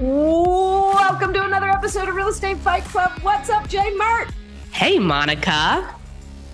Welcome 0.00 1.32
to 1.34 1.42
another 1.42 1.68
episode 1.68 2.08
of 2.08 2.14
Real 2.14 2.28
Estate 2.28 2.58
Fight 2.58 2.84
Club. 2.84 3.10
What's 3.22 3.50
up, 3.50 3.66
Jay 3.68 3.92
Mert? 3.96 4.28
Hey, 4.70 5.00
Monica. 5.00 5.50
How, 5.50 5.96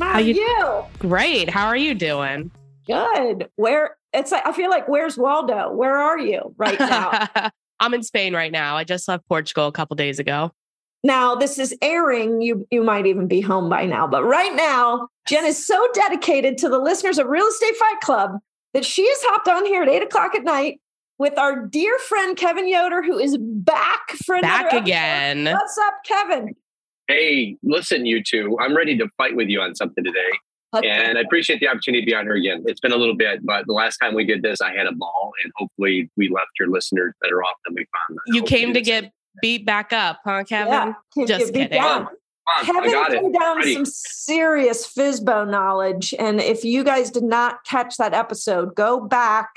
How 0.01 0.13
are 0.15 0.21
you- 0.23 0.35
you? 0.35 0.85
Great. 0.99 1.51
How 1.51 1.67
are 1.67 1.77
you 1.77 1.95
doing? 1.95 2.51
Good. 2.87 3.51
Where 3.57 3.97
it's 4.15 4.33
like 4.33 4.47
I 4.47 4.53
feel 4.53 4.71
like 4.71 4.89
where's 4.89 5.19
Waldo? 5.19 5.71
Where 5.75 5.95
are 5.95 6.19
you 6.19 6.55
right 6.57 6.79
now? 6.81 7.29
I'm 7.81 7.93
in 7.93 8.03
Spain 8.03 8.35
right 8.35 8.51
now. 8.53 8.77
I 8.79 8.85
just 8.85 9.07
left 9.09 9.29
Portugal 9.29 9.67
a 9.67 9.73
couple 9.73 9.95
days 9.97 10.19
ago. 10.19 10.51
now 11.03 11.35
this 11.35 11.59
is 11.59 11.77
airing. 11.83 12.41
You 12.41 12.67
you 12.71 12.83
might 12.83 13.05
even 13.07 13.29
be 13.29 13.43
home 13.43 13.69
by 13.69 13.85
now, 13.85 14.07
but 14.07 14.25
right 14.25 14.55
now 14.55 15.09
Jen 15.27 15.45
is 15.45 15.67
so 15.67 15.87
dedicated 15.93 16.57
to 16.59 16.71
the 16.71 16.79
listeners 16.79 17.19
of 17.19 17.27
Real 17.27 17.47
Estate 17.47 17.77
Fight 17.77 18.01
Club 18.01 18.39
that 18.73 18.87
she 18.87 19.07
has 19.07 19.19
hopped 19.25 19.49
on 19.49 19.67
here 19.67 19.83
at 19.83 19.89
eight 19.91 20.03
o'clock 20.03 20.35
at 20.35 20.45
night 20.45 20.81
with 21.19 21.39
our 21.39 21.67
dear 21.67 21.99
friend 21.99 22.37
Kevin 22.37 22.69
Yoder, 22.69 23.03
who 23.03 23.19
is 23.19 23.37
back 23.41 24.11
for 24.25 24.35
another 24.37 24.49
Back 24.49 24.65
episode. 24.67 24.83
again. 24.83 25.45
What's 25.45 25.79
up, 25.79 25.95
Kevin? 26.07 26.55
Hey, 27.09 27.57
listen, 27.63 28.07
you 28.07 28.23
two. 28.23 28.57
I'm 28.61 28.77
ready 28.77 28.97
to 28.99 29.09
fight 29.17 29.37
with 29.37 29.49
you 29.49 29.61
on 29.61 29.75
something 29.75 30.03
today. 30.05 30.31
And 30.83 31.17
I 31.17 31.21
appreciate 31.21 31.61
the 31.61 31.69
opportunity 31.69 32.03
to 32.03 32.07
be 32.07 32.15
on 32.17 32.25
here 32.25 32.35
again. 32.35 32.65
It's 32.67 32.81
been 32.81 32.91
a 32.91 32.97
little 32.97 33.15
bit, 33.17 33.47
but 33.47 33.65
the 33.67 33.73
last 33.73 33.99
time 33.99 34.13
we 34.15 34.25
did 34.25 34.43
this, 34.43 34.61
I 34.61 34.75
had 34.75 34.87
a 34.89 34.93
ball, 34.93 35.31
and 35.45 35.53
hopefully 35.55 36.11
we 36.17 36.29
left 36.29 36.49
your 36.59 36.69
listeners 36.69 37.15
better 37.23 37.45
off 37.45 37.55
than 37.65 37.75
we 37.77 37.83
found 38.09 38.19
them. 38.27 38.35
You 38.35 38.43
came 38.43 38.75
to 38.75 38.81
get 38.81 39.05
same. 39.05 39.11
beat 39.41 39.65
back 39.65 39.93
up, 39.93 40.19
huh, 40.25 40.43
Kevin? 40.43 40.95
Yeah, 41.17 41.27
Just 41.27 41.47
get 41.47 41.55
beat 41.55 41.61
kidding. 41.71 41.81
down. 41.81 42.09
Come 42.65 42.75
Kevin 42.77 42.91
got 42.91 43.13
it. 43.15 43.33
down 43.39 43.57
Ready. 43.59 43.75
some 43.75 43.85
serious 43.87 44.85
FSBO 44.93 45.49
knowledge. 45.49 46.13
And 46.19 46.41
if 46.41 46.65
you 46.65 46.83
guys 46.83 47.11
did 47.11 47.23
not 47.23 47.65
catch 47.65 47.97
that 47.99 48.13
episode, 48.13 48.75
go 48.75 49.01
back. 49.01 49.49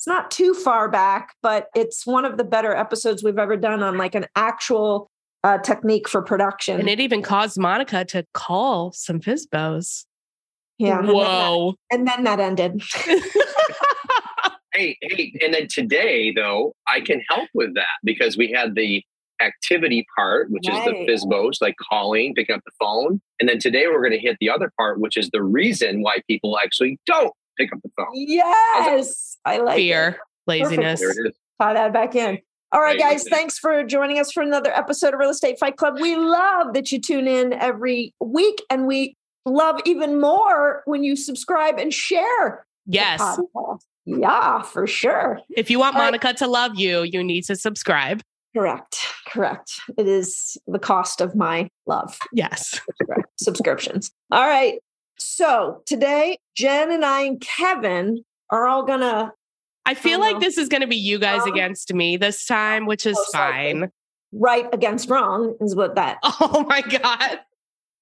It's 0.00 0.06
not 0.06 0.30
too 0.30 0.54
far 0.54 0.88
back, 0.88 1.34
but 1.42 1.66
it's 1.74 2.06
one 2.06 2.24
of 2.24 2.38
the 2.38 2.44
better 2.44 2.74
episodes 2.74 3.22
we've 3.22 3.38
ever 3.38 3.54
done 3.54 3.82
on 3.82 3.98
like 3.98 4.14
an 4.14 4.24
actual 4.34 5.10
uh, 5.44 5.58
technique 5.58 6.08
for 6.08 6.22
production. 6.22 6.80
And 6.80 6.88
it 6.88 7.00
even 7.00 7.20
caused 7.20 7.58
Monica 7.60 8.06
to 8.06 8.24
call 8.32 8.92
some 8.92 9.20
FSBOs. 9.20 10.06
yeah. 10.78 11.00
and 11.00 11.08
then 11.08 11.14
that- 11.16 11.26
Whoa. 11.26 11.74
And 11.90 12.08
then 12.08 12.24
that 12.24 12.40
ended. 12.40 12.82
Hey, 14.72 14.96
hey, 15.02 15.34
and 15.44 15.52
then 15.52 15.66
today 15.68 16.32
though, 16.34 16.72
I 16.88 17.00
can 17.02 17.20
help 17.28 17.50
with 17.52 17.74
that 17.74 17.88
because 18.02 18.38
we 18.38 18.50
had 18.52 18.76
the 18.76 19.02
activity 19.42 20.06
part, 20.16 20.50
which 20.50 20.66
Right. 20.66 20.78
is 20.78 20.84
the 20.84 21.12
FSBOs, 21.28 21.60
like 21.60 21.74
calling, 21.90 22.34
picking 22.34 22.54
up 22.54 22.62
the 22.64 22.72
phone, 22.80 23.20
and 23.40 23.48
then 23.50 23.58
today 23.58 23.86
we're 23.88 24.00
going 24.00 24.12
to 24.12 24.18
hit 24.18 24.36
the 24.40 24.48
other 24.48 24.72
part, 24.78 24.98
which 25.00 25.16
is 25.18 25.28
the 25.30 25.42
reason 25.42 26.02
why 26.02 26.18
people 26.26 26.56
actually 26.58 26.98
don't 27.04 27.34
pick 27.60 27.72
up 27.72 27.80
the 27.82 27.90
phone. 27.96 28.08
yes. 28.12 29.36
I 29.44 29.58
like 29.58 29.78
it. 29.78 29.82
Fear, 29.82 30.18
laziness. 30.46 31.00
There 31.00 31.10
it 31.10 31.28
is. 31.28 31.32
Tie 31.60 31.74
that 31.74 31.92
back 31.92 32.14
in. 32.14 32.38
All 32.72 32.80
right, 32.80 32.90
Right, 32.90 32.98
guys, 33.00 33.24
thanks 33.28 33.58
for 33.58 33.82
joining 33.84 34.18
us 34.18 34.30
for 34.32 34.42
another 34.42 34.70
episode 34.72 35.12
of 35.12 35.18
Real 35.20 35.30
Estate 35.30 35.58
Fight 35.58 35.76
Club. 35.76 35.98
We 36.00 36.14
love 36.16 36.72
that 36.74 36.92
you 36.92 37.00
tune 37.00 37.26
in 37.26 37.52
every 37.52 38.14
week, 38.20 38.62
and 38.70 38.86
we 38.86 39.16
love 39.44 39.80
even 39.84 40.20
more 40.20 40.82
when 40.84 41.02
you 41.02 41.16
subscribe 41.16 41.78
and 41.78 41.92
share. 41.92 42.64
Yes. 42.86 43.20
Yeah, 44.06 44.62
for 44.62 44.86
sure. 44.86 45.40
If 45.50 45.68
you 45.70 45.78
want 45.80 45.96
All 45.96 46.00
right. 46.02 46.06
Monica 46.06 46.32
to 46.34 46.46
love 46.46 46.76
you, 46.76 47.02
you 47.02 47.22
need 47.24 47.42
to 47.44 47.56
subscribe. 47.56 48.22
Correct. 48.56 48.96
Correct. 49.28 49.72
It 49.98 50.06
is 50.08 50.56
the 50.66 50.78
cost 50.78 51.20
of 51.20 51.34
my 51.36 51.68
love 51.86 52.18
Yes. 52.32 52.80
subscriptions. 53.36 54.10
All 54.32 54.46
right. 54.46 54.74
So 55.20 55.82
today, 55.86 56.38
Jen 56.56 56.90
and 56.90 57.04
I 57.04 57.22
and 57.22 57.40
Kevin 57.40 58.24
are 58.50 58.66
all 58.66 58.84
gonna 58.84 59.32
I 59.86 59.94
feel 59.94 60.18
Oh, 60.18 60.20
like 60.20 60.34
no. 60.34 60.40
this 60.40 60.58
is 60.58 60.68
going 60.68 60.82
to 60.82 60.86
be 60.86 60.96
you 60.96 61.18
guys 61.18 61.42
Um, 61.42 61.52
against 61.52 61.92
me 61.94 62.16
this 62.16 62.44
time, 62.46 62.86
which 62.86 63.06
is 63.06 63.16
most 63.16 63.34
likely. 63.34 63.80
fine. 63.80 63.92
right 64.32 64.66
against 64.72 65.08
wrong, 65.10 65.56
is 65.60 65.74
what 65.74 65.94
that 65.96 66.18
Oh 66.22 66.64
my 66.68 66.82
God. 66.82 67.40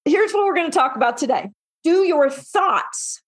here's 0.05 0.31
what 0.33 0.45
we're 0.45 0.53
going 0.55 0.69
to 0.69 0.77
talk 0.77 0.95
about 0.95 1.17
today. 1.17 1.49
Do 1.83 2.03
your 2.03 2.29
thoughts 2.29 3.21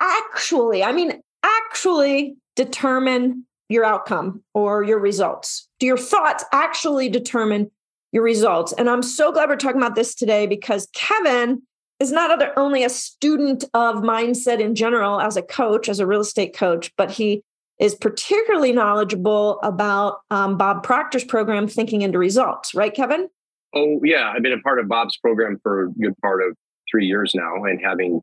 actually, 0.00 0.82
I 0.82 0.92
mean, 0.92 1.22
actually 1.44 2.36
determine 2.56 3.46
your 3.68 3.84
outcome 3.84 4.42
or 4.52 4.82
your 4.82 4.98
results? 4.98 5.68
Do 5.78 5.86
your 5.86 5.96
thoughts 5.96 6.44
actually 6.52 7.08
determine 7.08 7.70
your 8.10 8.24
results? 8.24 8.72
And 8.72 8.90
I'm 8.90 9.02
so 9.02 9.30
glad 9.32 9.48
we're 9.48 9.56
talking 9.56 9.80
about 9.80 9.94
this 9.94 10.14
today 10.14 10.46
because 10.46 10.88
Kevin 10.92 11.62
is 12.02 12.12
not 12.12 12.30
other, 12.30 12.52
only 12.58 12.84
a 12.84 12.90
student 12.90 13.64
of 13.72 13.96
mindset 13.96 14.60
in 14.60 14.74
general 14.74 15.20
as 15.20 15.36
a 15.36 15.42
coach, 15.42 15.88
as 15.88 16.00
a 16.00 16.06
real 16.06 16.20
estate 16.20 16.54
coach, 16.54 16.92
but 16.96 17.12
he 17.12 17.42
is 17.78 17.94
particularly 17.94 18.72
knowledgeable 18.72 19.58
about 19.62 20.18
um, 20.30 20.58
Bob 20.58 20.82
Proctor's 20.82 21.24
program, 21.24 21.66
Thinking 21.66 22.02
into 22.02 22.18
Results, 22.18 22.74
right, 22.74 22.92
Kevin? 22.92 23.28
Oh, 23.74 24.00
yeah. 24.04 24.30
I've 24.34 24.42
been 24.42 24.52
a 24.52 24.60
part 24.60 24.78
of 24.78 24.88
Bob's 24.88 25.16
program 25.16 25.58
for 25.62 25.84
a 25.84 25.90
good 25.92 26.16
part 26.18 26.42
of 26.42 26.56
three 26.90 27.06
years 27.06 27.32
now. 27.34 27.64
And 27.64 27.80
having 27.82 28.20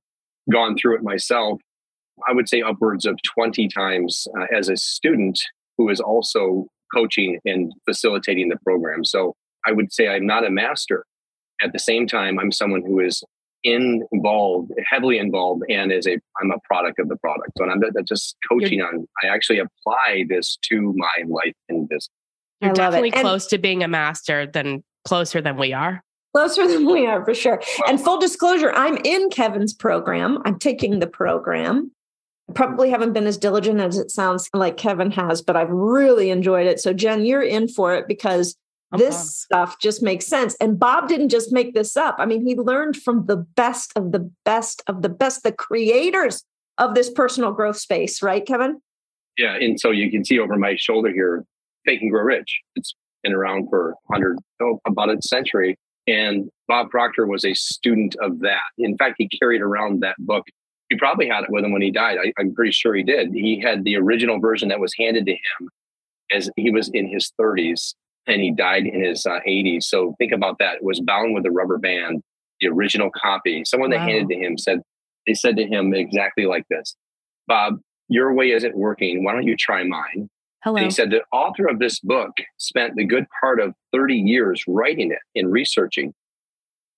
gone 0.52 0.78
through 0.78 0.98
it 0.98 1.04
myself, 1.04 1.60
I 2.28 2.34
would 2.34 2.48
say 2.48 2.62
upwards 2.62 3.06
of 3.06 3.18
20 3.24 3.68
times 3.70 4.28
uh, 4.38 4.46
as 4.56 4.70
a 4.70 4.78
student 4.78 5.40
who 5.78 5.90
is 5.90 6.00
also 6.00 6.68
coaching 6.94 7.40
and 7.46 7.74
facilitating 7.86 8.50
the 8.50 8.58
program. 8.64 9.04
So 9.04 9.36
I 9.66 9.72
would 9.72 9.92
say 9.92 10.08
I'm 10.08 10.28
not 10.28 10.46
a 10.46 10.52
master. 10.52 11.06
At 11.62 11.74
the 11.74 11.80
same 11.80 12.08
time, 12.08 12.40
I'm 12.40 12.52
someone 12.52 12.84
who 12.86 13.00
is 13.00 13.24
involved, 13.64 14.72
heavily 14.90 15.18
involved, 15.18 15.64
and 15.70 15.92
is 15.92 16.08
a 16.08 16.18
I'm 16.42 16.52
a 16.52 16.60
product 16.64 17.00
of 17.00 17.10
the 17.10 17.18
product. 17.18 17.52
So 17.58 17.66
I'm 17.66 17.80
not 17.80 17.92
just 18.08 18.36
coaching 18.50 18.82
on. 18.82 19.08
I 19.24 19.28
actually 19.28 19.60
apply 19.60 20.26
this 20.30 20.58
to 20.70 20.94
my 20.96 21.24
life 21.28 21.54
and 21.68 21.88
business. 21.88 22.10
You're 22.62 22.70
I 22.70 22.74
love 22.74 22.78
definitely 22.78 23.14
And- 23.14 23.22
close 23.22 23.48
to 23.48 23.58
being 23.58 23.84
a 23.84 23.88
master 23.88 24.46
than 24.46 24.84
closer 25.06 25.42
than 25.42 25.58
we 25.58 25.74
are. 25.74 26.04
Closer 26.36 26.68
than 26.68 26.86
we 26.86 27.08
are 27.08 27.26
for 27.26 27.34
sure. 27.34 27.60
And 27.88 28.00
full 28.00 28.20
disclosure, 28.20 28.72
I'm 28.76 28.98
in 28.98 29.30
Kevin's 29.30 29.74
program. 29.74 30.40
I'm 30.46 30.60
taking 30.60 31.00
the 31.00 31.08
program. 31.08 31.92
I 32.50 32.54
probably 32.54 32.90
haven't 32.92 33.14
been 33.14 33.26
as 33.28 33.38
diligent 33.38 33.80
as 33.80 33.98
it 33.98 34.12
sounds 34.12 34.48
like 34.54 34.78
Kevin 34.78 35.10
has, 35.12 35.42
but 35.42 35.56
I've 35.56 35.70
really 35.72 36.30
enjoyed 36.30 36.68
it. 36.68 36.80
So, 36.80 36.94
Jen, 36.94 37.26
you're 37.26 37.42
in 37.42 37.68
for 37.68 37.96
it 37.96 38.08
because 38.08 38.56
I'm 38.92 39.00
this 39.00 39.42
stuff 39.42 39.80
just 39.80 40.02
makes 40.02 40.26
sense. 40.26 40.56
And 40.60 40.80
Bob 40.80 41.08
didn't 41.08 41.30
just 41.30 41.52
make 41.52 41.74
this 41.74 41.96
up. 41.96 42.16
I 42.18 42.26
mean, 42.26 42.46
he 42.46 42.56
learned 42.56 42.98
from 42.98 43.26
the 43.28 43.38
best 43.38 43.94
of 43.96 44.12
the 44.12 44.32
best 44.46 44.82
of 44.88 45.02
the 45.02 45.10
best, 45.10 45.44
the 45.44 45.52
creators 45.52 46.44
of 46.78 46.96
this 46.96 47.10
personal 47.10 47.52
growth 47.52 47.78
space, 47.78 48.24
right, 48.24 48.46
Kevin? 48.46 48.82
Yeah, 49.38 49.56
and 49.56 49.80
so 49.80 49.92
you 49.92 50.10
can 50.10 50.26
see 50.26 50.40
over 50.40 50.58
my 50.58 50.76
shoulder 50.76 51.12
here, 51.12 51.46
Think 51.86 52.02
and 52.02 52.12
Grow 52.12 52.24
Rich. 52.24 52.62
It's 52.76 52.96
been 53.24 53.34
around 53.34 53.70
for 53.70 53.96
100, 54.08 54.38
oh, 54.62 54.80
about 54.88 55.10
a 55.10 55.22
century. 55.22 55.78
And 56.08 56.50
Bob 56.68 56.90
Proctor 56.90 57.28
was 57.28 57.46
a 57.46 57.54
student 57.54 58.16
of 58.22 58.40
that. 58.40 58.62
In 58.78 58.98
fact, 58.98 59.16
he 59.18 59.28
carried 59.28 59.62
around 59.62 60.02
that 60.02 60.16
book. 60.18 60.46
He 60.90 60.98
probably 60.98 61.28
had 61.28 61.44
it 61.44 61.52
with 61.52 61.64
him 61.64 61.72
when 61.72 61.84
he 61.84 61.92
died. 61.92 62.18
I, 62.18 62.34
I'm 62.40 62.56
pretty 62.56 62.72
sure 62.72 62.96
he 62.96 63.04
did. 63.04 63.32
He 63.32 63.62
had 63.62 63.84
the 63.84 63.96
original 63.98 64.40
version 64.40 64.70
that 64.70 64.80
was 64.80 64.94
handed 64.98 65.28
to 65.28 65.34
him 65.34 65.70
as 66.32 66.50
he 66.56 66.72
was 66.72 66.90
in 66.90 67.08
his 67.08 67.32
30s 67.40 67.94
and 68.30 68.42
he 68.42 68.52
died 68.52 68.86
in 68.86 69.04
his 69.04 69.26
uh, 69.26 69.40
80s. 69.48 69.84
So 69.84 70.16
think 70.20 70.32
about 70.32 70.60
that. 70.60 70.76
It 70.76 70.84
was 70.84 71.00
bound 71.02 71.34
with 71.34 71.46
a 71.46 71.52
rubber 71.52 71.78
band, 71.78 72.22
the 72.62 72.68
original 72.68 73.10
copy. 73.16 73.66
Someone 73.66 73.90
that 73.90 73.98
Wow. 74.00 74.06
handed 74.08 74.30
to 74.30 74.36
him 74.36 74.58
said, 74.58 74.82
they 75.28 75.34
said 75.34 75.58
to 75.58 75.66
him 75.66 75.94
exactly 75.94 76.46
like 76.46 76.66
this 76.70 76.96
Bob, 77.48 77.80
your 78.08 78.34
way 78.34 78.52
isn't 78.52 78.78
working. 78.78 79.24
Why 79.24 79.34
don't 79.34 79.48
you 79.48 79.58
try 79.58 79.84
mine? 79.84 80.30
Hello. 80.64 80.76
And 80.78 80.86
he 80.86 80.92
said 80.92 81.10
the 81.10 81.24
author 81.32 81.68
of 81.68 81.80
this 81.80 82.00
book 82.00 82.32
spent 82.58 82.96
the 82.96 83.06
good 83.06 83.26
part 83.40 83.60
of 83.60 83.74
30 83.94 84.16
years 84.16 84.64
writing 84.68 85.12
it 85.12 85.20
and 85.36 85.52
researching. 85.52 86.14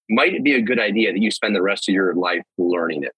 Might 0.09 0.33
it 0.33 0.43
be 0.43 0.55
a 0.55 0.61
good 0.61 0.79
idea 0.79 1.13
that 1.13 1.21
you 1.21 1.31
spend 1.31 1.55
the 1.55 1.61
rest 1.61 1.87
of 1.87 1.93
your 1.93 2.13
life 2.15 2.41
learning 2.57 3.03
it? 3.03 3.13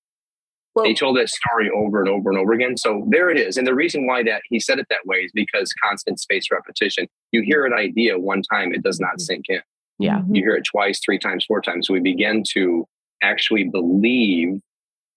Well, 0.75 0.85
He 0.85 0.95
told 0.95 1.17
that 1.17 1.29
story 1.29 1.69
over 1.69 1.99
and 1.99 2.09
over 2.09 2.29
and 2.29 2.39
over 2.39 2.53
again. 2.53 2.77
So 2.77 3.03
there 3.09 3.29
it 3.29 3.39
is. 3.39 3.57
And 3.57 3.67
the 3.67 3.75
reason 3.75 4.07
why 4.07 4.23
that 4.23 4.41
he 4.49 4.59
said 4.59 4.79
it 4.79 4.87
that 4.89 5.05
way 5.05 5.17
is 5.17 5.31
because 5.33 5.71
constant 5.83 6.19
space 6.19 6.45
repetition. 6.51 7.07
You 7.31 7.41
hear 7.43 7.65
an 7.65 7.73
idea 7.73 8.17
one 8.19 8.41
time, 8.41 8.73
it 8.73 8.81
does 8.83 8.99
not 8.99 9.21
sink 9.21 9.45
in. 9.49 9.61
Yeah. 9.99 10.19
Mhm. 10.19 10.35
You 10.35 10.43
hear 10.43 10.55
it 10.55 10.63
twice, 10.71 10.99
three 11.05 11.19
times, 11.19 11.45
four 11.45 11.61
times. 11.61 11.87
So 11.87 11.93
we 11.93 11.99
begin 11.99 12.43
to 12.53 12.85
actually 13.21 13.65
believe 13.65 14.59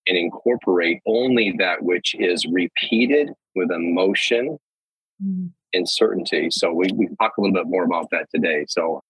and 0.08 0.16
incorporate 0.16 1.00
only 1.06 1.54
that 1.58 1.82
which 1.82 2.14
is 2.18 2.46
repeated 2.46 3.30
with 3.54 3.70
emotion 3.72 4.58
Mhm. 5.24 5.50
and 5.72 5.88
certainty. 5.88 6.48
So 6.50 6.72
we, 6.72 6.86
we 6.94 7.08
talk 7.20 7.32
a 7.38 7.40
little 7.40 7.54
bit 7.54 7.66
more 7.66 7.84
about 7.84 8.10
that 8.10 8.26
today. 8.32 8.66
So 8.68 9.00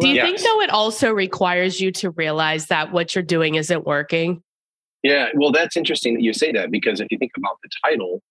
Do 0.00 0.08
you 0.08 0.14
Yes. 0.14 0.24
think 0.26 0.40
though 0.40 0.60
it 0.62 0.70
also 0.70 1.12
requires 1.12 1.78
you 1.80 1.90
to 1.92 2.10
realize 2.10 2.66
that 2.68 2.90
what 2.92 3.14
you're 3.14 3.22
doing 3.24 3.56
isn't 3.56 3.84
working? 3.84 4.42
Yeah, 5.04 5.28
well, 5.34 5.52
that's 5.52 5.76
interesting 5.76 6.14
that 6.14 6.22
you 6.22 6.32
say 6.32 6.50
that 6.52 6.70
because 6.70 6.98
if 6.98 7.08
you 7.10 7.18
think 7.18 7.32
about 7.36 7.58
the 7.62 7.68
title 7.84 8.22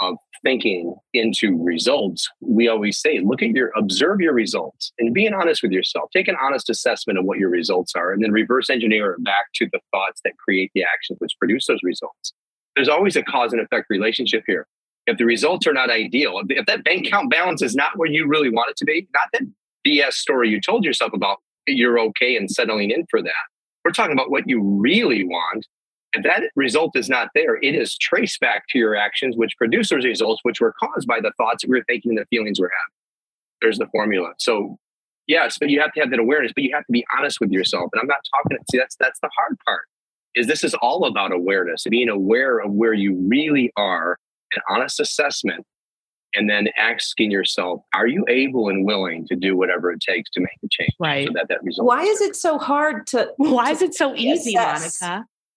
of 0.00 0.16
thinking 0.44 0.94
into 1.14 1.56
results, 1.60 2.28
we 2.40 2.68
always 2.68 3.00
say, 3.00 3.20
look 3.24 3.42
at 3.42 3.48
your, 3.48 3.72
observe 3.74 4.20
your 4.20 4.34
results 4.34 4.92
and 4.98 5.14
being 5.14 5.32
honest 5.32 5.62
with 5.62 5.72
yourself. 5.72 6.10
Take 6.12 6.28
an 6.28 6.36
honest 6.40 6.68
assessment 6.68 7.18
of 7.18 7.24
what 7.24 7.38
your 7.38 7.48
results 7.48 7.94
are 7.96 8.12
and 8.12 8.22
then 8.22 8.30
reverse 8.30 8.68
engineer 8.68 9.12
it 9.12 9.24
back 9.24 9.46
to 9.54 9.68
the 9.72 9.80
thoughts 9.90 10.20
that 10.22 10.36
create 10.36 10.70
the 10.74 10.82
actions 10.82 11.18
which 11.18 11.32
produce 11.38 11.66
those 11.66 11.80
results. 11.82 12.34
There's 12.76 12.90
always 12.90 13.16
a 13.16 13.22
cause 13.22 13.54
and 13.54 13.62
effect 13.62 13.86
relationship 13.88 14.44
here. 14.46 14.66
If 15.06 15.16
the 15.16 15.24
results 15.24 15.66
are 15.66 15.72
not 15.72 15.90
ideal, 15.90 16.42
if 16.50 16.66
that 16.66 16.84
bank 16.84 17.06
account 17.06 17.30
balance 17.30 17.62
is 17.62 17.74
not 17.74 17.96
where 17.96 18.10
you 18.10 18.28
really 18.28 18.50
want 18.50 18.70
it 18.70 18.76
to 18.76 18.84
be, 18.84 19.08
not 19.14 19.28
that 19.32 19.42
BS 19.86 20.12
story 20.12 20.50
you 20.50 20.60
told 20.60 20.84
yourself 20.84 21.12
about 21.14 21.38
you're 21.66 21.98
okay 21.98 22.36
and 22.36 22.50
settling 22.50 22.90
in 22.90 23.06
for 23.10 23.22
that. 23.22 23.32
We're 23.82 23.92
talking 23.92 24.12
about 24.12 24.30
what 24.30 24.46
you 24.46 24.62
really 24.62 25.24
want 25.24 25.66
if 26.14 26.22
that 26.24 26.42
result 26.56 26.96
is 26.96 27.08
not 27.08 27.28
there, 27.34 27.56
it 27.56 27.74
is 27.74 27.96
traced 27.96 28.40
back 28.40 28.64
to 28.70 28.78
your 28.78 28.96
actions, 28.96 29.36
which 29.36 29.56
produce 29.56 29.90
those 29.90 30.04
results, 30.04 30.40
which 30.42 30.60
were 30.60 30.72
caused 30.80 31.06
by 31.06 31.20
the 31.20 31.32
thoughts 31.36 31.62
that 31.62 31.70
we 31.70 31.78
we're 31.78 31.84
thinking 31.84 32.12
and 32.12 32.18
the 32.18 32.26
feelings 32.26 32.58
we're 32.58 32.68
having. 32.70 32.94
There's 33.60 33.78
the 33.78 33.86
formula. 33.88 34.32
So, 34.38 34.78
yes, 35.26 35.58
but 35.58 35.68
you 35.68 35.80
have 35.80 35.92
to 35.92 36.00
have 36.00 36.10
that 36.10 36.18
awareness, 36.18 36.52
but 36.54 36.64
you 36.64 36.70
have 36.74 36.86
to 36.86 36.92
be 36.92 37.04
honest 37.16 37.40
with 37.40 37.50
yourself. 37.50 37.90
And 37.92 38.00
I'm 38.00 38.06
not 38.06 38.20
talking, 38.34 38.58
see, 38.70 38.78
that's 38.78 38.96
that's 38.96 39.20
the 39.20 39.28
hard 39.36 39.56
part. 39.66 39.82
Is 40.34 40.46
this 40.46 40.62
is 40.64 40.74
all 40.74 41.04
about 41.04 41.32
awareness, 41.32 41.84
being 41.90 42.08
aware 42.08 42.58
of 42.58 42.70
where 42.72 42.92
you 42.94 43.14
really 43.28 43.72
are, 43.76 44.16
an 44.54 44.62
honest 44.70 45.00
assessment, 45.00 45.66
and 46.34 46.48
then 46.48 46.68
asking 46.78 47.30
yourself, 47.30 47.80
are 47.94 48.06
you 48.06 48.24
able 48.28 48.68
and 48.68 48.84
willing 48.86 49.26
to 49.26 49.34
do 49.36 49.56
whatever 49.56 49.90
it 49.90 50.00
takes 50.00 50.30
to 50.30 50.40
make 50.40 50.50
a 50.64 50.68
change 50.70 50.92
Right. 51.00 51.26
so 51.26 51.32
that 51.34 51.48
that 51.48 51.62
result? 51.64 51.86
Why 51.88 52.02
is 52.02 52.20
it 52.20 52.36
so 52.36 52.58
hard 52.58 53.06
to? 53.08 53.32
Why 53.36 53.70
is 53.72 53.82
it 53.82 53.94
so 53.94 54.14
easy, 54.16 54.52
Yes. 54.52 55.02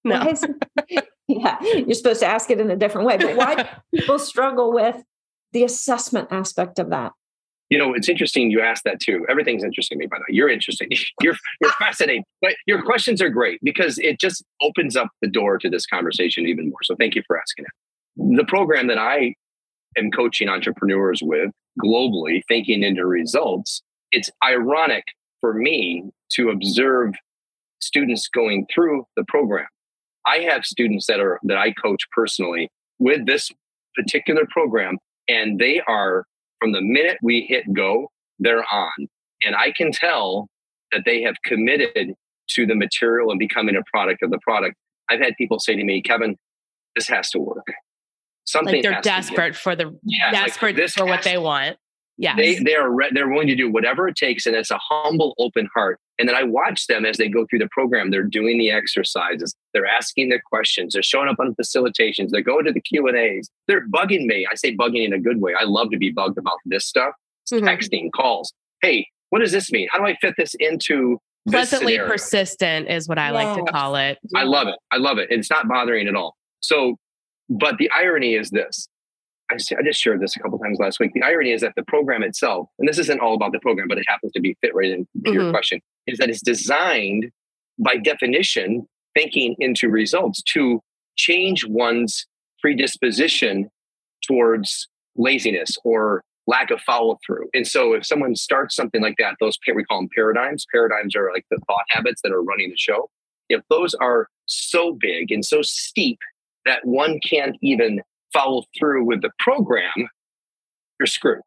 Monica? 0.04 0.26
Why 0.26 0.26
No. 0.26 0.32
is 0.32 1.04
yeah, 1.28 1.58
you're 1.62 1.94
supposed 1.94 2.20
to 2.22 2.28
ask 2.28 2.50
it 2.52 2.60
in 2.60 2.70
a 2.72 2.76
different 2.76 3.08
way. 3.08 3.18
But 3.18 3.36
why 3.36 3.56
do 3.56 3.64
people 4.00 4.20
struggle 4.20 4.74
with 4.74 5.02
the 5.54 5.64
assessment 5.64 6.28
aspect 6.32 6.80
of 6.80 6.90
that? 6.90 7.12
You 7.70 7.78
know, 7.78 7.94
it's 7.94 8.10
interesting 8.10 8.52
you 8.52 8.60
asked 8.62 8.84
that 8.84 9.00
too. 9.00 9.26
Everything's 9.30 9.64
interesting 9.64 9.98
to 9.98 10.04
me, 10.04 10.08
by 10.08 10.18
the 10.18 10.22
way. 10.24 10.36
You're 10.36 10.50
interesting. 10.50 10.90
You're 11.22 11.36
you're 11.62 11.72
fascinating. 11.74 12.24
But 12.42 12.56
your 12.68 12.82
questions 12.84 13.22
are 13.22 13.30
great 13.30 13.60
because 13.64 13.98
it 14.00 14.20
just 14.20 14.44
opens 14.62 14.98
up 14.98 15.08
the 15.22 15.30
door 15.30 15.58
to 15.60 15.70
this 15.70 15.86
conversation 15.86 16.46
even 16.48 16.70
more. 16.70 16.80
So 16.84 16.96
thank 17.00 17.16
you 17.16 17.24
for 17.26 17.40
asking 17.40 17.66
it. 17.66 18.38
The 18.38 18.44
program 18.46 18.88
that 18.88 18.98
I 18.98 19.36
am 19.98 20.12
coaching 20.12 20.50
entrepreneurs 20.50 21.22
with 21.24 21.52
globally, 21.82 22.42
thinking 22.50 22.84
into 22.84 23.06
results, 23.06 23.82
it's 24.12 24.30
ironic 24.44 25.06
for 25.40 25.54
me 25.54 26.04
to 26.34 26.50
observe 26.50 27.14
students 27.80 28.28
going 28.28 28.68
through 28.74 29.06
the 29.16 29.24
program. 29.30 29.68
I 30.26 30.40
have 30.40 30.66
students 30.66 31.08
that 31.08 31.20
are 31.20 31.40
that 31.44 31.58
I 31.58 31.72
coach 31.72 32.02
personally 32.12 32.70
with 33.00 33.26
this 33.26 33.52
particular 33.96 34.46
program, 34.52 34.98
and 35.28 35.60
they 35.60 35.82
are 35.88 36.26
from 36.60 36.72
the 36.72 36.82
minute 36.82 37.18
we 37.24 37.42
hit 37.42 37.72
go, 37.74 38.12
they're 38.40 38.64
on. 38.72 38.92
And 39.44 39.56
I 39.56 39.72
can 39.76 39.92
tell 39.92 40.48
that 40.92 41.02
they 41.06 41.22
have 41.24 41.36
committed 41.44 42.14
to 42.50 42.66
the 42.66 42.76
material 42.76 43.32
and 43.32 43.40
becoming 43.40 43.76
a 43.76 43.82
product 43.92 44.22
of 44.22 44.30
the 44.30 44.40
product. 44.40 44.76
I've 45.10 45.20
had 45.20 45.34
people 45.38 45.60
say 45.60 45.76
to 45.76 45.84
me, 45.84 46.02
Kevin, 46.02 46.38
this 46.96 47.08
has 47.08 47.30
to 47.32 47.40
work. 47.40 47.66
Something 48.46 48.76
Like 48.76 48.84
they're 48.84 49.02
desperate 49.02 49.56
for 49.56 49.76
the 49.76 49.98
Yeah, 50.04 50.32
like, 50.32 50.46
desperate 50.46 50.76
this 50.76 50.94
for 50.94 51.06
what 51.06 51.24
they 51.24 51.38
want. 51.38 51.78
Yes. 52.22 52.36
They 52.38 52.56
they 52.60 52.76
are 52.76 52.90
re- 52.92 53.10
they're 53.12 53.28
willing 53.28 53.48
to 53.48 53.56
do 53.56 53.72
whatever 53.72 54.08
it 54.08 54.16
takes, 54.16 54.46
and 54.46 54.56
it's 54.56 54.70
a 54.70 54.78
humble, 54.80 55.34
open 55.40 55.68
heart. 55.74 56.00
And 56.20 56.30
then 56.30 56.36
I 56.36 56.44
watch 56.44 56.86
them 56.86 57.04
as 57.04 57.18
they 57.18 57.28
go 57.28 57.48
through 57.50 57.60
the 57.60 57.68
program. 57.72 58.12
They're 58.12 58.22
doing 58.22 58.60
the 58.60 58.70
exercises. 58.70 59.56
They're 59.74 59.88
asking 59.88 60.30
their 60.30 60.42
questions. 60.46 60.94
They're 60.94 61.02
showing 61.02 61.28
up 61.30 61.38
on 61.40 61.56
facilitations. 61.56 62.30
They're 62.30 62.42
going 62.44 62.66
to 62.66 62.72
the 62.72 62.80
Q 62.82 63.08
and 63.08 63.18
A's. 63.18 63.50
They're 63.68 63.88
bugging 63.88 64.28
me. 64.28 64.46
I 64.50 64.54
say 64.56 64.76
bugging 64.76 65.04
in 65.04 65.14
a 65.14 65.20
good 65.20 65.42
way. 65.42 65.54
I 65.60 65.64
love 65.64 65.90
to 65.92 65.98
be 65.98 66.12
bugged 66.12 66.38
about 66.38 66.58
this 66.66 66.86
stuff. 66.86 67.14
It's 67.44 67.52
Mhm. 67.54 67.68
Texting, 67.68 68.12
calls. 68.16 68.54
Hey, 68.84 69.08
what 69.30 69.40
does 69.40 69.52
this 69.52 69.72
mean? 69.72 69.88
How 69.92 69.98
do 69.98 70.06
I 70.06 70.16
fit 70.22 70.36
this 70.38 70.54
into 70.60 71.18
this 71.48 71.54
Pleasantly 71.54 71.94
scenario? 71.94 72.12
persistent 72.12 72.88
is 72.88 73.08
what 73.08 73.18
I 73.18 73.32
like 73.32 73.58
to 73.66 73.72
call 73.72 73.96
it. 73.96 74.20
I 74.36 74.44
love 74.44 74.68
it. 74.68 74.76
I 74.92 74.98
love 74.98 75.18
it. 75.18 75.28
It's 75.32 75.50
not 75.50 75.68
bothering 75.68 76.08
at 76.08 76.14
all. 76.16 76.36
So, 76.60 76.98
but 77.50 77.78
the 77.80 77.90
irony 77.90 78.36
is 78.36 78.52
this. 78.52 78.88
I, 79.52 79.56
s- 79.56 79.72
I 79.72 79.82
just 79.84 80.02
shared 80.02 80.22
this 80.22 80.36
a 80.36 80.40
couple 80.40 80.58
times 80.60 80.80
last 80.80 81.00
week. 81.00 81.12
The 81.14 81.24
irony 81.24 81.52
is 81.52 81.62
that 81.62 81.74
the 81.76 81.84
program 81.84 82.24
itself, 82.24 82.70
and 82.80 82.88
this 82.88 82.98
isn't 82.98 83.20
all 83.20 83.34
about 83.36 83.52
the 83.52 83.60
program, 83.60 83.88
but 83.88 83.98
it 83.98 84.06
happens 84.08 84.32
to 84.34 84.40
be 84.42 84.56
fit 84.62 84.74
right 84.74 84.90
into 84.92 85.08
your 85.26 85.44
Mhm. 85.44 85.52
question, 85.52 85.80
is 86.08 86.18
that 86.20 86.30
it's 86.30 86.42
designed 86.42 87.32
by 87.78 87.98
definition, 87.98 88.88
thinking 89.16 89.56
into 89.60 89.90
results 89.90 90.42
to 90.54 90.82
change 91.18 91.66
one's 91.66 92.26
predisposition 92.62 93.70
towards 94.26 94.88
laziness 95.16 95.78
or 95.84 96.24
lack 96.48 96.72
of 96.72 96.82
follow 96.82 97.20
through. 97.26 97.48
And 97.54 97.68
so 97.68 97.94
if 97.94 98.06
someone 98.06 98.36
starts 98.36 98.76
something 98.76 99.02
like 99.02 99.16
that, 99.20 99.36
those 99.40 99.58
we 99.74 99.84
call 99.84 100.00
them 100.00 100.10
paradigms. 100.16 100.66
Paradigms 100.72 101.16
are 101.16 101.32
like 101.34 101.46
the 101.52 101.58
thought 101.68 101.86
habits 101.90 102.22
that 102.24 102.32
are 102.32 102.42
running 102.42 102.70
the 102.70 102.78
show. 102.78 103.10
If 103.50 103.62
those 103.70 103.94
are 103.96 104.28
so 104.48 104.94
big 104.94 105.32
and 105.32 105.46
so 105.46 105.62
steep 105.62 106.20
that 106.66 106.86
one 106.86 107.20
can't 107.28 107.58
even 107.62 108.02
follow 108.34 108.64
through 108.78 109.06
with 109.06 109.22
the 109.22 109.30
program, 109.40 109.92
you're 111.00 111.08
screwed. 111.08 111.42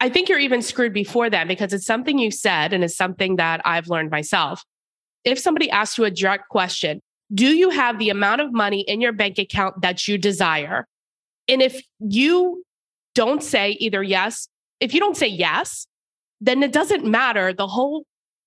I 0.00 0.08
think 0.08 0.28
you're 0.28 0.38
even 0.38 0.62
screwed 0.62 0.92
before 0.92 1.30
that 1.30 1.46
because 1.46 1.72
it's 1.72 1.86
something 1.86 2.18
you 2.18 2.30
said 2.30 2.72
and 2.72 2.82
it's 2.82 2.96
something 2.96 3.36
that 3.36 3.60
I've 3.64 3.88
learned 3.88 4.10
myself. 4.10 4.64
If 5.24 5.38
somebody 5.38 5.70
asks 5.70 5.96
you 5.96 6.04
a 6.04 6.10
direct 6.10 6.48
question, 6.48 7.00
do 7.32 7.46
you 7.46 7.70
have 7.70 7.98
the 7.98 8.10
amount 8.10 8.40
of 8.40 8.52
money 8.52 8.80
in 8.80 9.00
your 9.00 9.12
bank 9.12 9.38
account 9.38 9.80
that 9.82 10.08
you 10.08 10.18
desire? 10.18 10.86
And 11.48 11.62
if 11.62 11.80
you 12.00 12.64
don't 13.14 13.42
say 13.42 13.72
either 13.78 14.02
yes, 14.02 14.48
if 14.80 14.92
you 14.92 15.00
don't 15.00 15.16
say 15.16 15.28
yes, 15.28 15.86
then 16.40 16.62
it 16.62 16.72
doesn't 16.72 17.04
matter 17.04 17.52
the 17.52 17.68
whole 17.68 18.04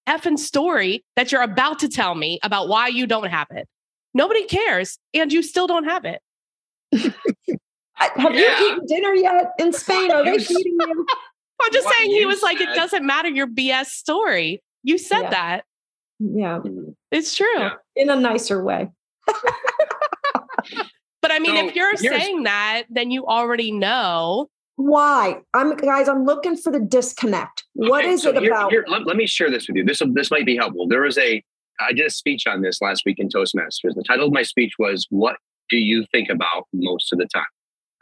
effing 0.08 0.38
story 0.38 1.04
that 1.16 1.32
you're 1.32 1.42
about 1.42 1.80
to 1.80 1.90
tell 1.90 2.16
me 2.16 2.40
about 2.44 2.68
why 2.68 2.88
you 2.88 3.08
don't 3.08 3.30
have 3.30 3.48
it. 3.52 3.68
Nobody 4.14 4.46
cares 4.46 5.00
and 5.14 5.32
you 5.32 5.42
still 5.42 5.68
don't 5.68 5.86
have 5.86 6.06
it. 6.06 6.22
I- 7.98 8.12
Have 8.16 8.36
Yeah. 8.36 8.60
you 8.60 8.68
eaten 8.74 8.86
dinner 8.88 9.14
yet 9.14 9.52
in 9.60 9.72
Spain? 9.74 10.12
Are 10.12 10.24
they 10.24 10.34
You- 10.34 10.40
feeding 10.40 10.78
you? 10.80 11.06
I'm 11.62 11.72
just 11.72 11.86
What 11.86 11.96
saying 11.96 12.10
he 12.12 12.20
you 12.20 12.28
was 12.28 12.42
like, 12.44 12.60
it 12.60 12.76
doesn't 12.76 13.06
matter 13.06 13.30
your 13.30 13.48
BS 13.48 13.86
story. 13.92 14.62
You 14.84 14.98
said 14.98 15.22
Yeah. 15.24 15.30
that. 15.30 15.64
Yeah, 16.20 16.60
mm-hmm. 16.60 16.92
It's 17.12 17.36
true. 17.36 17.46
Yeah. 17.58 17.72
in 17.96 18.10
a 18.10 18.16
nicer 18.16 18.64
way. 18.64 18.90
But 21.22 21.32
I 21.32 21.40
mean, 21.40 21.56
So, 21.56 21.66
if 21.68 21.76
you're 21.76 21.98
here's- 21.98 22.22
saying 22.22 22.44
that, 22.44 22.84
then 22.90 23.10
you 23.10 23.26
already 23.26 23.72
know. 23.72 24.48
Why? 24.76 25.42
I'm 25.56 25.76
guys. 25.76 26.08
I'm 26.08 26.24
looking 26.24 26.56
for 26.56 26.72
the 26.72 26.80
disconnect. 26.80 27.64
What 27.74 28.04
Okay, 28.04 28.14
is 28.14 28.22
so 28.22 28.30
it 28.30 28.42
here- 28.42 28.52
about? 28.52 28.72
here, 28.72 28.86
let, 28.88 29.08
let 29.08 29.16
me 29.18 29.26
share 29.26 29.50
this 29.50 29.68
with 29.68 29.76
you. 29.78 29.84
This 29.84 30.02
this 30.14 30.30
might 30.30 30.46
be 30.46 30.56
helpful. 30.56 30.88
There 30.88 31.02
was 31.02 31.18
a 31.18 31.44
I 31.80 31.94
did 31.94 32.06
a 32.06 32.10
speech 32.12 32.46
on 32.46 32.62
this 32.62 32.80
last 32.80 33.04
week 33.08 33.18
in 33.18 33.30
Toastmasters. 33.30 33.96
The 33.96 34.04
title 34.08 34.28
of 34.28 34.34
my 34.34 34.44
speech 34.44 34.74
was 34.78 35.08
"What 35.10 35.38
do 35.70 35.78
you 35.78 36.06
think 36.12 36.30
about 36.30 36.68
most 36.74 37.12
of 37.12 37.18
the 37.18 37.26
time?" 37.34 37.46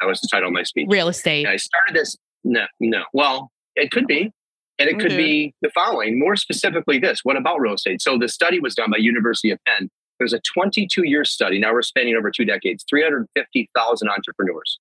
That 0.02 0.08
was 0.08 0.20
the 0.22 0.28
title 0.32 0.48
of 0.50 0.54
my 0.54 0.64
speech. 0.64 0.88
Real 0.90 1.08
estate. 1.08 1.46
And 1.46 1.54
I 1.54 1.58
started 1.58 1.96
this. 1.96 2.16
No, 2.44 2.66
no. 2.80 3.04
Well, 3.14 3.52
it 3.76 3.92
could 3.92 4.08
be, 4.08 4.32
and 4.80 4.90
it 4.90 5.00
could 5.00 5.12
Mhm. 5.12 5.18
be 5.18 5.54
the 5.62 5.70
following. 5.72 6.20
More 6.20 6.36
specifically, 6.36 7.00
this. 7.00 7.20
What 7.24 7.38
about 7.38 7.60
real 7.62 7.74
estate? 7.74 8.02
So 8.02 8.18
the 8.18 8.28
study 8.28 8.60
was 8.60 8.76
done 8.76 8.92
by 8.92 8.98
University 8.98 9.52
of 9.52 9.60
Penn. 9.66 9.90
It 10.20 10.24
was 10.24 10.34
a 10.34 10.40
22 10.54 11.08
year 11.08 11.26
study. 11.26 11.60
Now 11.60 11.74
we're 11.74 11.82
spanning 11.82 12.16
over 12.16 12.32
two 12.32 12.46
decades. 12.46 12.84
350,000 12.90 14.10
entrepreneurs 14.10 14.80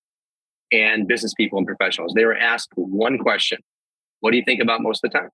and 0.72 1.06
business 1.06 1.34
people 1.34 1.58
and 1.58 1.66
professionals. 1.66 2.12
They 2.14 2.24
were 2.24 2.36
asked 2.36 2.70
one 2.74 3.18
question: 3.18 3.60
What 4.20 4.30
do 4.32 4.36
you 4.36 4.44
think 4.44 4.60
about 4.60 4.80
most 4.82 5.04
of 5.04 5.10
the 5.10 5.18
time? 5.18 5.30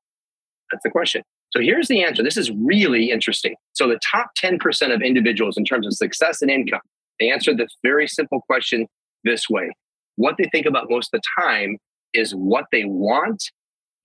That's 0.70 0.82
the 0.82 0.90
question. 0.90 1.22
So 1.54 1.60
here's 1.62 1.88
the 1.88 2.02
answer. 2.04 2.22
This 2.22 2.36
is 2.36 2.50
really 2.50 3.10
interesting. 3.10 3.54
So 3.72 3.88
the 3.88 3.98
top 4.12 4.32
10% 4.36 4.92
of 4.92 5.00
individuals 5.00 5.56
in 5.56 5.64
terms 5.64 5.86
of 5.86 5.94
success 5.94 6.42
and 6.42 6.50
income, 6.50 6.80
they 7.18 7.30
answered 7.30 7.56
this 7.56 7.74
very 7.82 8.06
simple 8.06 8.42
question 8.42 8.86
this 9.28 9.48
way. 9.48 9.70
What 10.16 10.36
they 10.38 10.48
think 10.50 10.66
about 10.66 10.86
most 10.90 11.10
of 11.12 11.20
the 11.20 11.42
time 11.44 11.76
is 12.14 12.32
what 12.32 12.64
they 12.72 12.84
want 12.84 13.42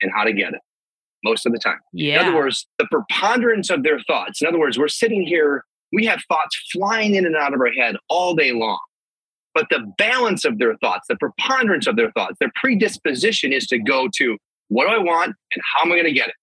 and 0.02 0.12
how 0.14 0.24
to 0.24 0.34
get 0.34 0.54
it 0.54 0.60
most 1.24 1.46
of 1.46 1.54
the 1.54 1.58
time. 1.60 1.80
yeah. 1.94 2.20
In 2.22 2.28
other 2.28 2.36
words, 2.38 2.68
the 2.78 2.86
preponderance 2.92 3.70
of 3.70 3.84
their 3.84 4.00
thoughts. 4.02 4.42
In 4.42 4.48
other 4.48 4.60
words, 4.60 4.78
we're 4.78 4.90
sitting 4.90 5.26
here, 5.26 5.64
we 5.94 6.06
have 6.06 6.22
thoughts 6.28 6.54
flying 6.74 7.16
in 7.16 7.26
and 7.26 7.36
out 7.38 7.54
of 7.54 7.62
our 7.62 7.72
head 7.72 7.96
all 8.10 8.36
day 8.36 8.52
long. 8.52 8.80
But 9.56 9.68
the 9.70 9.90
balance 9.98 10.44
of 10.44 10.58
their 10.58 10.76
thoughts, 10.78 11.06
the 11.08 11.16
preponderance 11.16 11.88
of 11.88 11.96
their 11.96 12.12
thoughts, 12.12 12.36
their 12.40 12.52
predisposition 12.56 13.54
is 13.54 13.68
to 13.68 13.80
go 13.80 14.10
to 14.18 14.38
what 14.68 14.86
do 14.88 14.94
I 14.94 14.98
want 14.98 15.28
and 15.28 15.64
how 15.74 15.86
am 15.86 15.92
I 15.92 15.96
going 15.96 16.06
to 16.06 16.12
get 16.12 16.28
it? 16.30 16.36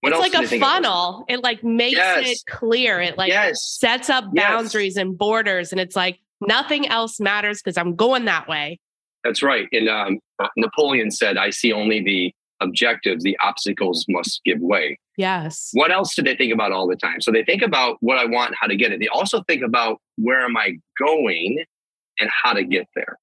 What 0.00 0.12
it's 0.12 0.20
like 0.20 0.34
a 0.34 0.38
they 0.38 0.46
think 0.46 0.62
about? 0.62 0.82
funnel. 0.82 1.24
It 1.28 1.42
like 1.42 1.62
makes 1.62 1.96
Yes. 1.96 2.28
it 2.30 2.38
clear. 2.48 3.00
It 3.00 3.18
like 3.18 3.28
yes. 3.30 3.60
sets 3.78 4.08
up 4.08 4.24
Yes. 4.32 4.48
boundaries 4.48 4.96
and 4.96 5.16
borders. 5.18 5.72
And 5.72 5.80
it's 5.80 5.94
like 5.96 6.18
nothing 6.46 6.88
else 6.88 7.20
matters 7.20 7.60
because 7.62 7.76
I'm 7.76 7.94
going 7.94 8.24
that 8.26 8.48
way. 8.48 8.78
That's 9.24 9.42
right. 9.42 9.68
And 9.72 9.88
um, 9.88 10.18
Napoleon 10.56 11.10
said, 11.10 11.36
I 11.36 11.50
see 11.50 11.72
only 11.72 12.02
the 12.02 12.34
objectives, 12.60 13.24
the 13.24 13.36
obstacles 13.42 14.04
must 14.08 14.40
give 14.44 14.60
way. 14.60 14.98
Yes. 15.16 15.70
What 15.72 15.92
else 15.92 16.14
do 16.14 16.22
they 16.22 16.36
think 16.36 16.52
about 16.52 16.72
all 16.72 16.88
the 16.88 16.96
time? 16.96 17.20
So 17.20 17.30
they 17.30 17.44
think 17.44 17.62
about 17.62 17.98
what 18.00 18.18
I 18.18 18.24
want, 18.24 18.54
how 18.58 18.66
to 18.66 18.76
get 18.76 18.92
it. 18.92 19.00
They 19.00 19.08
also 19.08 19.42
think 19.42 19.62
about 19.62 19.98
where 20.16 20.40
am 20.40 20.56
I 20.56 20.78
going 20.98 21.64
and 22.18 22.30
how 22.42 22.52
to 22.52 22.64
get 22.64 22.86
there. 22.94 23.18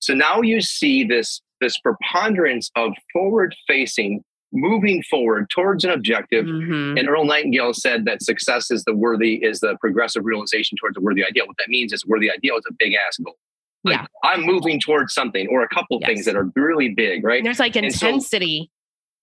So 0.00 0.14
now 0.14 0.40
you 0.40 0.60
see 0.60 1.04
this 1.04 1.40
this 1.60 1.78
preponderance 1.80 2.70
of 2.76 2.92
forward 3.12 3.54
facing 3.66 4.22
moving 4.52 5.02
forward 5.02 5.48
towards 5.50 5.84
an 5.84 5.90
objective. 5.90 6.46
Mhm. 6.46 6.98
And 6.98 7.08
Earl 7.08 7.24
Nightingale 7.26 7.74
said 7.74 8.04
that 8.06 8.22
success 8.22 8.70
is 8.70 8.82
the 8.84 8.94
worthy, 8.94 9.34
is 9.36 9.60
the 9.60 9.76
progressive 9.80 10.24
realization 10.24 10.76
towards 10.78 10.96
a 10.96 11.00
worthy 11.00 11.24
ideal. 11.24 11.46
What 11.46 11.56
that 11.58 11.68
means 11.68 11.92
is 11.92 12.06
worthy 12.06 12.30
ideal 12.30 12.56
is 12.56 12.64
a 12.68 12.72
big 12.78 12.94
ass 12.94 13.18
goal. 13.18 13.36
Like 13.84 13.96
Yeah. 13.96 14.06
I'm 14.24 14.42
moving 14.44 14.80
towards 14.80 15.12
something 15.14 15.48
or 15.48 15.62
a 15.62 15.68
couple 15.68 15.98
Yes. 16.00 16.08
things 16.08 16.24
that 16.24 16.34
are 16.36 16.50
really 16.56 16.88
big, 16.94 17.24
right? 17.24 17.44
There's 17.44 17.58
like 17.60 17.76
And 17.76 17.92
so- 17.94 18.06
intensity. 18.08 18.70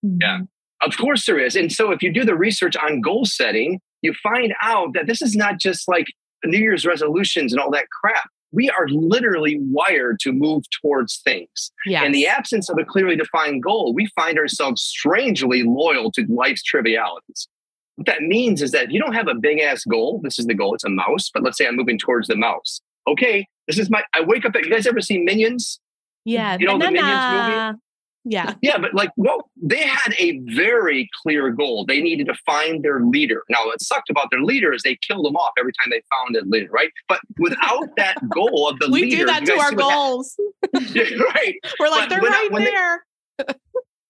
Yeah. 0.03 0.41
Of 0.81 0.97
course 0.97 1.25
there 1.25 1.39
is. 1.39 1.55
And 1.55 1.71
so 1.71 1.91
if 1.91 2.03
you 2.03 2.11
do 2.11 2.23
the 2.23 2.35
research 2.35 2.75
on 2.75 3.01
goal 3.01 3.25
setting, 3.25 3.79
you 4.01 4.13
find 4.21 4.53
out 4.61 4.93
that 4.93 5.07
this 5.07 5.21
is 5.21 5.35
not 5.35 5.59
just 5.59 5.87
like 5.87 6.05
New 6.43 6.59
Year's 6.59 6.85
resolutions 6.85 7.51
and 7.51 7.59
all 7.59 7.71
that 7.71 7.87
crap. 7.89 8.29
We 8.55 8.69
are 8.69 8.87
literally 8.87 9.59
wired 9.59 10.19
to 10.21 10.31
move 10.31 10.63
towards 10.81 11.17
things. 11.19 11.71
Yes. 11.85 12.05
In 12.05 12.13
the 12.13 12.25
absence 12.25 12.69
of 12.69 12.77
a 12.79 12.85
clearly 12.85 13.17
defined 13.17 13.61
goal, 13.61 13.93
we 13.93 14.07
find 14.15 14.39
ourselves 14.39 14.81
strangely 14.81 15.63
loyal 15.63 16.11
to 16.13 16.25
life's 16.29 16.63
trivialities. 16.63 17.47
What 17.95 18.07
that 18.07 18.21
means 18.21 18.61
is 18.61 18.71
that 18.71 18.85
if 18.85 18.91
you 18.91 18.99
don't 18.99 19.13
have 19.13 19.27
a 19.27 19.35
big 19.35 19.59
ass 19.59 19.83
goal, 19.83 20.21
this 20.23 20.39
is 20.39 20.45
the 20.45 20.53
goal, 20.53 20.73
it's 20.73 20.83
a 20.83 20.89
mouse, 20.89 21.29
but 21.33 21.43
let's 21.43 21.57
say 21.57 21.67
I'm 21.67 21.75
moving 21.75 21.97
towards 21.97 22.27
the 22.27 22.35
mouse. 22.35 22.81
Okay, 23.07 23.47
this 23.67 23.77
is 23.77 23.89
my, 23.89 24.03
I 24.13 24.21
wake 24.21 24.45
up, 24.45 24.55
at, 24.55 24.65
you 24.65 24.71
guys 24.71 24.87
ever 24.87 25.01
seen 25.01 25.25
Minions? 25.25 25.79
yeah. 26.25 26.57
you 26.59 26.65
know 26.65 26.77
the 26.77 26.85
Minions 26.85 27.03
banana. 27.03 27.79
Yeah. 28.27 28.55
Yeah, 28.63 28.79
but 28.79 28.93
like, 28.95 29.11
well, 29.17 29.49
they 29.55 29.83
had 29.83 30.13
a 30.17 30.39
very 30.55 31.07
clear 31.21 31.51
goal. 31.51 31.85
They 31.85 32.01
needed 32.01 32.25
to 32.25 32.33
find 32.45 32.83
their 32.83 33.01
leader. 33.01 33.43
Now, 33.49 33.65
what 33.67 33.79
sucked 33.81 34.09
about 34.09 34.31
their 34.31 34.41
leader 34.41 34.73
is 34.73 34.81
they 34.81 34.97
killed 35.07 35.25
them 35.25 35.35
off 35.35 35.51
every 35.59 35.71
time 35.73 35.91
they 35.91 36.01
found 36.11 36.35
a 36.35 36.43
leader, 36.49 36.69
right? 36.71 36.89
But 37.07 37.19
without 37.37 37.95
that 37.97 38.15
goal 38.33 38.67
of 38.67 38.79
the 38.79 38.89
We 38.89 39.03
leader, 39.03 39.15
We 39.17 39.19
do 39.21 39.25
that 39.27 39.45
to 39.45 39.59
our 39.59 39.71
goals. 39.71 40.35
right? 40.73 41.55
We're 41.79 41.89
like, 41.89 42.09
But 42.09 42.09
they're 42.09 42.19
I- 42.19 42.29
right 42.29 42.51
when 42.51 42.63
they- 42.63 42.71
there. 42.71 43.05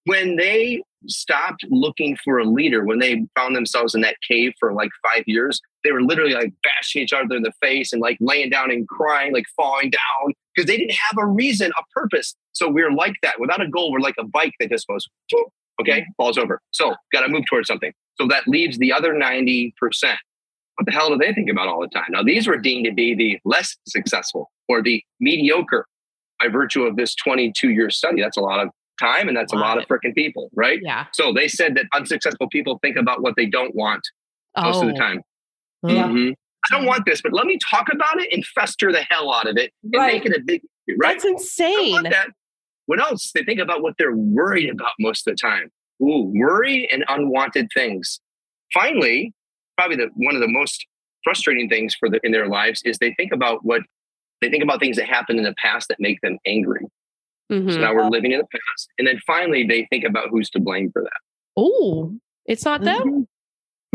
when 0.05 0.35
they 0.37 0.81
stopped 1.07 1.65
looking 1.69 2.17
for 2.23 2.39
a 2.39 2.45
leader, 2.45 2.83
when 2.85 2.99
they 2.99 3.25
found 3.35 3.55
themselves 3.55 3.93
in 3.95 4.01
that 4.01 4.15
cave 4.27 4.53
for 4.59 4.73
like 4.73 4.89
five 5.03 5.23
years, 5.27 5.59
they 5.85 5.91
were 5.93 6.01
literally 6.01 6.33
like 6.33 6.51
bashing 6.63 7.01
each 7.03 7.13
other 7.13 7.35
in 7.35 7.43
the 7.43 7.53
face 7.61 7.93
and 7.93 8.01
like 8.01 8.17
laying 8.19 8.49
down 8.49 8.71
and 8.71 8.87
crying, 8.87 9.31
like 9.33 9.45
falling 9.55 9.89
down 9.91 10.33
because 10.53 10.67
they 10.67 10.75
didn't 10.77 10.91
have 11.09 11.17
a 11.17 11.25
reason, 11.25 11.71
a 11.77 11.83
purpose. 11.97 12.35
So 12.53 12.69
we're 12.69 12.91
like 12.91 13.13
that. 13.23 13.39
Without 13.39 13.61
a 13.61 13.67
goal, 13.69 13.91
we're 13.91 13.99
like 13.99 14.15
a 14.19 14.25
bike 14.25 14.53
that 14.59 14.69
just 14.69 14.87
goes, 14.87 15.05
okay, 15.81 16.05
falls 16.17 16.37
over. 16.37 16.59
So 16.71 16.95
got 17.13 17.21
to 17.21 17.27
move 17.29 17.43
towards 17.49 17.67
something. 17.67 17.93
So 18.19 18.27
that 18.27 18.47
leaves 18.47 18.77
the 18.77 18.91
other 18.91 19.13
90%. 19.13 19.71
What 20.77 20.85
the 20.85 20.91
hell 20.91 21.09
do 21.09 21.17
they 21.17 21.33
think 21.33 21.49
about 21.49 21.67
all 21.67 21.79
the 21.81 21.87
time? 21.87 22.07
Now, 22.09 22.23
these 22.23 22.47
were 22.47 22.57
deemed 22.57 22.85
to 22.85 22.93
be 22.93 23.15
the 23.15 23.39
less 23.45 23.77
successful 23.87 24.51
or 24.67 24.81
the 24.81 25.01
mediocre 25.21 25.85
by 26.39 26.49
virtue 26.49 26.83
of 26.83 26.95
this 26.97 27.15
22 27.15 27.69
year 27.69 27.89
study. 27.89 28.21
That's 28.21 28.35
a 28.37 28.41
lot 28.41 28.59
of 28.59 28.69
time 28.99 29.27
and 29.27 29.35
that's 29.35 29.53
a 29.53 29.57
lot 29.57 29.77
of 29.77 29.85
freaking 29.87 30.15
people, 30.15 30.49
right? 30.55 30.79
Yeah. 30.81 31.05
So 31.13 31.33
they 31.33 31.47
said 31.47 31.75
that 31.75 31.85
unsuccessful 31.93 32.47
people 32.49 32.79
think 32.81 32.95
about 32.97 33.21
what 33.21 33.35
they 33.35 33.45
don't 33.45 33.75
want 33.75 34.01
most 34.57 34.81
of 34.81 34.87
the 34.87 34.93
Oh. 34.93 34.97
time. 34.97 35.21
Mhm. 35.89 36.33
I 36.71 36.75
don't 36.75 36.85
want 36.85 37.05
this, 37.05 37.21
but 37.21 37.31
let 37.33 37.45
me 37.45 37.57
talk 37.69 37.87
about 37.93 38.19
it 38.19 38.29
and 38.33 38.43
fester 38.45 38.91
the 38.91 39.01
hell 39.09 39.31
out 39.33 39.47
of 39.47 39.55
it 39.57 39.71
and 39.83 39.93
Right. 39.93 40.13
make 40.13 40.25
it 40.25 40.35
a 40.35 40.41
big 40.43 40.61
right. 40.97 41.13
That's 41.13 41.25
insane. 41.25 42.03
that. 42.03 42.29
What 42.87 42.99
else? 42.99 43.31
They 43.33 43.43
think 43.43 43.59
about 43.59 43.81
what 43.81 43.95
they're 43.97 44.15
worried 44.15 44.69
about 44.69 44.91
most 44.99 45.27
of 45.27 45.35
the 45.35 45.37
time. 45.37 45.71
Ooh, 46.01 46.31
worry 46.35 46.87
and 46.91 47.03
unwanted 47.07 47.67
things. 47.73 48.19
Finally, 48.73 49.33
probably 49.77 49.95
the 49.97 50.09
one 50.15 50.35
of 50.35 50.41
the 50.41 50.47
most 50.47 50.85
frustrating 51.23 51.69
things 51.69 51.95
for 51.95 52.09
the 52.09 52.19
in 52.23 52.31
their 52.31 52.47
lives 52.47 52.81
is 52.85 52.97
they 52.97 53.13
think 53.15 53.31
about 53.31 53.63
what 53.65 53.81
they 54.41 54.49
think 54.49 54.63
about 54.63 54.79
things 54.79 54.97
that 54.97 55.07
happened 55.07 55.39
in 55.39 55.45
the 55.45 55.55
past 55.57 55.87
that 55.87 55.99
make 55.99 56.19
them 56.21 56.37
angry. 56.45 56.85
So 57.49 57.57
Mhm. 57.59 57.79
now 57.79 57.93
we're 57.95 58.09
living 58.09 58.31
in 58.31 58.39
the 58.39 58.47
past. 58.47 58.89
And 58.99 59.07
then 59.07 59.19
finally 59.25 59.63
they 59.65 59.85
think 59.91 60.03
about 60.03 60.29
who's 60.29 60.49
to 60.51 60.59
blame 60.59 60.91
for 60.91 61.01
that. 61.03 61.19
Oh, 61.55 62.13
it's 62.45 62.65
not 62.65 62.81
them. 62.81 63.01
Mhm. 63.01 63.27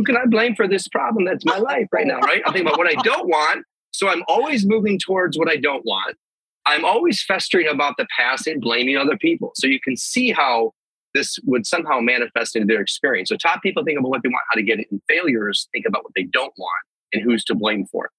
Who 0.01 0.05
can 0.05 0.17
I 0.17 0.25
blame 0.25 0.55
for 0.55 0.67
this 0.67 0.89
problem 0.89 1.27
that's 1.27 1.45
my 1.45 1.59
life 1.59 1.87
right 1.93 2.07
now, 2.07 2.21
right? 2.21 2.41
I'm 2.47 2.55
thinking 2.55 2.69
about 2.69 2.79
what 2.79 2.89
I 2.89 2.99
don't 3.03 3.29
want. 3.29 3.67
So 3.91 4.09
I'm 4.09 4.23
always 4.29 4.65
moving 4.67 4.99
towards 4.99 5.37
what 5.37 5.51
I 5.51 5.57
don't 5.57 5.85
want. 5.85 6.17
I'm 6.65 6.87
always 6.87 7.23
festering 7.23 7.69
about 7.69 7.99
the 7.99 8.07
past 8.19 8.47
and 8.47 8.63
blaming 8.63 8.97
other 8.97 9.19
people. 9.19 9.53
So 9.57 9.67
you 9.67 9.79
can 9.79 9.99
see 9.99 10.31
how 10.31 10.73
this 11.13 11.39
would 11.45 11.67
somehow 11.67 12.01
manifest 12.01 12.57
into 12.57 12.67
their 12.67 12.81
experience. 12.81 13.29
So 13.29 13.37
top 13.37 13.63
people 13.63 13.85
think 13.85 13.99
about 13.99 14.09
what 14.09 14.23
they 14.23 14.31
want, 14.31 14.41
how 14.49 14.55
to 14.55 14.63
get 14.63 14.81
it, 14.81 14.87
and 14.91 15.03
failures 15.07 15.69
think 15.71 15.85
about 15.87 16.03
what 16.03 16.15
they 16.17 16.23
don't 16.23 16.55
want 16.57 16.83
and 17.13 17.23
who's 17.23 17.45
to 17.45 17.55
blame 17.55 17.85
for 17.85 18.07
it. 18.07 18.11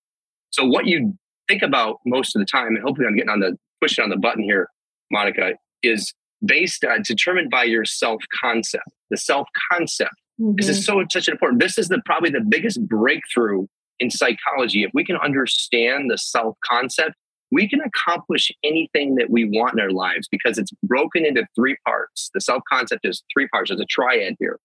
So 0.51 0.63
what 0.63 0.85
you 0.85 1.17
think 1.47 1.63
about 1.63 1.97
most 2.05 2.35
of 2.35 2.41
the 2.41 2.45
time, 2.45 2.75
and 2.75 2.83
hopefully 2.83 3.07
I'm 3.07 3.15
getting 3.15 3.31
on 3.31 3.39
the 3.39 3.57
pushing 3.81 4.03
on 4.03 4.11
the 4.11 4.17
button 4.17 4.43
here, 4.43 4.67
Monica, 5.09 5.53
is 5.81 6.13
based 6.45 6.85
on 6.85 7.01
determined 7.01 7.50
by 7.50 7.63
your 7.63 7.85
self-concept. 7.85 8.85
The 9.09 9.17
self-concept 9.17 10.13
this 10.13 10.20
Mm-hmm. 10.41 10.69
is 10.69 10.86
so 10.86 11.03
such 11.12 11.27
an 11.27 11.33
important. 11.33 11.62
This 11.62 11.77
is 11.77 11.88
the 11.88 12.01
probably 12.05 12.31
the 12.31 12.41
biggest 12.41 12.86
breakthrough 12.88 13.67
in 14.00 14.10
psychology. 14.10 14.83
If 14.83 14.91
we 14.93 15.05
can 15.05 15.15
understand 15.17 16.10
the 16.10 16.17
self 16.17 16.57
concept, 16.65 17.13
we 17.51 17.69
can 17.69 17.79
accomplish 17.81 18.51
anything 18.63 19.15
that 19.15 19.29
we 19.29 19.45
want 19.45 19.74
in 19.74 19.79
our 19.79 19.91
lives 19.91 20.27
because 20.31 20.57
it's 20.57 20.71
broken 20.83 21.25
into 21.25 21.45
three 21.55 21.77
parts. 21.86 22.31
The 22.33 22.41
self 22.41 22.63
concept 22.71 23.05
is 23.05 23.24
three 23.33 23.48
parts. 23.50 23.69
There's 23.69 23.81
a 23.81 23.86
triad 23.86 24.36
here. 24.39 24.57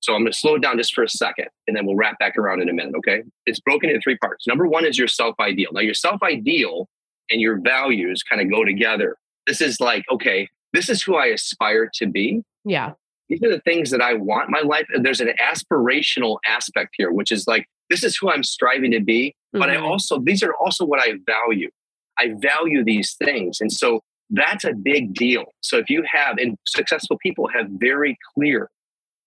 So 0.00 0.14
I'm 0.14 0.22
going 0.22 0.32
to 0.32 0.38
slow 0.38 0.54
it 0.54 0.62
down 0.62 0.78
just 0.78 0.94
for 0.94 1.04
a 1.04 1.08
second, 1.08 1.48
and 1.66 1.76
then 1.76 1.84
we'll 1.84 1.96
wrap 1.96 2.18
back 2.18 2.38
around 2.38 2.62
in 2.62 2.70
a 2.70 2.72
minute. 2.72 2.94
Okay, 2.96 3.22
it's 3.44 3.60
broken 3.60 3.90
into 3.90 4.00
three 4.02 4.16
parts. 4.16 4.46
Number 4.46 4.66
one 4.66 4.86
is 4.86 4.98
your 4.98 5.08
self 5.08 5.34
ideal. 5.38 5.70
Now 5.72 5.80
your 5.80 5.94
self 5.94 6.22
ideal 6.22 6.88
and 7.30 7.40
your 7.40 7.60
values 7.60 8.22
kind 8.22 8.40
of 8.40 8.50
go 8.50 8.64
together. 8.64 9.16
This 9.46 9.60
is 9.60 9.80
like 9.80 10.04
okay, 10.10 10.48
this 10.72 10.88
is 10.88 11.02
who 11.02 11.16
I 11.16 11.26
aspire 11.26 11.90
to 11.96 12.06
be 12.06 12.42
Yeah. 12.64 12.92
These 13.30 13.42
are 13.42 13.48
the 13.50 13.60
things 13.60 13.90
that 13.90 14.02
I 14.02 14.14
want 14.14 14.48
in 14.48 14.52
my 14.52 14.60
life. 14.60 14.86
And 14.92 15.06
there's 15.06 15.20
an 15.20 15.32
aspirational 15.40 16.38
aspect 16.46 16.90
here, 16.98 17.12
which 17.12 17.30
is 17.32 17.46
like, 17.46 17.66
this 17.88 18.04
is 18.04 18.16
who 18.16 18.30
I'm 18.30 18.42
striving 18.42 18.90
to 18.90 19.00
be. 19.00 19.34
But 19.52 19.70
I 19.70 19.76
Mhm. 19.76 19.84
also, 19.84 20.18
these 20.18 20.42
are 20.42 20.54
also 20.54 20.84
what 20.84 21.00
I 21.00 21.14
value. 21.26 21.70
I 22.18 22.34
value 22.36 22.84
these 22.84 23.14
things. 23.14 23.60
And 23.60 23.72
so 23.72 24.00
that's 24.30 24.64
a 24.64 24.72
big 24.74 25.14
deal. 25.14 25.52
So 25.60 25.78
if 25.78 25.88
you 25.88 26.02
have, 26.12 26.38
and 26.38 26.56
successful 26.66 27.18
people 27.22 27.48
have 27.48 27.66
very 27.70 28.18
clear, 28.34 28.68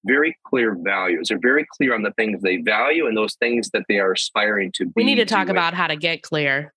very 0.05 0.37
clear 0.45 0.75
values. 0.75 1.29
They're 1.29 1.39
very 1.41 1.65
clear 1.77 1.93
on 1.95 2.03
the 2.03 2.11
things 2.11 2.41
they 2.41 2.57
value 2.57 3.07
and 3.07 3.17
those 3.17 3.35
things 3.35 3.69
that 3.71 3.83
they 3.87 3.99
are 3.99 4.11
aspiring 4.11 4.71
to 4.75 4.85
be. 4.85 4.91
we 4.97 5.03
need 5.05 5.15
to 5.15 5.25
talk 5.25 5.47
about 5.49 5.73
how 5.73 5.87
to 5.87 5.95
get 5.95 6.21
clear. 6.21 6.73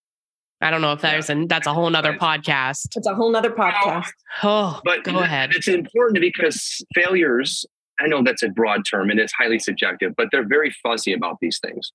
I 0.60 0.70
don't 0.70 0.80
know 0.80 0.92
if 0.92 1.02
there's 1.02 1.28
and 1.28 1.48
that's 1.48 1.66
a 1.66 1.74
whole 1.74 1.90
nother 1.90 2.12
Right. 2.12 2.42
podcast. 2.42 2.96
It's 2.96 3.06
a 3.06 3.14
whole 3.14 3.30
nother 3.30 3.50
podcast. 3.50 4.08
Oh, 4.42 4.80
But 4.84 5.04
go 5.04 5.18
ahead. 5.18 5.54
It's 5.54 5.68
important 5.68 6.20
because 6.20 6.82
failures, 6.94 7.66
I 8.00 8.06
know 8.06 8.22
that's 8.22 8.42
a 8.42 8.48
broad 8.48 8.84
term 8.90 9.10
and 9.10 9.20
it's 9.20 9.32
highly 9.34 9.58
subjective, 9.58 10.14
but 10.16 10.28
they're 10.32 10.46
very 10.46 10.70
fuzzy 10.82 11.12
about 11.12 11.36
these 11.40 11.58
things. 11.62 11.92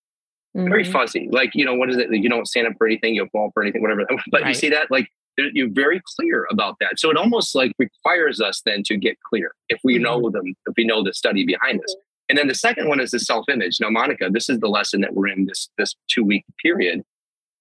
Very 0.54 0.84
Mhm. 0.84 0.92
fuzzy. 0.92 1.28
Like, 1.32 1.52
you 1.56 1.66
know, 1.66 1.74
what 1.76 1.90
is 1.90 1.98
it? 1.98 2.12
You 2.14 2.30
don't 2.30 2.46
stand 2.48 2.68
up 2.68 2.74
for 2.78 2.86
anything, 2.86 3.16
you'll 3.16 3.30
fall 3.30 3.52
for 3.54 3.64
anything, 3.64 3.82
whatever. 3.82 4.06
But 4.32 4.46
you 4.48 4.54
see 4.54 4.70
that? 4.70 4.92
Like, 4.92 5.08
you're 5.38 5.50
you're 5.54 5.70
very 5.72 6.02
clear 6.18 6.46
about 6.52 6.76
that. 6.82 7.00
So 7.00 7.10
it 7.10 7.18
almost 7.18 7.56
like 7.56 7.72
requires 7.80 8.42
us 8.42 8.62
then 8.66 8.84
to 8.84 8.98
get 8.98 9.18
clear 9.22 9.54
if 9.70 9.80
we 9.84 9.96
Mm-hmm. 9.96 10.04
know 10.04 10.30
them, 10.30 10.54
if 10.68 10.74
we 10.78 10.84
know 10.86 11.04
the 11.04 11.14
study 11.14 11.46
behind 11.46 11.80
this. 11.82 11.96
And 12.30 12.38
then 12.38 12.48
the 12.48 12.56
second 12.56 12.88
one 12.90 13.00
is 13.00 13.12
the 13.12 13.20
self-image. 13.20 13.78
Now, 13.82 13.90
Monica, 13.90 14.30
this 14.30 14.50
is 14.50 14.60
the 14.60 14.68
lesson 14.70 15.02
that 15.02 15.14
we're 15.14 15.28
in 15.30 15.46
this 15.46 15.70
this 15.78 15.96
two-week 16.10 16.44
period 16.64 17.04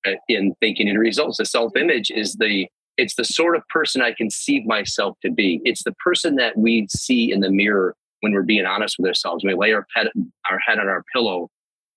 Uh, 0.07 0.13
in 0.29 0.55
thinking 0.61 0.89
and 0.89 0.99
results. 0.99 1.37
The 1.37 1.45
self-image 1.45 2.11
is 2.11 2.37
the 2.37 2.67
it's 2.97 3.17
the 3.17 3.25
sort 3.25 3.55
of 3.55 3.69
person 3.69 4.01
I 4.01 4.13
conceive 4.13 4.65
myself 4.65 5.19
to 5.23 5.31
be. 5.31 5.61
It's 5.65 5.85
the 5.85 5.93
person 5.93 6.37
that 6.37 6.57
we 6.57 6.87
see 6.89 7.31
in 7.31 7.41
the 7.41 7.51
mirror 7.51 7.95
when 8.21 8.33
we're 8.33 8.43
being 8.43 8.65
honest 8.65 8.97
with 8.99 9.09
ourselves. 9.09 9.45
When 9.45 9.55
we 9.55 9.61
lay 9.61 9.75
our 9.75 9.87
head, 9.95 10.09
our 10.51 10.59
head 10.59 10.79
on 10.79 10.89
our 10.89 11.05
pillow, 11.13 11.51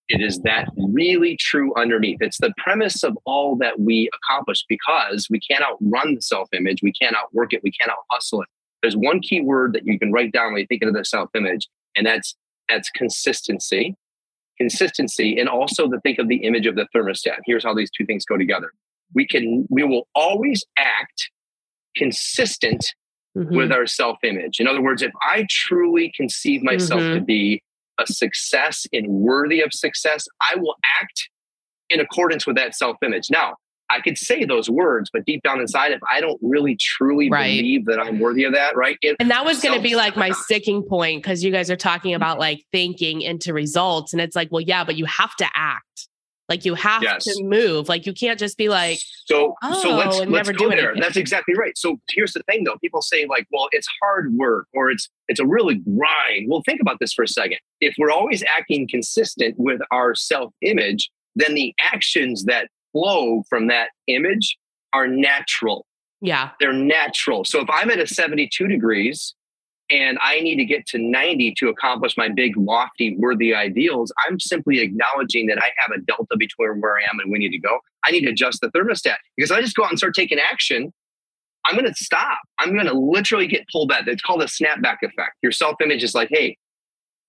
it 0.10 0.19
is 0.19 0.39
that 0.39 0.67
really 0.77 1.38
true 1.38 1.74
underneath. 1.77 2.17
It's 2.19 2.39
the 2.39 2.53
premise 2.57 3.03
of 3.03 3.17
all 3.24 3.55
that 3.57 3.79
we 3.79 4.10
accomplish 4.22 4.65
because 4.67 5.27
we 5.29 5.39
can't 5.39 5.63
outrun 5.63 6.15
the 6.15 6.22
self-image. 6.22 6.79
We 6.83 6.91
can't 6.91 7.15
outwork 7.15 7.53
it. 7.53 7.63
We 7.63 7.72
can't 7.72 7.91
hustle 8.12 8.41
it. 8.41 8.50
There's 8.81 8.98
one 8.98 9.22
key 9.22 9.39
word 9.39 9.72
that 9.74 9.86
you 9.86 9.98
can 9.98 10.12
write 10.12 10.33
down 10.33 10.51
when 10.51 10.60
you 10.60 10.67
think 10.67 10.83
of 10.83 10.93
the 10.93 11.05
self-image, 11.05 11.69
and 11.95 12.05
that's 12.05 12.36
that's 12.67 12.89
consistency. 12.89 13.95
Consistency, 14.57 15.38
and 15.39 15.50
also 15.50 15.88
to 15.88 16.00
think 16.01 16.19
of 16.19 16.27
the 16.27 16.38
image 16.43 16.67
of 16.67 16.75
the 16.75 16.88
thermostat. 16.95 17.39
Here's 17.45 17.63
how 17.63 17.74
these 17.74 17.89
two 17.98 18.05
things 18.05 18.24
go 18.25 18.38
together. 18.38 18.72
We 19.15 19.27
can 19.27 19.65
we 19.69 19.83
will 19.83 20.07
always 20.15 20.63
act 20.77 21.29
consistent 21.95 22.86
Mhm. 23.36 23.55
with 23.55 23.72
our 23.72 23.88
self 23.88 24.17
image. 24.24 24.60
In 24.60 24.67
other 24.67 24.81
words, 24.81 25.01
if 25.01 25.12
I 25.22 25.45
truly 25.50 26.12
conceive 26.15 26.62
myself 26.63 27.01
Mhm. 27.01 27.15
to 27.15 27.22
be 27.22 27.62
a 28.00 28.05
success 28.05 28.86
and 28.93 29.07
worthy 29.07 29.62
of 29.62 29.74
success, 29.74 30.27
I 30.41 30.55
will 30.55 30.75
act 31.01 31.29
in 31.89 32.00
accordance 32.00 32.45
with 32.45 32.55
that 32.57 32.75
self 32.75 32.98
image. 33.03 33.29
Now, 33.31 33.55
I 33.93 34.01
could 34.01 34.17
say 34.17 34.43
those 34.45 34.69
words, 34.69 35.09
but 35.13 35.25
deep 35.25 35.43
down 35.43 35.59
inside, 35.59 35.91
if 35.91 36.01
I 36.12 36.19
don't 36.21 36.39
really 36.41 36.75
truly 36.79 37.29
Right. 37.29 37.57
believe 37.57 37.85
that 37.85 38.00
I'm 38.00 38.19
worthy 38.19 38.43
of 38.43 38.53
that, 38.53 38.75
right? 38.75 38.97
It, 39.01 39.15
And 39.19 39.29
that 39.31 39.45
was 39.45 39.62
going 39.62 39.75
to 39.75 39.81
be 39.81 39.95
like 39.95 40.15
my 40.17 40.31
sticking 40.31 40.83
point 40.83 41.21
because 41.23 41.43
you 41.43 41.51
guys 41.51 41.69
are 41.69 41.75
talking 41.75 42.12
mm-hmm. 42.12 42.17
about 42.17 42.39
like 42.39 42.63
thinking 42.71 43.21
into 43.21 43.53
results. 43.53 44.13
And 44.13 44.21
it's 44.21 44.35
like, 44.35 44.50
well, 44.51 44.62
yeah, 44.62 44.83
but 44.83 44.95
you 44.95 45.05
have 45.05 45.35
to 45.38 45.47
act. 45.53 46.07
Like 46.50 46.65
you 46.65 46.73
have 46.73 47.01
Yes. 47.01 47.23
to 47.23 47.43
move. 47.43 47.88
Like 47.88 48.05
you 48.05 48.13
can't 48.13 48.38
just 48.38 48.57
be 48.57 48.67
like, 48.67 49.00
so 49.25 49.55
Oh, 49.63 49.81
so 49.81 49.95
let's 49.95 50.19
let's 50.29 50.50
go 50.51 50.57
do 50.57 50.69
there. 50.69 50.89
anything. 50.89 51.01
That's 51.01 51.15
exactly 51.15 51.55
right. 51.57 51.77
So 51.77 52.00
here's 52.12 52.33
the 52.33 52.43
thing 52.43 52.65
though. 52.65 52.77
People 52.81 53.01
say 53.01 53.25
like, 53.27 53.47
well, 53.51 53.69
it's 53.71 53.88
hard 54.01 54.33
work 54.33 54.67
or 54.73 54.91
it's 54.91 55.09
it's 55.29 55.39
a 55.39 55.45
really 55.45 55.75
grind. 55.75 56.50
Well, 56.50 56.62
think 56.65 56.81
about 56.81 57.00
this 57.00 57.13
for 57.13 57.23
a 57.23 57.27
second. 57.27 57.59
If 57.79 57.95
we're 57.97 58.12
always 58.12 58.43
acting 58.43 58.88
consistent 58.89 59.55
with 59.57 59.79
our 59.91 60.15
self-image, 60.15 61.09
then 61.35 61.55
the 61.55 61.73
actions 61.81 62.43
that 62.43 62.67
flow 62.93 63.43
from 63.50 63.67
that 63.67 63.89
image 64.07 64.57
are 64.93 65.07
natural. 65.07 65.85
yeah, 66.21 66.51
They're 66.59 66.71
natural. 66.71 67.43
So 67.43 67.59
if 67.59 67.69
I'm 67.69 67.89
at 67.89 68.00
a 68.00 68.07
72 68.07 68.67
degrees 68.67 69.33
and 69.89 70.17
I 70.21 70.39
need 70.39 70.55
to 70.57 70.65
get 70.65 70.85
to 70.88 70.97
90 70.97 71.55
to 71.57 71.67
accomplish 71.67 72.15
my 72.15 72.29
big, 72.29 72.55
lofty, 72.55 73.17
worthy 73.17 73.53
ideals, 73.53 74.13
I'm 74.25 74.39
simply 74.39 74.79
acknowledging 74.79 75.47
that 75.47 75.57
I 75.57 75.71
have 75.79 75.91
a 75.97 76.00
delta 76.01 76.38
between 76.38 76.79
where 76.79 76.95
I 76.97 77.01
am 77.12 77.19
and 77.19 77.29
we 77.31 77.39
need 77.39 77.50
to 77.51 77.59
go. 77.59 77.79
I 78.05 78.12
need 78.12 78.21
to 78.21 78.29
adjust 78.29 78.62
the 78.62 78.69
thermostat 78.69 79.15
because 79.35 79.51
I 79.51 79.59
just 79.59 79.75
go 79.75 79.83
out 79.83 79.89
and 79.89 79.97
start 80.00 80.13
taking 80.15 80.39
action. 80.39 80.93
I'm 81.65 81.75
going 81.75 81.85
to 81.88 81.93
stop. 81.95 82.39
I'm 82.59 82.73
going 82.73 82.85
to 82.88 82.93
literally 82.93 83.47
get 83.47 83.65
pulled 83.71 83.89
back. 83.89 84.05
It's 84.07 84.21
called 84.21 84.41
a 84.41 84.45
snapback 84.47 84.97
effect. 85.01 85.33
Your 85.41 85.51
self 85.51 85.75
image 85.81 86.03
is 86.03 86.13
like, 86.13 86.29
hey, 86.31 86.57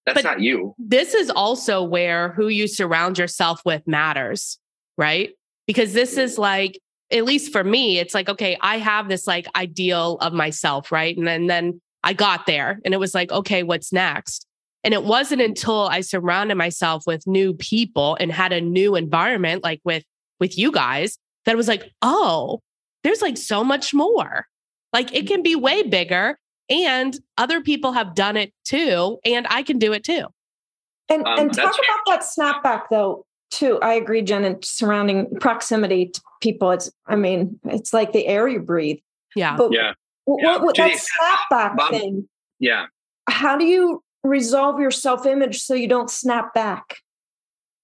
that's 0.06 0.16
But- 0.22 0.24
not 0.24 0.40
you. 0.40 0.74
this 0.78 1.14
is 1.14 1.30
also 1.30 1.82
where 1.82 2.30
who 2.32 2.48
you 2.48 2.68
surround 2.68 3.18
yourself 3.18 3.62
with 3.64 3.82
matters, 3.86 4.58
right? 4.98 5.30
Because 5.66 5.92
this 5.92 6.16
is 6.16 6.38
like, 6.38 6.78
at 7.10 7.24
least 7.24 7.52
for 7.52 7.64
me, 7.64 7.98
it's 7.98 8.14
like, 8.14 8.28
okay, 8.28 8.56
I 8.60 8.78
have 8.78 9.08
this 9.08 9.26
like 9.26 9.46
ideal 9.56 10.18
of 10.20 10.32
myself, 10.32 10.90
right? 10.90 11.16
And 11.16 11.26
then, 11.26 11.46
then 11.46 11.80
I 12.02 12.12
got 12.12 12.46
there 12.46 12.80
and 12.84 12.92
it 12.92 12.98
was 12.98 13.14
like, 13.14 13.32
okay, 13.32 13.62
what's 13.62 13.92
next? 13.92 14.46
And 14.84 14.92
it 14.92 15.04
wasn't 15.04 15.40
until 15.40 15.88
I 15.88 16.02
surrounded 16.02 16.56
myself 16.56 17.04
with 17.06 17.26
new 17.26 17.54
people 17.54 18.16
and 18.20 18.30
had 18.30 18.52
a 18.52 18.60
new 18.60 18.96
environment, 18.96 19.64
like 19.64 19.80
with 19.84 20.04
with 20.40 20.58
you 20.58 20.70
guys, 20.70 21.18
that 21.44 21.52
it 21.52 21.56
was 21.56 21.68
like, 21.68 21.90
oh, 22.02 22.60
there's 23.02 23.22
like 23.22 23.38
so 23.38 23.64
much 23.64 23.94
more. 23.94 24.46
Like 24.92 25.14
it 25.14 25.26
can 25.26 25.42
be 25.42 25.56
way 25.56 25.82
bigger. 25.82 26.38
And 26.68 27.18
other 27.38 27.62
people 27.62 27.92
have 27.92 28.14
done 28.14 28.36
it 28.36 28.52
too. 28.64 29.18
And 29.24 29.46
I 29.48 29.62
can 29.62 29.78
do 29.78 29.92
it 29.94 30.04
too. 30.04 30.26
And 31.08 31.26
Um, 31.26 31.38
and 31.38 31.54
talk 31.54 31.74
about 31.74 32.00
that 32.06 32.22
snapback 32.22 32.82
though 32.90 33.24
too. 33.50 33.78
I 33.80 33.94
agree, 33.94 34.22
Jen. 34.22 34.44
And 34.44 34.64
surrounding 34.64 35.28
proximity 35.40 36.06
to 36.06 36.20
people, 36.40 36.70
it's 36.72 36.90
I 37.06 37.16
mean, 37.16 37.58
it's 37.64 37.92
like 37.92 38.12
the 38.12 38.26
air 38.26 38.48
you 38.48 38.60
breathe. 38.60 38.98
Yeah. 39.36 39.56
But 39.56 39.72
Yeah. 39.72 39.92
what, 40.24 40.42
Yeah. 40.42 40.52
what, 40.52 40.62
what 40.64 40.76
that 40.76 40.92
extent- 40.92 41.10
snapback 41.50 41.76
Bob- 41.76 41.90
thing? 41.90 42.28
Yeah. 42.60 42.86
How 43.28 43.56
do 43.56 43.64
you 43.64 44.02
resolve 44.22 44.80
your 44.80 44.90
self 44.90 45.26
image 45.26 45.60
so 45.62 45.74
you 45.74 45.88
don't 45.88 46.10
snap 46.10 46.54
back? 46.54 46.96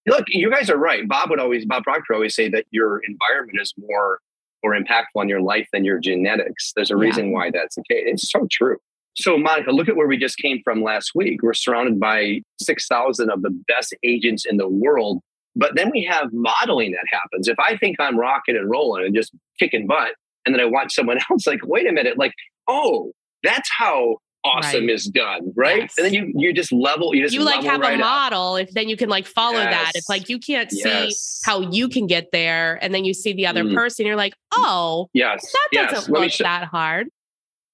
Look, 0.06 0.24
you 0.28 0.50
guys 0.50 0.70
are 0.70 0.78
right. 0.78 1.06
Bob 1.06 1.30
would 1.30 1.38
always, 1.40 1.66
Bob 1.66 1.84
Proctor 1.84 2.14
always 2.14 2.34
say 2.34 2.48
that 2.48 2.64
your 2.70 3.00
environment 3.08 3.58
is 3.60 3.72
more 3.78 4.20
more 4.62 4.74
impactful 4.78 5.16
on 5.16 5.26
your 5.26 5.40
life 5.40 5.66
than 5.72 5.86
your 5.86 5.98
genetics. 5.98 6.72
There's 6.76 6.90
a 6.90 6.94
Yeah. 6.94 7.00
reason 7.00 7.32
why 7.32 7.50
that's 7.50 7.76
the 7.76 7.82
case. 7.90 8.02
It's 8.06 8.30
so 8.30 8.46
true. 8.50 8.76
So, 9.16 9.38
Monica, 9.38 9.70
look 9.72 9.88
at 9.88 9.96
where 9.96 10.06
we 10.06 10.18
just 10.18 10.36
came 10.36 10.60
from 10.62 10.82
last 10.82 11.12
week. 11.14 11.42
We're 11.42 11.54
surrounded 11.54 11.98
by 11.98 12.42
6,000 12.60 13.30
of 13.30 13.40
the 13.40 13.50
best 13.68 13.94
agents 14.04 14.44
in 14.44 14.58
the 14.58 14.68
world. 14.68 15.20
But 15.56 15.74
then 15.76 15.90
we 15.90 16.04
have 16.04 16.32
modeling 16.32 16.92
that 16.92 17.04
happens. 17.12 17.48
If 17.48 17.58
I 17.58 17.76
think 17.76 17.96
I'm 17.98 18.18
rocking 18.18 18.56
and 18.56 18.70
rolling 18.70 19.04
and 19.06 19.14
just 19.14 19.32
kicking 19.58 19.86
butt, 19.86 20.10
and 20.46 20.54
then 20.54 20.60
I 20.60 20.64
watch 20.64 20.94
someone 20.94 21.18
else, 21.30 21.46
like, 21.46 21.60
wait 21.64 21.88
a 21.88 21.92
minute, 21.92 22.16
like, 22.18 22.32
oh, 22.68 23.12
that's 23.42 23.68
how 23.78 24.16
awesome 24.42 24.86
Right. 24.86 24.90
is 24.90 25.04
done, 25.04 25.52
right? 25.54 25.82
Yes. 25.82 25.94
And 25.98 26.06
then 26.06 26.14
you 26.14 26.32
you 26.34 26.54
just 26.54 26.72
level, 26.72 27.14
you 27.14 27.22
just 27.22 27.34
you 27.34 27.42
like 27.42 27.56
level 27.56 27.70
have 27.72 27.80
right 27.80 28.00
a 28.00 28.02
up. 28.02 28.08
model 28.32 28.56
if 28.56 28.70
then 28.70 28.88
you 28.88 28.96
can 28.96 29.10
like 29.10 29.26
follow 29.26 29.58
that 29.58 29.92
it's 29.94 30.08
like 30.08 30.30
you 30.30 30.38
can't 30.38 30.70
see 30.70 30.80
Yes. 30.82 31.42
how 31.44 31.60
you 31.60 31.90
can 31.90 32.06
get 32.06 32.32
there 32.32 32.78
and 32.80 32.94
then 32.94 33.04
you 33.04 33.12
see 33.12 33.34
the 33.34 33.46
other 33.46 33.64
Mm. 33.64 33.74
person 33.74 34.06
you're 34.06 34.16
like 34.16 34.32
oh 34.54 35.10
Yes. 35.12 35.42
that 35.52 35.68
yes. 35.72 35.90
doesn't 35.92 36.14
Let 36.14 36.22
look 36.22 36.30
show- 36.32 36.44
that 36.44 36.64
hard 36.64 37.08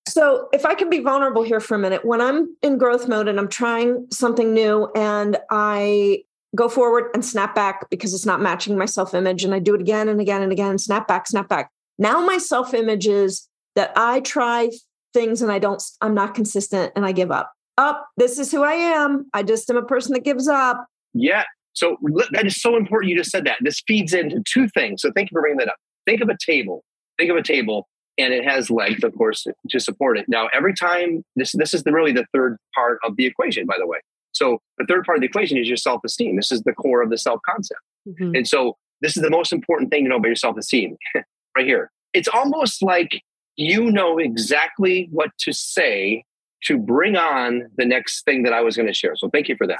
So, 0.08 0.48
if 0.52 0.64
I 0.66 0.74
can 0.74 0.90
be 0.90 0.98
vulnerable 1.00 1.44
here 1.44 1.60
for 1.60 1.74
a 1.76 1.78
minute, 1.78 2.04
when 2.04 2.20
I'm 2.20 2.56
in 2.62 2.78
growth 2.78 3.06
mode 3.08 3.28
and 3.28 3.38
I'm 3.38 3.48
trying 3.48 4.06
something 4.12 4.52
new 4.52 4.88
and 4.96 5.36
I 5.50 6.24
go 6.54 6.68
forward 6.68 7.10
and 7.14 7.24
snap 7.24 7.54
back 7.54 7.88
because 7.90 8.14
it's 8.14 8.26
not 8.26 8.40
matching 8.40 8.78
my 8.78 8.86
self 8.86 9.14
image, 9.14 9.44
and 9.44 9.54
I 9.54 9.58
do 9.58 9.74
it 9.74 9.80
again 9.80 10.08
and 10.08 10.20
again 10.20 10.42
and 10.42 10.52
again, 10.52 10.78
snap 10.78 11.08
back, 11.08 11.26
snap 11.26 11.48
back. 11.48 11.70
Now, 11.98 12.20
my 12.20 12.38
self 12.38 12.74
image 12.74 13.06
is 13.06 13.48
that 13.74 13.92
I 13.96 14.20
try 14.20 14.70
things 15.14 15.42
and 15.42 15.50
I 15.50 15.58
don't, 15.58 15.82
I'm 16.00 16.14
not 16.14 16.34
consistent 16.34 16.92
and 16.94 17.06
I 17.06 17.12
give 17.12 17.30
up. 17.30 17.52
Up, 17.78 18.06
this 18.16 18.38
is 18.38 18.50
who 18.50 18.62
I 18.62 18.72
am. 18.72 19.26
I 19.34 19.42
just 19.42 19.68
am 19.70 19.76
a 19.76 19.82
person 19.82 20.12
that 20.14 20.24
gives 20.24 20.48
up. 20.48 20.86
Yeah. 21.12 21.44
So 21.74 21.98
that 22.32 22.46
is 22.46 22.60
so 22.60 22.76
important. 22.76 23.10
You 23.10 23.18
just 23.18 23.30
said 23.30 23.44
that. 23.44 23.58
This 23.60 23.82
feeds 23.86 24.14
into 24.14 24.42
two 24.46 24.68
things. 24.68 25.02
So 25.02 25.10
thank 25.14 25.30
you 25.30 25.34
for 25.34 25.42
bringing 25.42 25.58
that 25.58 25.68
up. 25.68 25.76
Think 26.06 26.22
of 26.22 26.28
a 26.28 26.36
table. 26.38 26.82
Think 27.18 27.30
of 27.30 27.36
a 27.36 27.42
table, 27.42 27.86
and 28.18 28.32
it 28.32 28.44
has 28.44 28.70
legs, 28.70 29.04
of 29.04 29.14
course, 29.14 29.46
to 29.70 29.80
support 29.80 30.18
it. 30.18 30.26
Now, 30.28 30.48
every 30.54 30.74
time 30.74 31.22
this 31.34 31.52
this 31.52 31.74
is 31.74 31.82
the, 31.82 31.92
really 31.92 32.12
the 32.12 32.26
third 32.32 32.56
part 32.74 32.98
of 33.04 33.16
the 33.16 33.26
equation, 33.26 33.66
by 33.66 33.76
the 33.78 33.86
way. 33.86 33.98
So 34.36 34.60
the 34.78 34.84
third 34.86 35.04
part 35.04 35.18
of 35.18 35.20
the 35.20 35.26
equation 35.26 35.56
is 35.58 35.68
your 35.68 35.76
self 35.76 36.02
esteem. 36.04 36.36
This 36.36 36.52
is 36.52 36.62
the 36.62 36.72
core 36.72 37.02
of 37.02 37.10
the 37.10 37.18
self 37.18 37.40
concept. 37.46 37.80
Mhm. 38.08 38.36
And 38.36 38.48
so 38.48 38.76
this 39.00 39.16
is 39.16 39.22
the 39.22 39.30
most 39.30 39.52
important 39.52 39.90
thing 39.90 40.04
to 40.04 40.10
know 40.10 40.16
about 40.16 40.28
your 40.28 40.36
self 40.36 40.56
esteem, 40.56 40.96
right 41.56 41.66
here. 41.66 41.90
It's 42.12 42.28
almost 42.28 42.82
like 42.82 43.22
you 43.56 43.90
know 43.90 44.18
exactly 44.18 45.08
what 45.10 45.30
to 45.40 45.52
say 45.52 46.24
to 46.64 46.78
bring 46.78 47.16
on 47.16 47.64
the 47.76 47.84
next 47.84 48.24
thing 48.24 48.42
that 48.42 48.52
I 48.52 48.60
was 48.60 48.76
going 48.76 48.86
to 48.86 48.94
share. 48.94 49.14
So 49.16 49.28
thank 49.30 49.48
you 49.48 49.56
for 49.56 49.66
that. 49.66 49.78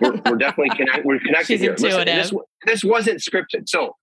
We're, 0.00 0.20
we're 0.24 0.36
definitely 0.36 0.70
connect, 0.76 1.04
we're 1.04 1.18
connected 1.18 1.60
here. 1.60 1.74
Listen, 1.78 2.06
this, 2.06 2.32
this 2.64 2.84
wasn't 2.84 3.20
scripted. 3.20 3.68
So 3.68 3.96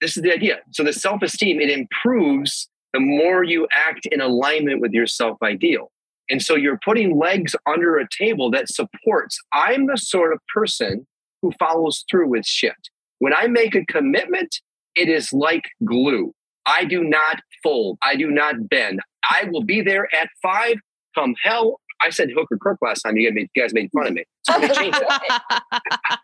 this 0.00 0.16
is 0.16 0.22
the 0.22 0.32
idea. 0.32 0.60
So 0.70 0.82
the 0.84 0.92
self 0.92 1.22
esteem 1.22 1.60
it 1.60 1.70
improves 1.70 2.68
the 2.92 3.00
more 3.00 3.42
you 3.42 3.66
act 3.72 4.06
in 4.06 4.20
alignment 4.20 4.80
with 4.80 4.92
your 4.92 5.06
self 5.06 5.38
ideal. 5.42 5.90
And 6.32 6.40
so 6.42 6.56
you're 6.56 6.78
putting 6.82 7.18
legs 7.18 7.54
under 7.66 7.98
a 7.98 8.06
table 8.18 8.50
that 8.52 8.68
supports. 8.70 9.38
I'm 9.52 9.86
the 9.86 9.98
sort 9.98 10.32
of 10.32 10.40
person 10.52 11.06
who 11.42 11.52
follows 11.58 12.04
through 12.10 12.28
with 12.30 12.46
shit. 12.46 12.72
When 13.18 13.34
I 13.34 13.48
make 13.48 13.74
a 13.74 13.84
commitment, 13.84 14.56
it 14.96 15.08
is 15.10 15.30
like 15.32 15.64
glue. 15.84 16.32
I 16.64 16.86
do 16.86 17.04
not 17.04 17.40
fold. 17.62 17.98
I 18.02 18.16
do 18.16 18.30
not 18.30 18.68
bend. 18.70 19.00
I 19.28 19.44
will 19.52 19.62
be 19.62 19.82
there 19.82 20.08
at 20.14 20.28
five. 20.42 20.76
Come 21.14 21.34
hell. 21.44 21.80
I 22.00 22.08
said 22.08 22.30
hook 22.34 22.48
or 22.50 22.56
crook 22.56 22.78
last 22.80 23.02
time. 23.02 23.16
You 23.18 23.28
guys 23.28 23.34
made, 23.34 23.48
you 23.54 23.62
guys 23.62 23.74
made 23.74 23.90
fun 23.92 24.06
of 24.06 24.14
me. 24.14 24.24
So 24.44 24.58
change 24.74 24.94
that. 24.98 25.44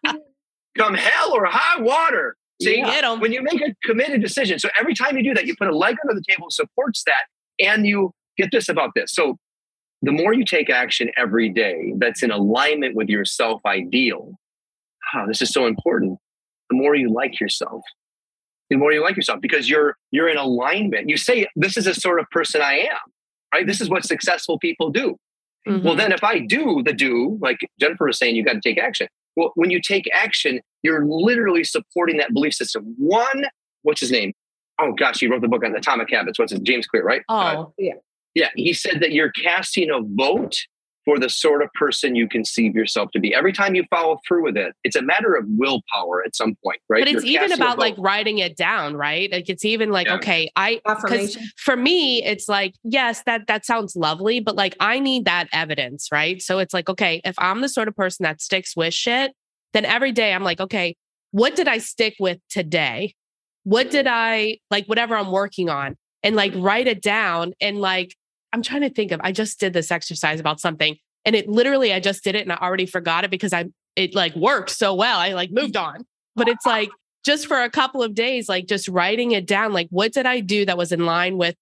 Come 0.79 0.95
hell 0.95 1.33
or 1.35 1.45
high 1.45 1.81
water. 1.83 2.35
See, 2.63 2.83
Get 2.83 3.05
'em. 3.05 3.21
when 3.21 3.33
you 3.33 3.43
make 3.43 3.61
a 3.61 3.75
committed 3.85 4.23
decision, 4.23 4.59
so 4.59 4.69
every 4.79 4.95
time 4.95 5.17
you 5.19 5.23
do 5.23 5.35
that, 5.35 5.47
you 5.47 5.55
put 5.57 5.69
a 5.69 5.77
leg 5.77 5.97
under 6.03 6.15
the 6.19 6.25
table, 6.29 6.47
supports 6.51 7.05
that, 7.05 7.27
and 7.65 7.87
you 7.87 8.13
get 8.37 8.51
this 8.51 8.69
about 8.69 8.91
this. 8.97 9.13
So 9.13 9.37
the 10.03 10.13
more 10.13 10.33
you 10.33 10.45
take 10.45 10.71
action 10.71 11.11
every 11.17 11.49
day 11.49 11.93
that's 11.97 12.23
in 12.23 12.31
alignment 12.31 12.95
with 12.95 13.09
your 13.09 13.25
self 13.25 13.61
ideal, 13.67 14.39
oh, 15.15 15.27
this 15.27 15.43
is 15.43 15.51
so 15.51 15.67
important. 15.67 16.19
The 16.71 16.77
more 16.77 16.95
you 16.95 17.11
like 17.13 17.41
yourself, 17.41 17.83
the 18.71 18.77
more 18.77 18.93
you 18.93 19.03
like 19.03 19.17
yourself 19.17 19.41
because 19.41 19.69
you're 19.69 19.97
you're 20.11 20.29
in 20.29 20.37
alignment. 20.37 21.09
You 21.09 21.17
say, 21.17 21.47
"This 21.57 21.77
is 21.77 21.87
the 21.87 21.95
sort 21.95 22.21
of 22.21 22.27
person 22.31 22.61
I 22.61 22.79
am." 22.79 23.13
Right? 23.53 23.67
This 23.67 23.81
is 23.81 23.89
what 23.89 24.05
successful 24.05 24.59
people 24.59 24.91
do. 24.91 25.17
Mhm. 25.67 25.83
Well, 25.83 25.97
then 25.97 26.13
if 26.13 26.23
I 26.23 26.39
do 26.39 26.83
the 26.85 26.93
do, 26.93 27.39
like 27.41 27.59
Jennifer 27.81 28.07
was 28.07 28.19
saying, 28.19 28.37
you 28.37 28.45
got 28.45 28.55
to 28.55 28.61
take 28.61 28.79
action. 28.79 29.09
Well, 29.37 29.53
when 29.55 29.71
you 29.71 29.81
take 29.81 30.09
action, 30.13 30.61
you're 30.83 31.05
literally 31.07 31.65
supporting 31.65 32.19
that 32.19 32.33
belief 32.33 32.55
system. 32.55 32.95
One, 32.99 33.47
what's 33.83 34.01
his 34.01 34.11
name? 34.11 34.33
Oh 34.81 34.93
gosh, 34.93 35.21
he 35.21 35.27
wrote 35.27 35.43
the 35.43 35.49
book 35.49 35.65
on 35.65 35.75
atomic 35.75 36.11
habits. 36.11 36.39
What's 36.39 36.53
his 36.53 36.61
James 36.61 36.87
Clear, 36.87 37.03
right? 37.05 37.23
Uh, 37.29 37.55
oh 37.57 37.75
yeah, 38.39 38.51
he 38.55 38.73
said 38.73 39.01
that 39.01 39.13
you're 39.13 39.33
casting 39.33 39.91
a 39.91 39.99
vote 40.01 40.57
for 41.05 41.19
the 41.19 41.29
sort 41.31 41.63
of 41.63 41.73
person 41.73 42.15
you 42.15 42.29
conceive 42.29 42.75
yourself 42.75 43.11
to 43.13 43.19
be. 43.19 43.35
Every 43.35 43.53
time 43.53 43.75
you 43.75 43.83
follow 43.89 44.19
through 44.29 44.45
with 44.45 44.57
it, 44.59 44.75
it's 44.85 44.95
a 44.95 45.01
matter 45.03 45.35
of 45.35 45.45
willpower 45.49 46.23
at 46.25 46.37
some 46.37 46.55
point, 46.63 46.81
right? 46.89 47.01
but 47.01 47.09
it's 47.09 47.25
You're 47.25 47.45
even 47.45 47.53
about 47.53 47.79
like 47.79 47.95
writing 47.97 48.39
it 48.39 48.57
down 48.57 48.95
right 48.95 49.33
like 49.33 49.49
it's 49.49 49.65
even 49.65 49.91
like 49.91 50.07
Yeah. 50.07 50.17
okay 50.17 50.51
i 50.55 50.81
because 50.85 51.39
for 51.57 51.77
me 51.77 52.23
it's 52.25 52.49
like 52.49 52.75
yes 52.85 53.23
that 53.27 53.47
that 53.47 53.65
sounds 53.65 53.97
lovely 53.97 54.41
but 54.41 54.55
like 54.55 54.77
i 54.81 54.99
need 54.99 55.25
that 55.25 55.49
evidence 55.53 56.09
right 56.13 56.41
so 56.43 56.59
it's 56.59 56.75
like 56.75 56.89
okay 56.89 57.21
if 57.25 57.35
i'm 57.39 57.61
the 57.63 57.69
sort 57.69 57.89
of 57.89 57.97
person 57.97 58.25
that 58.25 58.41
sticks 58.41 58.77
with 58.77 58.93
shit 58.93 59.33
then 59.73 59.85
every 59.85 60.13
day 60.13 60.33
i'm 60.35 60.45
like 60.45 60.61
okay 60.61 60.95
what 61.31 61.57
did 61.57 61.69
i 61.69 61.79
stick 61.79 62.15
with 62.21 62.39
today 62.51 63.15
what 63.65 63.91
did 63.91 64.07
i 64.07 64.59
like 64.71 64.87
whatever 64.87 65.17
i'm 65.17 65.31
working 65.33 65.69
on 65.71 65.97
and 66.23 66.37
like 66.37 66.53
write 66.57 66.87
it 66.87 67.01
down 67.03 67.53
and 67.61 67.79
like 67.81 68.15
i'm 68.53 68.63
trying 68.63 68.83
to 68.83 68.91
think 68.91 69.13
of 69.13 69.21
i 69.23 69.33
just 69.33 69.61
did 69.61 69.73
this 69.73 69.91
exercise 69.91 70.41
about 70.41 70.61
something 70.61 70.97
and 71.25 71.37
it 71.37 71.49
literally 71.49 71.93
i 71.93 72.01
just 72.01 72.25
did 72.25 72.35
it 72.35 72.43
and 72.43 72.53
i 72.53 72.57
already 72.57 72.87
forgot 72.87 73.25
it 73.25 73.31
because 73.31 73.53
i 73.53 73.65
it 73.97 74.15
like 74.15 74.35
worked 74.37 74.71
so 74.71 74.95
well 74.95 75.19
i 75.19 75.33
like 75.33 75.51
moved 75.51 75.77
on 75.77 76.05
but 76.37 76.49
it's 76.49 76.65
like 76.65 76.91
just 77.25 77.47
for 77.47 77.61
a 77.61 77.69
couple 77.69 78.03
of 78.03 78.15
days, 78.15 78.49
like 78.49 78.67
just 78.67 78.89
writing 78.89 79.33
it 79.33 79.47
down, 79.47 79.73
like 79.73 79.89
what 79.91 80.13
did 80.13 80.25
I 80.25 80.41
do 80.41 80.65
that 80.65 80.79
was 80.79 80.93
in 80.93 81.05
line 81.05 81.37
with 81.37 81.55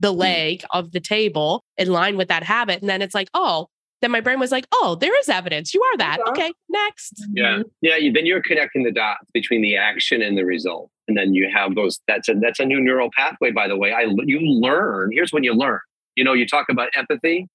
the 0.00 0.12
mm. 0.12 0.16
leg 0.16 0.64
of 0.70 0.92
the 0.92 1.00
table, 1.00 1.64
in 1.76 1.92
line 1.92 2.16
with 2.16 2.28
that 2.28 2.42
habit? 2.42 2.80
And 2.80 2.88
then 2.88 3.02
it's 3.02 3.14
like, 3.14 3.28
oh, 3.34 3.66
then 4.00 4.10
my 4.10 4.20
brain 4.20 4.40
was 4.40 4.50
like, 4.50 4.66
oh, 4.72 4.96
there 4.98 5.16
is 5.20 5.28
evidence. 5.28 5.74
You 5.74 5.82
are 5.82 5.98
that. 5.98 6.18
Okay, 6.28 6.50
next. 6.70 7.24
Yeah. 7.34 7.58
Mm-hmm. 7.58 7.62
Yeah. 7.82 8.10
Then 8.12 8.26
you're 8.26 8.42
connecting 8.42 8.84
the 8.84 8.90
dots 8.90 9.26
between 9.34 9.60
the 9.60 9.76
action 9.76 10.22
and 10.22 10.36
the 10.36 10.44
result. 10.44 10.90
And 11.08 11.16
then 11.16 11.34
you 11.34 11.48
have 11.54 11.74
those, 11.74 12.00
that's 12.08 12.28
a, 12.28 12.34
that's 12.34 12.58
a 12.58 12.64
new 12.64 12.80
neural 12.80 13.10
pathway, 13.14 13.50
by 13.50 13.68
the 13.68 13.76
way. 13.76 13.92
I, 13.92 14.06
you 14.24 14.40
learn, 14.40 15.10
here's 15.12 15.32
when 15.32 15.44
you 15.44 15.52
learn, 15.52 15.80
you 16.16 16.24
know, 16.24 16.32
you 16.32 16.46
talk 16.46 16.66
about 16.70 16.88
empathy, 16.96 17.48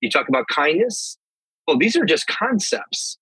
you 0.00 0.10
talk 0.10 0.28
about 0.28 0.46
kindness. 0.48 1.16
Well, 1.66 1.78
these 1.78 1.96
are 1.96 2.04
just 2.04 2.26
concepts. 2.26 3.18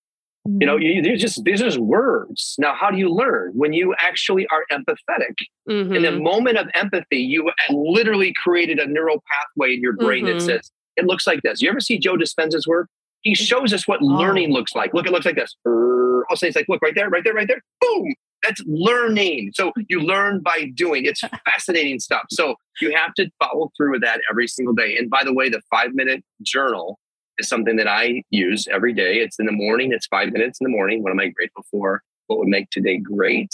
You 0.47 0.67
know, 0.67 0.77
you, 0.77 1.01
these 1.01 1.19
just 1.19 1.43
these 1.43 1.59
are 1.61 1.65
just 1.65 1.79
words. 1.79 2.53
Now, 2.59 2.75
how 2.75 2.91
do 2.91 2.97
you 2.97 3.09
learn 3.09 3.53
when 3.55 3.73
you 3.73 3.95
actually 3.97 4.45
are 4.51 4.63
empathetic? 4.71 5.33
Mhm. 5.67 5.95
In 5.95 6.03
the 6.03 6.11
moment 6.11 6.59
of 6.59 6.67
empathy, 6.75 7.17
you 7.17 7.49
literally 7.71 8.31
created 8.43 8.77
a 8.77 8.85
neural 8.85 9.23
pathway 9.31 9.73
in 9.73 9.81
your 9.81 9.93
brain 9.93 10.25
Mhm. 10.25 10.33
that 10.33 10.41
says 10.41 10.71
it 10.97 11.05
looks 11.05 11.25
like 11.25 11.41
this. 11.41 11.63
You 11.63 11.69
ever 11.69 11.79
see 11.79 11.97
Joe 11.97 12.15
Dispenza's 12.15 12.67
work? 12.67 12.89
He 13.21 13.33
shows 13.33 13.73
us 13.73 13.87
what 13.87 14.03
learning 14.03 14.51
looks 14.51 14.75
like. 14.75 14.93
Look, 14.93 15.07
it 15.07 15.11
looks 15.11 15.25
like 15.25 15.35
this. 15.35 15.55
I'll 15.65 16.35
say 16.35 16.47
it's 16.47 16.55
like, 16.55 16.69
look 16.69 16.81
right 16.83 16.93
there, 16.93 17.09
right 17.09 17.23
there, 17.23 17.33
right 17.33 17.47
there. 17.47 17.63
Boom. 17.81 18.13
That's 18.45 18.61
learning. 18.65 19.51
So 19.55 19.71
you 19.89 20.01
learn 20.01 20.41
by 20.41 20.71
doing. 20.73 21.05
It's 21.05 21.21
fascinating 21.45 21.99
stuff. 21.99 22.23
So 22.29 22.55
you 22.81 22.95
have 22.95 23.13
to 23.15 23.29
follow 23.43 23.71
through 23.75 23.91
with 23.91 24.01
that 24.01 24.21
every 24.29 24.47
single 24.47 24.73
day. 24.73 24.97
And 24.97 25.09
by 25.09 25.23
the 25.23 25.33
way, 25.33 25.49
the 25.49 25.61
five 25.69 25.93
minute 25.93 26.23
journal 26.41 26.99
is 27.37 27.47
something 27.47 27.75
that 27.77 27.87
I 27.87 28.23
use 28.29 28.67
every 28.71 28.93
day. 28.93 29.17
It's 29.17 29.39
in 29.39 29.45
the 29.45 29.51
morning. 29.51 29.91
It's 29.91 30.07
five 30.07 30.31
minutes 30.31 30.59
in 30.61 30.65
the 30.65 30.75
morning. 30.75 31.03
What 31.03 31.11
am 31.11 31.19
I 31.19 31.27
grateful 31.29 31.65
for? 31.71 32.01
What 32.27 32.39
would 32.39 32.47
make 32.47 32.69
today 32.69 32.97
great? 32.97 33.49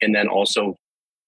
And 0.00 0.14
then 0.14 0.28
also 0.28 0.74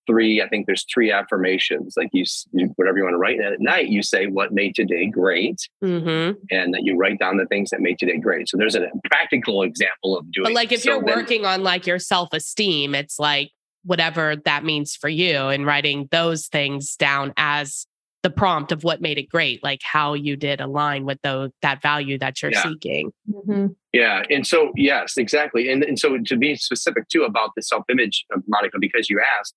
three, 0.09 0.43
I 0.43 0.49
think 0.49 0.67
there's 0.67 0.85
three 0.93 1.13
affirmations. 1.13 1.95
Like 1.97 2.09
you, 2.13 2.25
you 2.53 2.73
whatever 2.77 2.99
you 2.99 3.05
want 3.05 3.15
to 3.15 3.19
write. 3.19 3.37
And 3.39 3.47
at 3.47 3.61
night, 3.61 3.89
you 3.89 4.03
say 4.03 4.27
what 4.27 4.53
made 4.53 4.75
today 4.75 5.07
great, 5.07 5.69
Mhm. 5.85 6.37
and 6.51 6.75
that 6.75 6.83
you 6.85 6.97
write 6.97 7.19
down 7.21 7.37
the 7.37 7.47
things 7.47 7.71
that 7.71 7.81
made 7.81 7.99
today 7.99 8.17
great. 8.19 8.49
So 8.49 8.57
there's 8.57 8.75
a 8.75 8.89
practical 9.05 9.63
example 9.63 10.17
of 10.19 10.25
doing. 10.33 10.45
But 10.45 10.55
like 10.55 10.73
if 10.73 10.81
so 10.81 10.95
you're 10.95 11.05
then- 11.05 11.17
working 11.17 11.45
on 11.45 11.63
like 11.63 11.87
your 11.87 11.99
self-esteem, 12.01 12.95
it's 12.95 13.19
like 13.21 13.51
whatever 13.85 14.35
that 14.45 14.65
means 14.65 14.97
for 14.97 15.09
you 15.09 15.37
and 15.37 15.65
writing 15.65 16.09
those 16.11 16.47
things 16.49 16.97
down 16.97 17.33
as 17.37 17.87
the 18.25 18.31
prompt 18.31 18.73
of 18.73 18.83
what 18.83 19.01
made 19.01 19.17
it 19.17 19.29
great, 19.29 19.63
like 19.63 19.81
how 19.85 20.13
you 20.13 20.35
did 20.35 20.61
align 20.61 21.05
with 21.05 21.23
those 21.23 21.51
that 21.63 21.81
value 21.81 22.19
that 22.19 22.43
you're 22.43 22.51
Yeah. 22.51 22.63
seeking. 22.65 23.13
Mhm. 23.31 23.77
Yeah, 23.93 24.25
and 24.29 24.45
so 24.45 24.73
yes, 24.75 25.17
exactly, 25.17 25.71
and 25.71 25.85
and 25.85 25.97
so 25.99 26.19
to 26.19 26.37
be 26.37 26.57
specific 26.57 27.09
too 27.09 27.23
about 27.23 27.51
the 27.55 27.63
self 27.63 27.85
image, 27.89 28.27
Monica, 28.49 28.77
because 28.81 29.09
you 29.09 29.23
asked, 29.39 29.55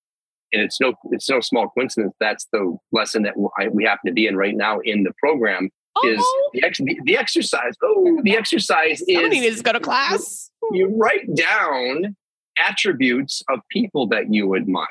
and 0.52 0.62
it's 0.62 0.80
no 0.80 0.92
it's 1.10 1.28
no 1.30 1.40
small 1.40 1.68
coincidence 1.70 2.14
that's 2.20 2.46
the 2.52 2.76
lesson 2.92 3.22
that 3.22 3.34
we 3.72 3.84
happen 3.84 4.06
to 4.06 4.12
be 4.12 4.26
in 4.26 4.36
right 4.36 4.56
now 4.56 4.78
in 4.80 5.02
the 5.02 5.12
program 5.18 5.68
is 6.04 6.18
Oh, 6.22 6.50
the, 6.54 6.64
ex, 6.64 6.78
the, 6.78 6.98
the 7.04 7.16
exercise. 7.18 7.74
Oh, 7.82 8.18
the 8.22 8.34
exercise 8.36 9.02
somebody 9.06 9.38
is 9.38 9.42
needs 9.44 9.56
to 9.58 9.62
go 9.62 9.72
to 9.72 9.80
class. 9.80 10.50
you 10.72 10.88
write 10.96 11.34
down 11.34 12.16
attributes 12.58 13.42
of 13.50 13.60
people 13.70 14.06
that 14.08 14.32
you 14.32 14.54
admire. 14.56 14.86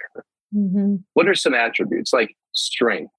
Mhm. 0.55 1.03
What 1.13 1.27
are 1.27 1.33
some 1.33 1.53
attributes 1.55 2.13
like 2.13 2.35
strength, 2.53 3.11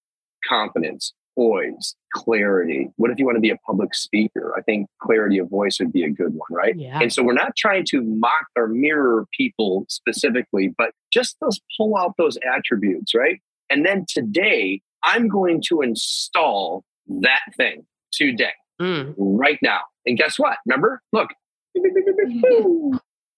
confidence, 0.48 1.12
poise, 1.34 1.94
clarity? 2.14 2.90
What 2.96 3.10
if 3.10 3.18
you 3.18 3.24
want 3.24 3.36
to 3.36 3.40
be 3.40 3.50
a 3.50 3.56
public 3.58 3.94
speaker? 3.94 4.52
I 4.56 4.62
think 4.62 4.88
clarity 5.00 5.38
of 5.38 5.48
voice 5.48 5.78
would 5.80 5.92
be 5.92 6.04
a 6.04 6.10
good 6.10 6.32
one, 6.34 6.48
right? 6.50 6.76
Yeah. 6.76 6.98
And 7.00 7.12
so 7.12 7.22
we're 7.22 7.32
not 7.32 7.56
trying 7.56 7.84
to 7.90 8.02
mock 8.02 8.46
or 8.56 8.68
mirror 8.68 9.26
people 9.36 9.86
specifically, 9.88 10.74
but 10.76 10.90
just 11.12 11.36
those 11.40 11.60
pull 11.76 11.96
out 11.96 12.14
those 12.18 12.38
attributes, 12.54 13.14
right? 13.14 13.40
And 13.70 13.84
then 13.86 14.04
today, 14.08 14.80
I'm 15.02 15.28
going 15.28 15.62
to 15.68 15.80
install 15.80 16.84
that 17.08 17.40
thing 17.56 17.86
today, 18.12 18.52
Mm. 18.80 19.14
right 19.16 19.58
now. 19.62 19.80
And 20.06 20.16
guess 20.18 20.38
what? 20.38 20.58
Remember? 20.66 21.00
Look. 21.12 21.30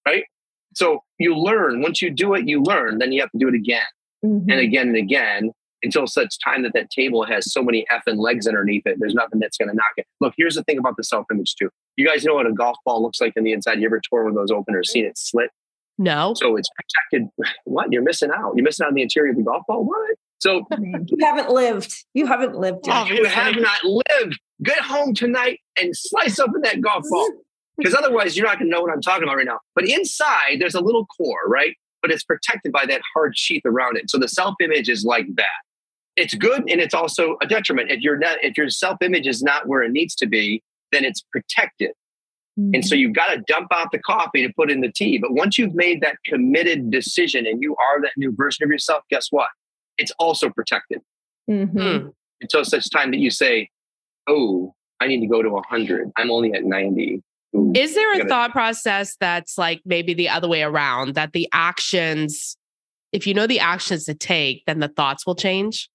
right? 0.07 0.25
So 0.75 1.03
you 1.19 1.37
learn. 1.37 1.83
Once 1.83 2.03
you 2.03 2.11
do 2.11 2.35
it, 2.35 2.49
you 2.49 2.63
learn. 2.63 2.99
Then 2.99 3.13
you 3.13 3.21
have 3.21 3.31
to 3.33 3.39
do 3.39 3.49
it 3.49 3.55
again 3.55 3.85
Mhm. 4.25 4.43
and 4.51 4.61
again 4.61 4.89
and 4.89 4.97
again 4.97 5.51
until 5.85 6.07
such 6.07 6.39
time 6.43 6.63
that 6.63 6.73
that 6.75 6.91
table 6.91 7.25
has 7.25 7.53
so 7.53 7.63
many 7.63 7.87
effing 7.93 8.19
legs 8.19 8.47
underneath 8.47 8.87
it. 8.87 8.97
There's 8.99 9.15
nothing 9.15 9.39
that's 9.39 9.57
going 9.57 9.69
to 9.69 9.75
knock 9.75 9.93
it. 9.97 10.07
Look, 10.21 10.35
here's 10.37 10.55
the 10.57 10.65
thing 10.65 10.79
about 10.79 10.97
the 10.97 11.05
self 11.05 11.27
image 11.31 11.55
too. 11.55 11.71
You 11.97 12.07
guys 12.09 12.25
know 12.25 12.35
what 12.35 12.47
a 12.47 12.53
golf 12.53 12.77
ball 12.85 13.03
looks 13.03 13.21
like 13.21 13.35
on 13.37 13.45
the 13.45 13.53
inside. 13.53 13.79
You 13.81 13.87
ever 13.87 14.01
tore 14.01 14.25
one 14.25 14.33
of 14.33 14.37
those 14.37 14.51
open 14.51 14.75
or 14.75 14.83
seen 14.83 15.05
it 15.05 15.17
slit? 15.17 15.51
No. 15.99 16.35
So 16.37 16.57
it's 16.57 16.69
protected. 17.11 17.31
What? 17.65 17.93
You're 17.93 18.03
missing 18.03 18.31
out. 18.35 18.53
You're 18.57 18.65
missing 18.65 18.85
out 18.85 18.89
on 18.89 18.95
the 18.95 19.03
interior 19.03 19.31
of 19.31 19.37
the 19.37 19.43
golf 19.43 19.63
ball. 19.69 19.85
What? 19.85 20.17
So 20.41 20.67
You 20.81 21.19
haven't 21.21 21.51
lived. 21.51 21.95
You 22.15 22.27
haven't 22.27 22.57
lived. 22.57 22.87
yet. 22.87 23.07
Oh, 23.09 23.13
you 23.13 23.25
have 23.27 23.55
not 23.57 23.85
lived. 23.85 24.39
Get 24.63 24.79
home 24.81 25.15
tonight 25.15 25.61
and 25.81 25.91
slice 25.97 26.39
open 26.41 26.61
that 26.63 26.81
golf 26.81 27.05
ball. 27.11 27.29
Because 27.77 27.95
otherwise, 27.95 28.37
you're 28.37 28.47
not 28.47 28.59
going 28.59 28.71
to 28.71 28.77
know 28.77 28.81
what 28.83 28.93
I'm 28.93 29.01
talking 29.01 29.25
about 29.25 29.37
right 29.37 29.47
now. 29.47 29.59
But 29.75 29.89
inside, 29.89 30.59
there's 30.61 30.77
a 30.77 30.81
little 30.81 31.07
core, 31.07 31.49
right? 31.49 31.75
But 32.03 32.13
it's 32.13 32.23
protected 32.23 32.71
by 32.71 32.87
that 32.87 33.01
hard 33.15 33.37
sheath 33.37 33.63
around 33.65 33.97
it. 33.97 34.11
So 34.11 34.19
the 34.19 34.29
self 34.29 34.55
image 34.61 34.89
is 34.89 35.05
like 35.05 35.27
that. 35.37 35.47
It's 36.17 36.35
good 36.35 36.61
and 36.71 36.81
it's 36.81 36.95
also 36.95 37.37
a 37.43 37.47
detriment. 37.47 37.91
If 37.91 38.01
your 38.01 38.17
not, 38.17 38.43
if 38.43 38.57
your 38.57 38.71
self 38.71 38.99
image 39.03 39.27
is 39.27 39.43
not 39.43 39.67
where 39.67 39.83
it 39.83 39.91
needs 39.93 40.15
to 40.17 40.27
be, 40.27 40.63
then 40.93 41.05
it's 41.05 41.23
protected. 41.33 41.91
And 42.57 42.87
so 42.87 42.95
you've 42.95 43.15
got 43.15 43.35
to 43.35 43.43
dump 43.49 43.67
out 43.73 43.91
the 43.91 43.99
coffee 43.99 44.47
to 44.47 44.53
put 44.55 44.71
in 44.71 44.81
the 44.81 44.93
tea. 44.93 45.19
But 45.19 45.33
once 45.33 45.59
you've 45.59 45.75
made 45.75 46.01
that 46.03 46.19
committed 46.25 46.89
decision 46.89 47.49
and 47.49 47.61
you 47.61 47.75
are 47.75 48.01
that 48.03 48.13
new 48.17 48.33
version 48.33 48.63
of 48.63 48.71
yourself, 48.71 49.03
guess 49.11 49.27
what? 49.31 49.49
It's 49.99 50.13
also 50.21 50.51
protected 50.51 51.01
Mhm. 51.51 51.73
Mm. 51.75 52.13
until 52.41 52.65
such 52.65 52.89
time 52.91 53.11
that 53.11 53.19
you 53.19 53.31
say, 53.31 53.71
"Oh, 54.29 54.73
I 55.01 55.09
need 55.09 55.21
to 55.21 55.27
go 55.27 55.43
to 55.43 55.51
100. 55.51 56.13
I'm 56.17 56.31
only 56.31 56.53
at 56.53 56.63
90." 56.65 57.23
Ooh. 57.57 57.73
Is 57.75 57.97
there 57.97 58.13
a 58.13 58.19
Gotta- 58.19 58.29
thought 58.29 58.53
process 58.53 59.17
that's 59.17 59.59
like 59.59 59.81
maybe 59.85 60.15
the 60.15 60.29
other 60.29 60.47
way 60.49 60.63
around 60.63 61.15
that 61.17 61.33
the 61.33 61.49
actions, 61.53 62.57
if 63.11 63.27
you 63.27 63.35
know 63.35 63.49
the 63.49 63.59
actions 63.59 64.05
to 64.05 64.15
take, 64.15 64.63
then 64.67 64.79
the 64.79 64.87
thoughts 64.89 65.27
will 65.27 65.35
change? 65.35 65.89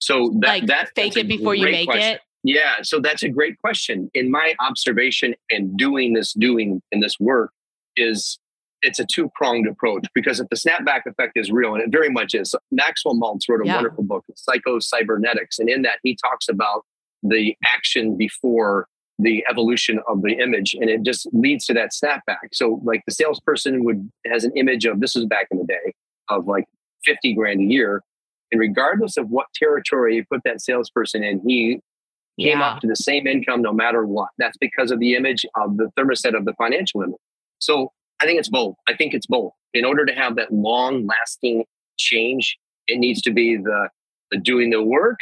So 0.00 0.34
that 0.40 0.48
like 0.48 0.66
that 0.66 0.90
fake 0.96 1.16
it 1.16 1.28
before 1.28 1.54
you 1.54 1.64
make 1.70 1.88
question. 1.88 2.14
it? 2.14 2.20
Yeah, 2.42 2.76
so 2.82 3.00
that's 3.00 3.22
a 3.22 3.28
great 3.28 3.58
question. 3.60 4.10
In 4.14 4.30
my 4.30 4.54
observation 4.60 5.34
and 5.50 5.76
doing 5.76 6.14
this, 6.14 6.32
doing 6.32 6.80
in 6.90 7.00
this 7.00 7.20
work, 7.20 7.52
is 7.96 8.38
it's 8.82 8.98
a 8.98 9.04
two 9.04 9.30
pronged 9.34 9.66
approach 9.68 10.06
because 10.14 10.40
if 10.40 10.48
the 10.48 10.56
snapback 10.56 11.02
effect 11.04 11.32
is 11.36 11.50
real, 11.50 11.74
and 11.74 11.82
it 11.82 11.90
very 11.90 12.08
much 12.08 12.34
is, 12.34 12.54
Maxwell 12.70 13.14
Maltz 13.14 13.42
wrote 13.48 13.60
a 13.62 13.66
Yeah. 13.66 13.74
wonderful 13.76 14.04
book, 14.04 14.24
Psycho 14.36 14.78
Cybernetics, 14.78 15.58
and 15.58 15.68
in 15.68 15.82
that 15.82 15.98
he 16.02 16.16
talks 16.16 16.48
about 16.48 16.86
the 17.22 17.54
action 17.62 18.16
before 18.16 18.86
the 19.18 19.44
evolution 19.50 20.00
of 20.08 20.22
the 20.22 20.32
image, 20.32 20.72
and 20.72 20.88
it 20.88 21.02
just 21.02 21.28
leads 21.34 21.66
to 21.66 21.74
that 21.74 21.90
snapback. 21.92 22.38
So, 22.54 22.80
like 22.84 23.02
the 23.06 23.12
salesperson 23.12 23.84
would 23.84 24.10
has 24.26 24.44
an 24.44 24.52
image 24.56 24.86
of 24.86 25.00
this 25.00 25.14
is 25.14 25.26
back 25.26 25.48
in 25.50 25.58
the 25.58 25.66
day 25.66 25.92
of 26.30 26.46
like 26.46 26.64
fifty 27.04 27.34
grand 27.34 27.60
a 27.60 27.64
year, 27.64 28.02
and 28.52 28.60
regardless 28.60 29.16
of 29.16 29.28
what 29.28 29.46
territory 29.54 30.16
you 30.16 30.24
put 30.30 30.42
that 30.44 30.60
salesperson 30.60 31.22
in, 31.22 31.40
he 31.46 31.80
came 32.38 32.58
Yeah. 32.58 32.70
up 32.70 32.80
to 32.80 32.86
the 32.86 32.96
same 32.96 33.26
income 33.26 33.62
no 33.62 33.72
matter 33.72 34.06
what. 34.06 34.28
That's 34.38 34.56
because 34.56 34.90
of 34.90 34.98
the 34.98 35.14
image 35.14 35.44
of 35.56 35.76
the 35.76 35.90
thermostat 35.98 36.36
of 36.36 36.44
the 36.44 36.54
financial 36.54 37.02
image. 37.02 37.20
So 37.58 37.92
I 38.22 38.26
think 38.26 38.38
it's 38.38 38.48
both. 38.48 38.76
I 38.88 38.94
think 38.94 39.14
it's 39.14 39.26
both. 39.26 39.52
In 39.74 39.84
order 39.84 40.04
to 40.06 40.12
have 40.14 40.36
that 40.36 40.52
long 40.52 41.06
lasting 41.06 41.64
change, 41.98 42.58
it 42.86 42.98
needs 42.98 43.20
to 43.22 43.30
be 43.30 43.56
the, 43.56 43.88
the 44.30 44.38
doing 44.38 44.70
the 44.70 44.82
work 44.82 45.18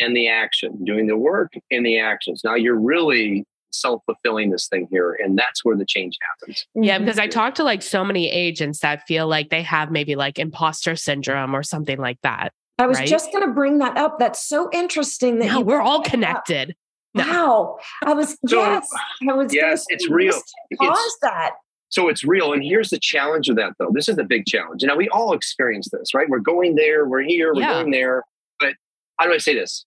and 0.00 0.16
the 0.16 0.28
action, 0.28 0.84
doing 0.84 1.06
the 1.06 1.16
work 1.16 1.52
and 1.70 1.84
the 1.84 1.98
actions. 1.98 2.42
Now 2.44 2.54
you're 2.54 2.78
really 2.78 3.44
self 3.70 4.02
fulfilling 4.06 4.50
this 4.50 4.68
thing 4.68 4.88
here, 4.90 5.12
and 5.22 5.38
that's 5.38 5.64
where 5.64 5.76
the 5.76 5.84
change 5.86 6.16
happens. 6.30 6.66
Yeah, 6.74 6.98
because 6.98 7.18
I 7.18 7.26
talk 7.26 7.54
to 7.56 7.64
like 7.64 7.82
so 7.82 8.04
many 8.04 8.30
agents 8.30 8.80
that 8.80 9.06
feel 9.06 9.26
like 9.28 9.50
they 9.50 9.62
have 9.62 9.90
maybe 9.90 10.16
like 10.16 10.38
imposter 10.38 10.96
syndrome 10.96 11.54
or 11.54 11.62
something 11.62 11.98
like 11.98 12.18
that. 12.22 12.52
I 12.78 12.86
was 12.86 12.98
right? 12.98 13.08
just 13.08 13.32
going 13.32 13.44
to 13.46 13.52
bring 13.52 13.78
that 13.78 13.96
up. 13.96 14.18
That's 14.18 14.42
so 14.46 14.70
interesting 14.72 15.38
that 15.40 15.46
No, 15.46 15.60
we're 15.60 15.80
all 15.80 15.98
brought 16.02 16.04
that 16.20 16.30
up. 16.36 16.44
connected. 16.46 16.76
No. 17.14 17.24
Wow. 17.24 17.78
I 18.04 18.12
was, 18.14 18.36
So, 18.46 18.58
yes, 18.60 18.88
I 19.28 19.32
was. 19.32 19.52
yes, 19.52 19.80
say, 19.80 19.94
it's 19.94 20.08
real. 20.08 20.34
what's 20.34 20.52
It's- 20.70 20.88
Cause 20.88 21.16
that. 21.22 21.50
So 21.90 22.08
it's 22.08 22.22
real. 22.22 22.52
And 22.52 22.62
here's 22.62 22.90
the 22.90 22.98
challenge 22.98 23.48
of 23.48 23.56
that, 23.56 23.72
though. 23.78 23.90
This 23.92 24.08
is 24.08 24.16
the 24.16 24.22
big 24.24 24.44
challenge. 24.46 24.84
Now, 24.84 24.94
we 24.94 25.08
all 25.08 25.32
experience 25.32 25.88
this, 25.90 26.12
right? 26.14 26.28
We're 26.28 26.38
going 26.38 26.74
there, 26.76 27.08
we're 27.08 27.22
here, 27.22 27.52
we're 27.54 27.62
Yeah. 27.62 27.72
going 27.80 27.90
there. 27.90 28.24
But 28.60 28.74
how 29.18 29.26
do 29.26 29.32
I 29.32 29.38
say 29.38 29.54
this? 29.54 29.84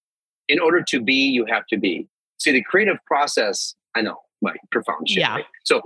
In 0.49 0.59
order 0.59 0.81
to 0.89 0.99
be, 0.99 1.13
you 1.29 1.45
have 1.45 1.65
to 1.67 1.77
be. 1.77 2.07
See, 2.41 2.51
the 2.51 2.63
creative 2.63 2.97
process, 3.05 3.75
I 3.95 4.01
know, 4.01 4.17
like 4.41 4.59
profound 4.71 5.07
shit. 5.07 5.19
Yeah. 5.19 5.35
right? 5.35 5.45
So 5.63 5.81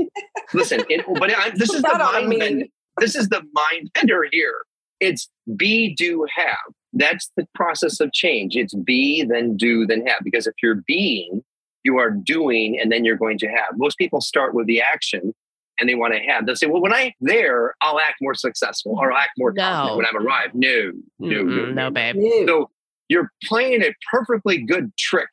listen, 0.53 0.83
it, 0.89 1.05
but 1.19 1.29
I, 1.35 1.49
this 1.55 1.73
is 1.73 1.81
the 1.81 1.89
That 1.91 2.01
ought 2.01 2.11
to 2.11 2.17
mind 2.19 2.29
mean- 2.29 2.39
bender. 2.39 2.65
This 2.99 3.15
is 3.15 3.27
the 3.27 3.41
mind 3.53 3.91
bender 3.93 4.25
here. 4.31 4.63
It's 5.01 5.29
be, 5.57 5.93
do, 5.95 6.25
have. 6.33 6.55
That's 6.93 7.29
the 7.35 7.45
process 7.53 7.99
of 7.99 8.13
change. 8.13 8.55
It's 8.55 8.73
be, 8.73 9.21
then 9.25 9.57
do, 9.57 9.85
then 9.85 10.05
have. 10.07 10.19
Because 10.23 10.47
if 10.47 10.53
you're 10.63 10.81
being, 10.87 11.43
you 11.83 11.97
are 11.97 12.09
doing, 12.09 12.79
and 12.79 12.89
then 12.89 13.03
you're 13.03 13.17
going 13.17 13.37
to 13.39 13.47
have. 13.47 13.71
Most 13.75 13.97
people 13.97 14.21
start 14.21 14.53
with 14.55 14.65
the 14.67 14.79
action 14.81 15.33
and 15.77 15.89
they 15.89 15.95
want 15.95 16.13
to 16.13 16.19
have. 16.21 16.45
They'll 16.45 16.55
say, 16.55 16.67
"Well, 16.67 16.81
when 16.81 16.93
I'm 16.93 17.11
there, 17.19 17.75
I'll 17.81 17.99
act 17.99 18.19
more 18.21 18.33
successful 18.33 18.97
or 18.97 19.11
I'll 19.11 19.17
act 19.17 19.31
more 19.37 19.51
No. 19.51 19.61
confident 19.61 19.97
when 19.97 20.05
I'm 20.05 20.25
arrived." 20.25 20.55
No, 20.55 20.91
no, 21.19 21.43
no, 21.43 21.65
no, 21.65 21.89
babe. 21.91 22.15
Ew. 22.15 22.45
So 22.47 22.69
you're 23.09 23.29
playing 23.43 23.83
a 23.83 23.93
perfectly 24.09 24.59
good 24.63 24.95
trick 24.97 25.27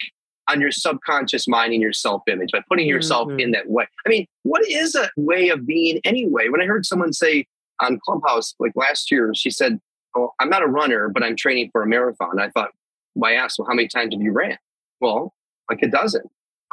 on 0.48 0.60
your 0.60 0.70
subconscious 0.72 1.46
mind 1.46 1.72
and 1.72 1.80
your 1.82 1.92
self-image 1.92 2.50
by 2.52 2.60
putting 2.68 2.86
yourself 2.86 3.28
Mhm. 3.28 3.40
in 3.40 3.50
that 3.52 3.68
way. 3.68 3.86
I 4.04 4.08
mean, 4.08 4.26
what 4.42 4.68
is 4.68 4.94
a 4.94 5.08
way 5.16 5.48
of 5.50 5.66
being 5.66 6.00
anyway? 6.04 6.48
When 6.48 6.60
I 6.60 6.66
heard 6.66 6.84
someone 6.84 7.12
say 7.12 7.46
on 7.80 7.98
Clubhouse 8.04 8.54
like 8.58 8.72
last 8.74 9.10
year, 9.10 9.32
she 9.34 9.50
said, 9.50 9.80
"Oh, 10.16 10.32
I'm 10.40 10.48
not 10.50 10.62
a 10.62 10.66
runner, 10.66 11.08
but 11.08 11.22
I'm 11.22 11.36
training 11.36 11.70
for 11.70 11.82
a 11.82 11.86
marathon." 11.86 12.38
I 12.40 12.48
thought, 12.50 12.70
well, 13.14 13.30
I 13.30 13.34
asked, 13.34 13.58
"Well, 13.58 13.68
how 13.68 13.74
many 13.74 13.88
times 13.88 14.14
have 14.14 14.22
you 14.22 14.32
ran?" 14.32 14.58
Well, 15.00 15.34
like 15.70 15.82
a 15.82 15.88
dozen. 15.88 16.22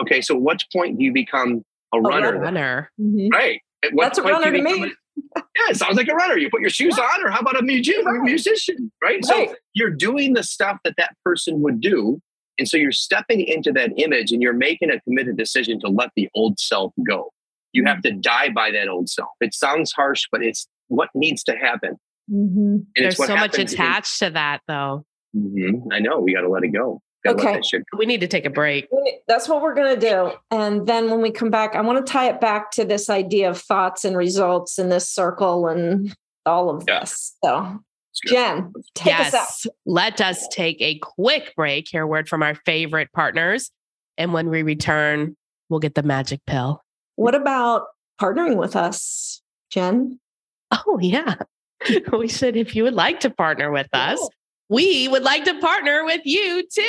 Okay, 0.01 0.21
so 0.21 0.36
what 0.36 0.60
point 0.73 0.97
do 0.97 1.03
you 1.03 1.12
become 1.13 1.63
a 1.93 1.99
runner? 2.01 2.32
then? 2.34 2.41
Runner. 2.41 2.91
Mhm. 2.99 3.32
Right. 3.32 3.62
That's 3.95 4.17
a 4.17 4.23
runner 4.23 4.51
to 4.51 4.62
me. 4.62 4.84
a- 4.84 4.91
yeah, 5.36 5.69
it 5.69 5.75
sounds 5.77 5.97
like 5.97 6.08
a 6.08 6.13
runner. 6.15 6.38
You 6.38 6.49
put 6.49 6.62
your 6.62 6.69
shoes 6.69 6.97
on, 6.97 7.23
or 7.25 7.29
how 7.29 7.39
about 7.39 7.60
a 7.60 7.62
musician? 7.63 8.05
Right. 8.05 8.21
musician, 8.21 8.91
right? 9.03 9.15
Right. 9.29 9.49
So 9.49 9.55
you're 9.73 9.89
doing 9.89 10.34
the 10.34 10.43
stuff 10.43 10.79
that 10.86 10.95
that 10.97 11.15
person 11.25 11.62
would 11.62 11.82
do, 11.82 12.21
and 12.60 12.67
so 12.67 12.78
you're 12.78 12.91
stepping 12.91 13.41
into 13.41 13.72
that 13.72 13.91
image, 13.98 14.32
and 14.32 14.41
you're 14.41 14.54
making 14.54 14.91
a 14.91 15.00
committed 15.02 15.38
decision 15.38 15.80
to 15.80 15.88
let 15.88 16.12
the 16.15 16.30
old 16.36 16.60
self 16.60 16.93
go. 17.08 17.32
You 17.74 17.86
have 17.86 18.02
to 18.04 18.12
die 18.12 18.50
by 18.50 18.72
that 18.72 18.88
old 18.88 19.10
self. 19.10 19.30
It 19.41 19.54
sounds 19.54 19.91
harsh, 19.91 20.24
but 20.32 20.43
it's 20.43 20.67
what 20.88 21.10
needs 21.15 21.43
to 21.45 21.56
happen. 21.56 21.98
Mhm. 22.32 22.74
And 22.76 22.86
There's 22.95 23.15
it's 23.19 23.26
so 23.28 23.36
much 23.36 23.56
happens 23.56 23.74
in- 23.74 23.80
attached 23.80 24.19
to 24.19 24.30
that, 24.32 24.62
though. 24.67 25.06
Mhm. 25.36 25.84
I 25.91 26.00
know. 26.00 26.19
We 26.19 26.34
got 26.34 26.41
to 26.41 26.50
let 26.50 26.63
it 26.63 26.69
go. 26.69 27.02
Got 27.26 27.32
to 27.32 27.38
Okay. 27.38 27.45
let 27.48 27.54
that 27.56 27.65
shit 27.65 27.84
go. 27.91 27.98
We 27.98 28.06
need 28.06 28.22
to 28.22 28.28
take 28.28 28.45
a 28.45 28.50
break. 28.50 28.88
That's 29.28 29.48
what 29.50 29.62
we're 29.62 29.74
going 29.76 30.00
to 30.00 30.00
do. 30.00 30.32
And 30.52 30.88
then 30.88 31.10
when 31.12 31.22
we 31.22 31.32
come 31.32 31.50
back, 31.50 31.76
I 31.76 31.82
want 31.82 32.04
to 32.06 32.12
tie 32.12 32.30
it 32.30 32.39
back 32.39 32.72
to 32.72 32.86
this 32.86 33.10
idea 33.10 33.50
of 33.50 33.60
thoughts 33.60 34.06
and 34.06 34.15
results 34.15 34.80
in 34.80 34.89
this 34.89 35.10
circle 35.10 35.67
and 35.67 36.15
all 36.45 36.69
of 36.69 36.84
Yeah. 36.88 37.02
this. 37.02 37.36
So, 37.43 37.58
It's 37.58 37.67
good. 37.74 37.80
Jen, 38.27 38.73
take 38.95 39.19
us 39.19 39.34
out. 39.34 39.34
yes. 39.34 39.67
Let 39.86 40.21
us 40.21 40.47
take 40.49 40.82
a 40.82 40.99
quick 40.99 41.53
break, 41.55 41.88
hear 41.88 42.03
a 42.03 42.08
word 42.08 42.27
from 42.27 42.43
our 42.43 42.55
favorite 42.55 43.12
partners. 43.13 43.71
And 44.17 44.34
when 44.34 44.49
we 44.49 44.63
return, 44.63 45.36
we'll 45.69 45.79
get 45.79 45.95
the 45.95 46.03
magic 46.03 46.41
pill. 46.45 46.84
What 47.15 47.36
about 47.36 47.86
partnering 48.19 48.58
with 48.58 48.75
us, 48.75 49.41
Jen? 49.69 50.19
Oh, 50.71 50.99
yeah. 51.01 51.36
we 52.12 52.27
should, 52.27 52.58
if 52.58 52.75
you 52.75 52.84
would 52.84 52.93
like 52.93 53.21
to 53.21 53.29
partner 53.29 53.71
with 53.71 53.88
us, 53.93 54.19
we 54.69 55.08
would 55.08 55.23
like 55.23 55.45
to 55.45 55.60
partner 55.60 56.05
with 56.05 56.21
you 56.25 56.63
too. 56.71 56.82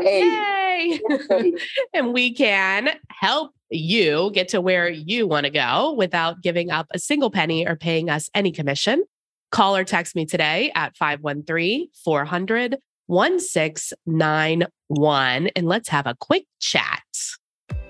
Yay! 0.00 1.00
Yay. 1.30 1.52
and 1.94 2.12
we 2.12 2.34
can 2.34 2.90
help 3.08 3.52
you 3.70 4.30
get 4.34 4.48
to 4.48 4.60
where 4.60 4.88
you 4.88 5.26
want 5.26 5.44
to 5.44 5.50
go 5.50 5.92
without 5.92 6.42
giving 6.42 6.70
up 6.70 6.88
a 6.90 6.98
single 6.98 7.30
penny 7.30 7.66
or 7.66 7.76
paying 7.76 8.10
us 8.10 8.28
any 8.34 8.50
commission. 8.50 9.04
Call 9.50 9.76
or 9.76 9.84
text 9.84 10.14
me 10.14 10.26
today 10.26 10.70
at 10.74 10.94
513 10.96 11.88
400 12.04 12.76
1691 13.06 15.48
and 15.56 15.66
let's 15.66 15.88
have 15.88 16.06
a 16.06 16.14
quick 16.20 16.44
chat. 16.60 17.00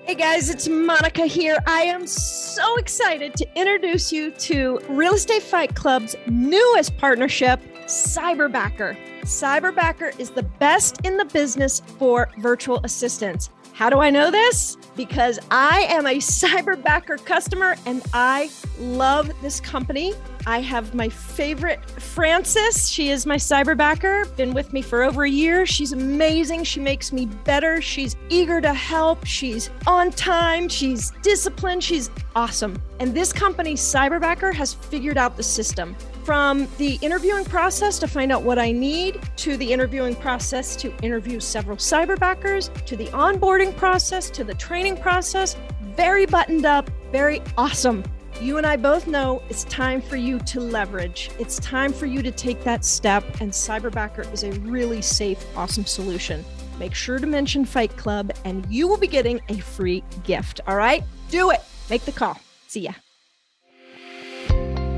Hey 0.03 0.15
guys, 0.15 0.49
it's 0.49 0.67
Monica 0.67 1.27
here. 1.27 1.59
I 1.67 1.83
am 1.83 2.07
so 2.07 2.75
excited 2.77 3.35
to 3.35 3.47
introduce 3.55 4.11
you 4.11 4.31
to 4.31 4.79
Real 4.89 5.13
Estate 5.13 5.43
Fight 5.43 5.75
Club's 5.75 6.15
newest 6.25 6.97
partnership, 6.97 7.61
Cyberbacker. 7.85 8.97
Cyberbacker 9.21 10.19
is 10.19 10.31
the 10.31 10.43
best 10.43 11.05
in 11.05 11.17
the 11.17 11.25
business 11.25 11.81
for 11.99 12.29
virtual 12.39 12.81
assistants. 12.83 13.51
How 13.73 13.91
do 13.91 13.99
I 13.99 14.09
know 14.09 14.31
this? 14.31 14.75
Because 14.95 15.37
I 15.51 15.81
am 15.89 16.07
a 16.07 16.15
Cyberbacker 16.17 17.23
customer 17.23 17.75
and 17.85 18.01
I 18.11 18.49
love 18.79 19.31
this 19.41 19.59
company. 19.59 20.13
I 20.45 20.61
have 20.61 20.93
my 20.95 21.09
favorite 21.09 21.83
Frances. 21.99 22.89
She 22.89 23.09
is 23.09 23.25
my 23.25 23.35
cyberbacker, 23.35 24.35
been 24.35 24.53
with 24.53 24.73
me 24.73 24.81
for 24.81 25.03
over 25.03 25.23
a 25.23 25.29
year. 25.29 25.65
She's 25.65 25.93
amazing. 25.93 26.63
She 26.63 26.79
makes 26.79 27.13
me 27.13 27.25
better. 27.25 27.81
She's 27.81 28.15
eager 28.29 28.59
to 28.61 28.73
help. 28.73 29.25
She's 29.25 29.69
on 29.85 30.11
time. 30.11 30.67
She's 30.67 31.11
disciplined. 31.21 31.83
She's 31.83 32.09
awesome. 32.35 32.81
And 32.99 33.13
this 33.13 33.31
company, 33.31 33.75
Cyberbacker, 33.75 34.53
has 34.53 34.73
figured 34.73 35.17
out 35.17 35.37
the 35.37 35.43
system 35.43 35.95
from 36.23 36.67
the 36.77 36.99
interviewing 37.01 37.45
process 37.45 37.97
to 37.99 38.07
find 38.07 38.31
out 38.31 38.43
what 38.43 38.59
I 38.59 38.71
need, 38.71 39.19
to 39.37 39.57
the 39.57 39.71
interviewing 39.71 40.15
process 40.15 40.75
to 40.77 40.95
interview 41.01 41.39
several 41.39 41.77
cyberbackers, 41.77 42.85
to 42.85 42.95
the 42.95 43.07
onboarding 43.07 43.75
process, 43.75 44.29
to 44.31 44.43
the 44.43 44.53
training 44.53 44.97
process. 44.97 45.55
Very 45.95 46.25
buttoned 46.25 46.65
up, 46.65 46.89
very 47.11 47.41
awesome. 47.57 48.03
You 48.41 48.57
and 48.57 48.65
I 48.65 48.75
both 48.75 49.05
know 49.05 49.43
it's 49.49 49.65
time 49.65 50.01
for 50.01 50.15
you 50.15 50.39
to 50.39 50.59
leverage. 50.59 51.29
It's 51.37 51.59
time 51.59 51.93
for 51.93 52.07
you 52.07 52.23
to 52.23 52.31
take 52.31 52.63
that 52.63 52.83
step, 52.83 53.23
and 53.39 53.51
Cyberbacker 53.51 54.33
is 54.33 54.43
a 54.43 54.51
really 54.61 54.99
safe, 55.03 55.45
awesome 55.55 55.85
solution. 55.85 56.43
Make 56.79 56.95
sure 56.95 57.19
to 57.19 57.27
mention 57.27 57.65
Fight 57.65 57.95
Club, 57.97 58.31
and 58.43 58.65
you 58.67 58.87
will 58.87 58.97
be 58.97 59.05
getting 59.05 59.41
a 59.49 59.59
free 59.59 60.03
gift. 60.23 60.59
All 60.65 60.75
right? 60.75 61.03
Do 61.29 61.51
it. 61.51 61.61
Make 61.91 62.03
the 62.05 62.11
call. 62.11 62.39
See 62.65 62.81
ya. 62.81 62.93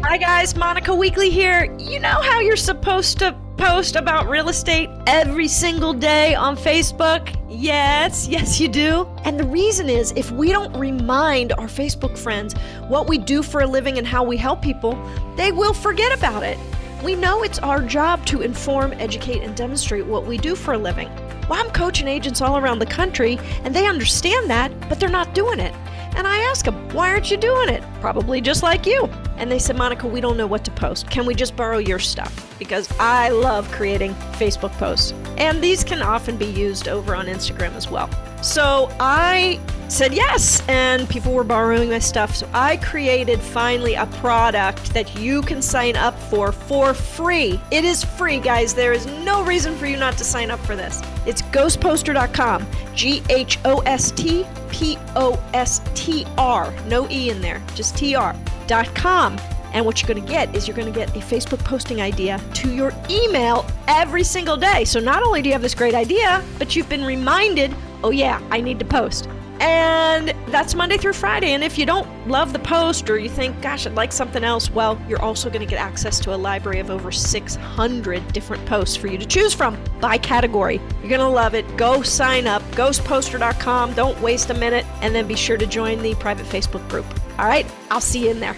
Hi, 0.06 0.18
guys. 0.18 0.54
Monica 0.54 0.94
Weekly 0.94 1.30
here. 1.30 1.74
You 1.80 1.98
know 1.98 2.22
how 2.22 2.42
you're 2.42 2.58
supposed 2.58 3.18
to 3.20 3.34
post 3.56 3.96
about 3.96 4.28
real 4.28 4.50
estate 4.50 4.90
every 5.08 5.48
single 5.48 5.94
day 5.94 6.36
on 6.36 6.58
Facebook? 6.58 7.34
Yes, 7.50 8.28
yes, 8.28 8.60
you 8.60 8.68
do. 8.68 9.08
And 9.24 9.40
the 9.40 9.46
reason 9.46 9.90
is 9.90 10.12
if 10.12 10.30
we 10.30 10.52
don't 10.52 10.76
remind 10.78 11.54
our 11.54 11.68
Facebook 11.68 12.18
friends 12.18 12.54
what 12.90 13.08
we 13.08 13.18
do 13.18 13.42
for 13.42 13.62
a 13.62 13.66
living 13.66 13.98
and 13.98 14.06
how 14.06 14.26
we 14.26 14.36
help 14.36 14.62
people, 14.62 15.02
they 15.38 15.54
will 15.54 15.74
forget 15.74 16.16
about 16.16 16.44
it. 16.44 16.60
We 17.02 17.16
know 17.16 17.44
it's 17.44 17.60
our 17.60 17.82
job 17.82 18.26
to 18.26 18.42
inform, 18.42 18.92
educate, 18.94 19.42
and 19.42 19.56
demonstrate 19.56 20.06
what 20.06 20.28
we 20.28 20.38
do 20.38 20.54
for 20.54 20.74
a 20.74 20.78
living. 20.78 21.10
Well, 21.50 21.64
I'm 21.66 21.72
coaching 21.72 22.10
agents 22.10 22.42
all 22.42 22.58
around 22.58 22.80
the 22.80 22.86
country, 22.86 23.40
and 23.64 23.74
they 23.74 23.88
understand 23.88 24.50
that, 24.50 24.72
but 24.90 25.00
they're 25.00 25.10
not 25.10 25.34
doing 25.34 25.62
it. 25.62 25.74
And 26.16 26.28
I 26.28 26.38
ask 26.40 26.66
them, 26.66 26.90
why 26.90 27.10
aren't 27.10 27.32
you 27.32 27.38
doing 27.38 27.70
it? 27.70 27.84
Probably 28.00 28.40
just 28.40 28.64
like 28.64 28.86
you. 28.86 29.10
And 29.44 29.52
they 29.52 29.60
said, 29.60 29.76
Monica, 29.76 30.08
we 30.08 30.22
don't 30.22 30.38
know 30.38 30.48
what 30.48 30.64
to 30.64 30.72
post. 30.72 31.10
Can 31.10 31.26
we 31.26 31.36
just 31.36 31.58
borrow 31.58 31.78
your 31.78 32.00
stuff? 32.00 32.56
Because 32.58 32.90
I 32.98 33.28
love 33.28 33.70
creating 33.74 34.14
Facebook 34.40 34.72
posts. 34.78 35.12
And 35.38 35.62
these 35.62 35.84
can 35.84 36.02
often 36.02 36.38
be 36.38 36.46
used 36.46 36.88
over 36.88 37.14
on 37.14 37.26
Instagram 37.26 37.76
as 37.76 37.92
well. 37.92 38.10
So 38.42 38.90
I 39.02 39.60
said 39.90 40.14
yes, 40.14 40.66
and 40.70 41.10
people 41.10 41.34
were 41.34 41.44
borrowing 41.44 41.90
my 41.90 42.00
stuff. 42.00 42.34
So 42.34 42.50
I 42.54 42.78
created 42.78 43.42
finally 43.42 43.96
a 43.96 44.06
product 44.06 44.94
that 44.94 45.14
you 45.20 45.42
can 45.42 45.62
sign 45.62 45.98
up 45.98 46.18
for 46.18 46.54
for 46.54 46.94
free. 46.94 47.60
It 47.70 47.84
is 47.84 48.02
free, 48.02 48.40
guys. 48.40 48.74
There 48.74 48.94
is 48.94 49.06
no 49.26 49.44
reason 49.44 49.76
for 49.76 49.88
you 49.88 49.98
not 49.98 50.18
to 50.20 50.24
sign 50.24 50.52
up 50.52 50.60
for 50.62 50.78
this. 50.78 51.02
It's 51.26 51.42
ghostpostr.com. 51.42 52.66
G 52.96 53.22
H 53.30 53.60
O 53.66 53.80
S 53.80 54.12
T 54.12 54.46
P 54.70 54.98
O 55.18 55.38
S 55.54 55.82
T 55.96 56.26
R. 56.38 56.74
No 56.88 57.10
E 57.10 57.30
in 57.30 57.42
there, 57.42 57.62
just 57.76 57.98
T 57.98 58.16
R. 58.16 58.34
Dot 58.68 58.94
com. 58.96 59.38
And 59.74 59.86
what 59.86 60.02
you're 60.02 60.08
going 60.08 60.24
to 60.24 60.32
get 60.32 60.56
is 60.56 60.68
you're 60.68 60.78
going 60.78 60.92
to 60.92 60.98
get 60.98 61.10
a 61.16 61.20
Facebook 61.20 61.60
posting 61.60 62.00
idea 62.00 62.40
to 62.54 62.74
your 62.74 62.94
email 63.10 63.66
every 63.88 64.24
single 64.24 64.56
day. 64.56 64.86
So 64.86 65.00
not 65.00 65.24
only 65.24 65.42
do 65.42 65.50
you 65.50 65.54
have 65.54 65.64
this 65.64 65.74
great 65.74 65.96
idea, 65.96 66.44
but 66.60 66.76
you've 66.76 66.90
been 66.90 67.04
reminded, 67.04 67.76
oh, 68.04 68.12
yeah, 68.12 68.40
I 68.52 68.62
need 68.62 68.78
to 68.80 68.86
post. 68.86 69.28
And 69.60 70.34
that's 70.52 70.76
Monday 70.76 70.98
through 70.98 71.14
Friday. 71.14 71.54
And 71.54 71.64
if 71.64 71.78
you 71.78 71.86
don't 71.86 72.08
love 72.28 72.54
the 72.54 72.60
post 72.60 73.10
or 73.10 73.18
you 73.18 73.30
think, 73.30 73.60
gosh, 73.62 73.88
I'd 73.88 73.96
like 73.96 74.12
something 74.12 74.44
else, 74.44 74.70
well, 74.70 75.02
you're 75.08 75.22
also 75.22 75.50
going 75.50 75.62
to 75.62 75.68
get 75.68 75.80
access 75.80 76.20
to 76.22 76.36
a 76.36 76.38
library 76.38 76.80
of 76.80 76.90
over 76.90 77.12
600 77.12 78.34
different 78.34 78.66
posts 78.66 78.96
for 78.96 79.08
you 79.08 79.18
to 79.18 79.26
choose 79.26 79.54
from 79.54 79.82
by 80.02 80.18
category. 80.18 80.82
You're 81.00 81.10
going 81.10 81.20
to 81.22 81.28
love 81.28 81.56
it. 81.56 81.78
Go 81.78 82.02
sign 82.02 82.46
up, 82.46 82.62
ghostpostr.com. 82.72 83.94
Don't 83.94 84.20
waste 84.22 84.50
a 84.50 84.54
minute. 84.54 84.86
And 85.02 85.16
then 85.16 85.28
be 85.28 85.36
sure 85.36 85.58
to 85.58 85.66
join 85.66 86.02
the 86.02 86.14
private 86.16 86.46
Facebook 86.46 86.88
group. 86.90 87.06
All 87.40 87.48
right, 87.48 87.66
I'll 87.90 88.02
see 88.02 88.26
you 88.26 88.32
in 88.32 88.40
there. 88.40 88.56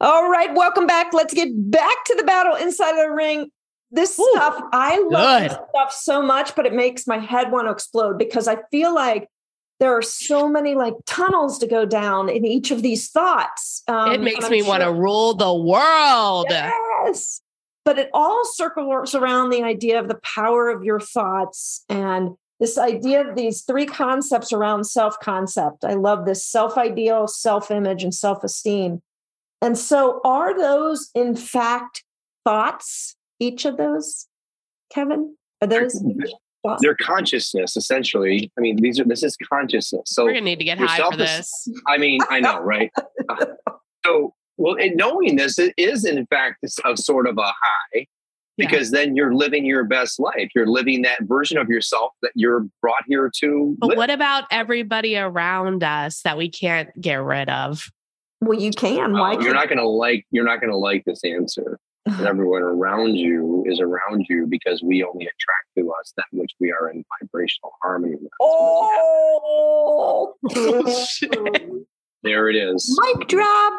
All 0.00 0.30
right, 0.30 0.54
welcome 0.54 0.86
back. 0.86 1.12
Let's 1.12 1.34
get 1.34 1.48
back 1.52 2.04
to 2.06 2.14
the 2.16 2.24
battle 2.24 2.54
inside 2.56 2.92
of 2.92 2.96
the 2.96 3.10
ring. 3.10 3.50
This 3.90 4.18
Ooh, 4.18 4.30
stuff, 4.32 4.58
I 4.72 4.98
love 5.10 5.42
this 5.42 5.52
stuff 5.52 5.92
so 5.92 6.22
much, 6.22 6.56
but 6.56 6.64
it 6.64 6.72
makes 6.72 7.06
my 7.06 7.18
head 7.18 7.52
want 7.52 7.66
to 7.66 7.72
explode 7.72 8.18
because 8.18 8.48
I 8.48 8.58
feel 8.70 8.94
like 8.94 9.28
there 9.80 9.92
are 9.96 10.02
so 10.02 10.48
many 10.48 10.74
like 10.74 10.94
tunnels 11.04 11.58
to 11.58 11.66
go 11.66 11.84
down 11.84 12.30
in 12.30 12.46
each 12.46 12.70
of 12.70 12.80
these 12.80 13.10
thoughts. 13.10 13.82
Um, 13.88 14.12
it 14.12 14.22
makes 14.22 14.48
me 14.48 14.62
want 14.62 14.82
to 14.82 14.92
rule 14.92 15.34
the 15.34 15.52
world. 15.52 16.46
Yes. 16.48 17.42
But 17.84 17.98
it 17.98 18.10
all 18.14 18.44
circles 18.44 19.14
around 19.14 19.50
the 19.50 19.62
idea 19.62 19.98
of 20.00 20.08
the 20.08 20.20
power 20.22 20.70
of 20.70 20.84
your 20.84 21.00
thoughts 21.00 21.84
and 21.88 22.36
this 22.60 22.76
idea 22.76 23.26
of 23.26 23.34
these 23.34 23.62
three 23.62 23.86
concepts 23.86 24.52
around 24.52 24.84
self 24.84 25.18
concept. 25.18 25.84
I 25.84 25.94
love 25.94 26.26
this 26.26 26.44
self 26.46 26.76
ideal, 26.76 27.26
self 27.26 27.70
image, 27.70 28.04
and 28.04 28.14
self 28.14 28.44
esteem. 28.44 29.02
And 29.62 29.76
so, 29.76 30.20
are 30.24 30.56
those 30.56 31.10
in 31.14 31.34
fact 31.34 32.04
thoughts, 32.44 33.16
each 33.40 33.64
of 33.64 33.78
those, 33.78 34.28
Kevin? 34.92 35.36
Are 35.62 35.68
those? 35.68 36.00
their 36.80 36.94
consciousness 36.94 37.76
essentially. 37.76 38.52
I 38.58 38.60
mean, 38.60 38.76
these 38.76 39.00
are 39.00 39.04
this 39.04 39.22
is 39.22 39.36
consciousness. 39.48 40.02
So 40.06 40.24
we're 40.24 40.32
gonna 40.32 40.42
need 40.42 40.58
to 40.58 40.64
get 40.64 40.78
high 40.78 40.98
for 41.10 41.16
this. 41.16 41.68
I 41.86 41.96
mean, 41.96 42.20
I 42.30 42.40
know, 42.40 42.60
right? 42.60 42.90
Uh, 43.28 43.44
so, 44.04 44.34
well, 44.56 44.76
and 44.76 44.96
knowing 44.96 45.36
this 45.36 45.58
it 45.58 45.72
is 45.76 46.04
in 46.04 46.26
fact 46.26 46.64
a 46.84 46.96
sort 46.96 47.28
of 47.28 47.38
a 47.38 47.52
high 47.62 48.06
because 48.60 48.92
yeah. 48.92 49.00
then 49.00 49.16
you're 49.16 49.34
living 49.34 49.64
your 49.64 49.84
best 49.84 50.20
life. 50.20 50.50
You're 50.54 50.66
living 50.66 51.02
that 51.02 51.22
version 51.22 51.58
of 51.58 51.68
yourself 51.68 52.12
that 52.22 52.32
you're 52.34 52.66
brought 52.80 53.02
here 53.06 53.30
to. 53.40 53.76
But 53.78 53.90
live. 53.90 53.98
what 53.98 54.10
about 54.10 54.44
everybody 54.50 55.16
around 55.16 55.82
us 55.82 56.22
that 56.22 56.36
we 56.36 56.48
can't 56.48 56.88
get 57.00 57.22
rid 57.22 57.48
of? 57.48 57.90
Well, 58.40 58.58
you 58.58 58.70
can. 58.70 59.12
Why? 59.12 59.32
you're 59.32 59.54
not 59.54 59.68
going 59.68 59.78
to 59.78 59.88
like. 59.88 60.26
You're 60.30 60.44
not 60.44 60.60
going 60.60 60.70
to 60.70 60.76
like 60.76 61.04
this 61.04 61.24
answer. 61.24 61.78
and 62.06 62.20
everyone 62.26 62.62
around 62.62 63.16
you 63.16 63.64
is 63.66 63.80
around 63.80 64.26
you 64.28 64.46
because 64.48 64.82
we 64.82 65.02
only 65.02 65.26
attract 65.26 65.68
to 65.76 65.92
us 65.92 66.12
that 66.16 66.26
which 66.32 66.52
we 66.58 66.72
are 66.72 66.90
in 66.90 67.04
vibrational 67.20 67.72
harmony 67.82 68.14
with. 68.20 68.30
Oh, 68.40 70.34
there 72.22 72.48
it 72.48 72.56
is. 72.56 72.98
Mic 73.02 73.28
drop. 73.28 73.74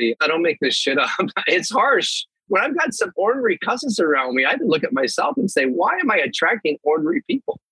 I 0.00 0.26
don't 0.26 0.42
make 0.42 0.58
this 0.60 0.74
shit 0.74 0.98
up. 0.98 1.10
It's 1.46 1.70
harsh 1.70 2.24
when 2.48 2.62
I've 2.62 2.76
got 2.76 2.92
some 2.92 3.12
ordinary 3.16 3.58
cousins 3.58 4.00
around 4.00 4.34
me, 4.34 4.44
I 4.44 4.56
can 4.56 4.68
look 4.68 4.84
at 4.84 4.92
myself 4.92 5.36
and 5.36 5.50
say, 5.50 5.66
why 5.66 5.96
am 6.00 6.10
I 6.10 6.16
attracting 6.16 6.78
ordinary 6.82 7.22
people? 7.28 7.60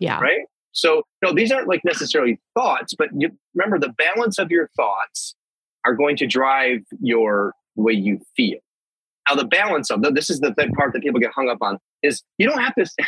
Yeah. 0.00 0.20
Right. 0.20 0.42
So, 0.72 1.02
no, 1.22 1.32
these 1.32 1.50
aren't 1.50 1.66
like 1.66 1.80
necessarily 1.82 2.38
thoughts, 2.54 2.92
but 2.92 3.08
you 3.16 3.30
remember 3.54 3.78
the 3.78 3.94
balance 3.94 4.38
of 4.38 4.50
your 4.50 4.68
thoughts 4.76 5.34
are 5.86 5.94
going 5.94 6.14
to 6.18 6.26
drive 6.26 6.80
your 7.00 7.54
way 7.74 7.94
you 7.94 8.20
feel. 8.36 8.58
Now, 9.26 9.36
the 9.36 9.46
balance 9.46 9.90
of 9.90 10.02
this 10.14 10.28
is 10.28 10.40
the 10.40 10.52
part 10.76 10.92
that 10.92 11.02
people 11.02 11.20
get 11.20 11.32
hung 11.34 11.48
up 11.48 11.56
on 11.62 11.78
is 12.02 12.22
you 12.36 12.46
don't 12.46 12.60
have 12.60 12.74
to, 12.74 12.82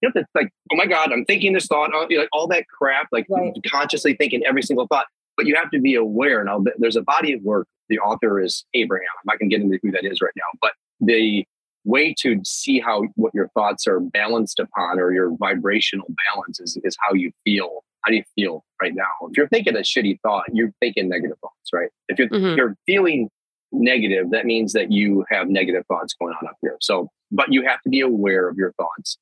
you 0.00 0.08
have 0.08 0.14
to 0.14 0.24
like, 0.34 0.50
oh 0.72 0.76
my 0.76 0.86
God, 0.86 1.12
I'm 1.12 1.26
thinking 1.26 1.52
this 1.52 1.66
thought, 1.66 1.90
oh, 1.92 2.06
you 2.08 2.18
know, 2.18 2.26
all 2.32 2.46
that 2.48 2.64
crap, 2.68 3.08
like 3.12 3.26
right. 3.28 3.52
consciously 3.70 4.14
thinking 4.14 4.42
every 4.46 4.62
single 4.62 4.86
thought, 4.86 5.06
but 5.36 5.46
you 5.46 5.54
have 5.56 5.70
to 5.70 5.80
be 5.80 5.94
aware. 5.94 6.42
Now, 6.44 6.62
there's 6.78 6.96
a 6.96 7.02
body 7.02 7.32
of 7.32 7.42
work 7.42 7.66
the 7.88 7.98
author 7.98 8.40
is 8.40 8.64
Abraham. 8.74 9.08
I'm 9.18 9.26
not 9.26 9.38
going 9.38 9.50
to 9.50 9.56
get 9.56 9.62
into 9.62 9.78
who 9.82 9.90
that 9.92 10.04
is 10.04 10.20
right 10.20 10.32
now, 10.36 10.58
but 10.60 10.72
the 11.00 11.44
way 11.84 12.14
to 12.20 12.40
see 12.44 12.80
how 12.80 13.04
what 13.14 13.34
your 13.34 13.48
thoughts 13.48 13.86
are 13.86 14.00
balanced 14.00 14.58
upon 14.58 14.98
or 14.98 15.12
your 15.12 15.36
vibrational 15.36 16.06
balance 16.32 16.60
is, 16.60 16.78
is 16.82 16.96
how 17.00 17.12
you 17.14 17.30
feel. 17.44 17.84
How 18.02 18.10
do 18.10 18.16
you 18.16 18.24
feel 18.34 18.64
right 18.80 18.94
now? 18.94 19.04
If 19.22 19.36
you're 19.36 19.48
thinking 19.48 19.76
a 19.76 19.80
shitty 19.80 20.20
thought, 20.22 20.44
you're 20.52 20.72
thinking 20.80 21.08
negative 21.08 21.38
thoughts, 21.40 21.70
right? 21.72 21.90
If 22.08 22.18
you're, 22.18 22.28
mm-hmm. 22.28 22.56
you're 22.56 22.76
feeling 22.86 23.28
negative, 23.72 24.30
that 24.30 24.46
means 24.46 24.72
that 24.74 24.92
you 24.92 25.24
have 25.30 25.48
negative 25.48 25.84
thoughts 25.86 26.14
going 26.18 26.34
on 26.40 26.48
up 26.48 26.56
here. 26.60 26.76
So, 26.80 27.08
but 27.30 27.52
you 27.52 27.62
have 27.66 27.80
to 27.82 27.88
be 27.88 28.00
aware 28.00 28.48
of 28.48 28.56
your 28.56 28.72
thoughts 28.72 29.18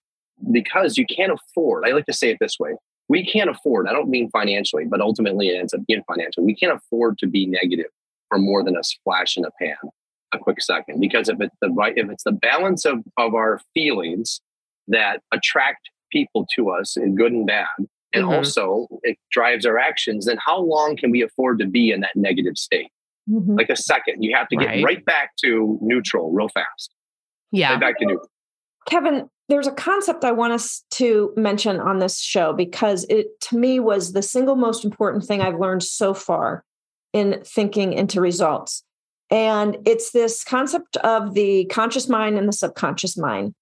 because 0.51 0.99
you 0.99 1.07
can't 1.07 1.33
afford, 1.33 1.87
I 1.87 1.93
like 1.93 2.07
to 2.07 2.13
say 2.13 2.31
it 2.31 2.39
this 2.41 2.59
way 2.59 2.73
we 3.09 3.25
can't 3.25 3.51
afford, 3.51 3.89
I 3.89 3.93
don't 3.93 4.09
mean 4.09 4.31
financially, 4.31 4.85
but 4.89 5.01
ultimately 5.01 5.49
it 5.49 5.59
ends 5.59 5.75
up 5.75 5.81
being 5.87 6.03
financial. 6.07 6.45
We 6.45 6.55
can't 6.55 6.73
afford 6.73 7.19
to 7.19 7.27
be 7.27 7.47
negative 7.47 7.91
for 8.29 8.39
more 8.39 8.65
than 8.65 8.77
a 8.77 8.83
splash 8.83 9.37
in 9.37 9.45
a 9.45 9.51
pan, 9.61 9.77
a 10.33 10.39
quick 10.39 10.63
second. 10.63 11.01
Because 11.01 11.29
if 11.29 11.41
it's 11.41 11.57
the 11.61 11.71
right, 11.71 11.93
if 11.97 12.09
it's 12.11 12.25
the 12.25 12.33
balance 12.33 12.85
of, 12.85 13.01
of 13.19 13.35
our 13.35 13.61
feelings 13.75 14.41
that 14.89 15.21
attract 15.33 15.91
people 16.11 16.47
to 16.57 16.71
us 16.71 16.97
in 16.97 17.15
good 17.15 17.33
and 17.33 17.47
bad, 17.47 17.67
and 18.15 18.25
mm-hmm. 18.25 18.35
also 18.35 18.87
it 19.03 19.19
drives 19.31 19.67
our 19.67 19.79
actions, 19.79 20.27
then 20.27 20.39
how 20.45 20.61
long 20.61 20.97
can 20.97 21.11
we 21.11 21.23
afford 21.23 21.59
to 21.59 21.67
be 21.67 21.91
in 21.91 22.01
that 22.01 22.17
negative 22.17 22.57
state? 22.57 22.89
Mm-hmm. 23.31 23.57
Like 23.57 23.71
a 23.71 23.77
second. 23.77 24.23
You 24.23 24.35
have 24.37 24.49
to 24.49 24.57
get 24.57 24.67
right. 24.67 24.85
right 24.85 25.05
back 25.05 25.37
to 25.45 25.79
neutral 25.81 26.33
real 26.33 26.49
fast. 26.49 26.95
Yeah. 27.53 27.73
Right 27.73 27.81
back 27.81 27.99
to 27.99 28.07
neutral. 28.07 28.29
Kevin, 28.89 29.29
there's 29.49 29.67
a 29.67 29.73
concept 29.73 30.25
I 30.25 30.33
want 30.33 30.53
us 30.53 30.85
to 30.93 31.33
mention 31.37 31.79
on 31.79 31.99
this 31.99 32.21
show 32.21 32.53
because 32.53 33.05
it 33.09 33.41
to 33.43 33.57
me 33.57 33.81
was 33.81 34.13
the 34.13 34.23
single 34.23 34.57
most 34.57 34.85
important 34.85 35.25
thing 35.25 35.41
I've 35.41 35.61
learned 35.61 35.83
so 35.83 36.15
far 36.15 36.65
in 37.13 37.43
thinking 37.45 37.93
into 37.93 38.21
results. 38.21 38.83
And 39.31 39.77
it's 39.87 40.13
this 40.13 40.45
concept 40.45 40.97
of 40.99 41.35
the 41.35 41.65
conscious 41.67 42.09
mind 42.09 42.39
and 42.39 42.49
the 42.49 42.53
subconscious 42.53 43.17
mind. 43.17 43.55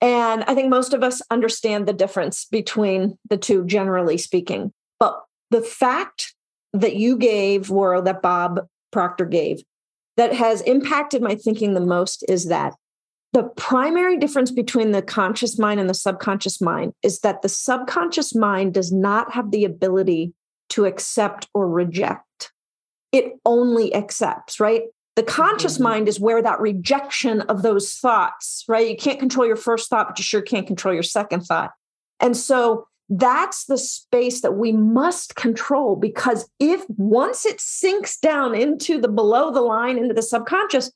And 0.00 0.44
I 0.44 0.54
think 0.54 0.68
most 0.68 0.92
of 0.92 1.02
us 1.02 1.22
understand 1.30 1.86
the 1.86 1.92
difference 1.92 2.46
between 2.50 3.16
the 3.30 3.36
two, 3.36 3.64
generally 3.64 4.18
speaking. 4.18 4.72
But 4.98 5.20
the 5.50 5.62
fact 5.62 6.34
that 6.72 6.96
you 6.96 7.16
gave, 7.16 7.70
or 7.70 8.00
that 8.02 8.22
Bob 8.22 8.66
Proctor 8.92 9.24
gave, 9.24 9.62
that 10.16 10.34
has 10.34 10.60
impacted 10.62 11.22
my 11.22 11.36
thinking 11.36 11.74
the 11.74 11.80
most 11.80 12.24
is 12.28 12.46
that 12.46 12.74
the 13.34 13.42
primary 13.56 14.16
difference 14.16 14.50
between 14.50 14.92
the 14.92 15.02
conscious 15.02 15.58
mind 15.58 15.80
and 15.80 15.90
the 15.90 15.94
subconscious 15.94 16.60
mind 16.60 16.94
is 17.02 17.20
that 17.20 17.42
the 17.42 17.48
subconscious 17.48 18.34
mind 18.34 18.72
does 18.72 18.92
not 18.92 19.32
have 19.32 19.50
the 19.50 19.64
ability 19.64 20.32
to 20.70 20.86
accept 20.86 21.48
or 21.52 21.68
reject 21.68 22.52
it 23.14 23.38
only 23.44 23.94
accepts, 23.94 24.58
right? 24.58 24.82
The 25.14 25.22
conscious 25.22 25.74
mm-hmm. 25.74 25.84
mind 25.84 26.08
is 26.08 26.18
where 26.18 26.42
that 26.42 26.60
rejection 26.60 27.42
of 27.42 27.62
those 27.62 27.94
thoughts, 27.94 28.64
right? 28.66 28.88
You 28.88 28.96
can't 28.96 29.20
control 29.20 29.46
your 29.46 29.54
first 29.54 29.88
thought, 29.88 30.08
but 30.08 30.18
you 30.18 30.24
sure 30.24 30.42
can't 30.42 30.66
control 30.66 30.92
your 30.92 31.04
second 31.04 31.42
thought. 31.42 31.70
And 32.18 32.36
so 32.36 32.88
that's 33.08 33.66
the 33.66 33.78
space 33.78 34.40
that 34.40 34.54
we 34.54 34.72
must 34.72 35.36
control 35.36 35.94
because 35.94 36.48
if 36.58 36.84
once 36.88 37.46
it 37.46 37.60
sinks 37.60 38.18
down 38.18 38.52
into 38.56 39.00
the 39.00 39.06
below 39.06 39.52
the 39.52 39.60
line, 39.60 39.96
into 39.96 40.14
the 40.14 40.22
subconscious, 40.22 40.90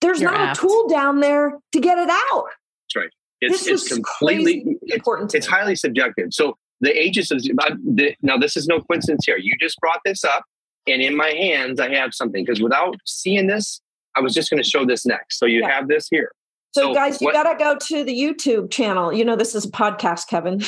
there's 0.00 0.20
You're 0.20 0.30
not 0.30 0.40
apt. 0.40 0.58
a 0.58 0.60
tool 0.60 0.88
down 0.88 1.20
there 1.20 1.58
to 1.72 1.80
get 1.80 1.98
it 1.98 2.10
out. 2.10 2.44
That's 2.84 2.96
right. 2.96 3.10
It's, 3.40 3.64
this 3.64 3.82
it's 3.82 3.92
completely 3.92 4.78
important. 4.88 5.34
It's, 5.34 5.34
it's 5.34 5.46
highly 5.46 5.76
subjective. 5.76 6.32
So 6.32 6.56
the 6.80 6.90
ages 6.90 7.30
of 7.30 7.42
uh, 7.62 7.74
now, 8.22 8.36
this 8.36 8.56
is 8.56 8.66
no 8.66 8.80
coincidence 8.80 9.24
here. 9.26 9.36
You 9.36 9.52
just 9.60 9.78
brought 9.80 10.00
this 10.04 10.24
up 10.24 10.44
and 10.86 11.02
in 11.02 11.16
my 11.16 11.30
hands 11.30 11.80
I 11.80 11.94
have 11.94 12.14
something 12.14 12.44
because 12.44 12.60
without 12.60 12.96
seeing 13.04 13.46
this, 13.46 13.80
I 14.16 14.20
was 14.20 14.34
just 14.34 14.50
going 14.50 14.62
to 14.62 14.68
show 14.68 14.86
this 14.86 15.04
next. 15.04 15.38
So 15.38 15.46
you 15.46 15.60
yeah. 15.60 15.70
have 15.70 15.88
this 15.88 16.08
here. 16.10 16.30
So, 16.72 16.82
so 16.82 16.94
guys, 16.94 17.20
you 17.20 17.32
got 17.32 17.50
to 17.50 17.58
go 17.58 17.76
to 17.76 18.04
the 18.04 18.14
YouTube 18.14 18.70
channel. 18.70 19.12
You 19.12 19.24
know, 19.24 19.36
this 19.36 19.54
is 19.54 19.64
a 19.64 19.70
podcast, 19.70 20.28
Kevin. 20.28 20.60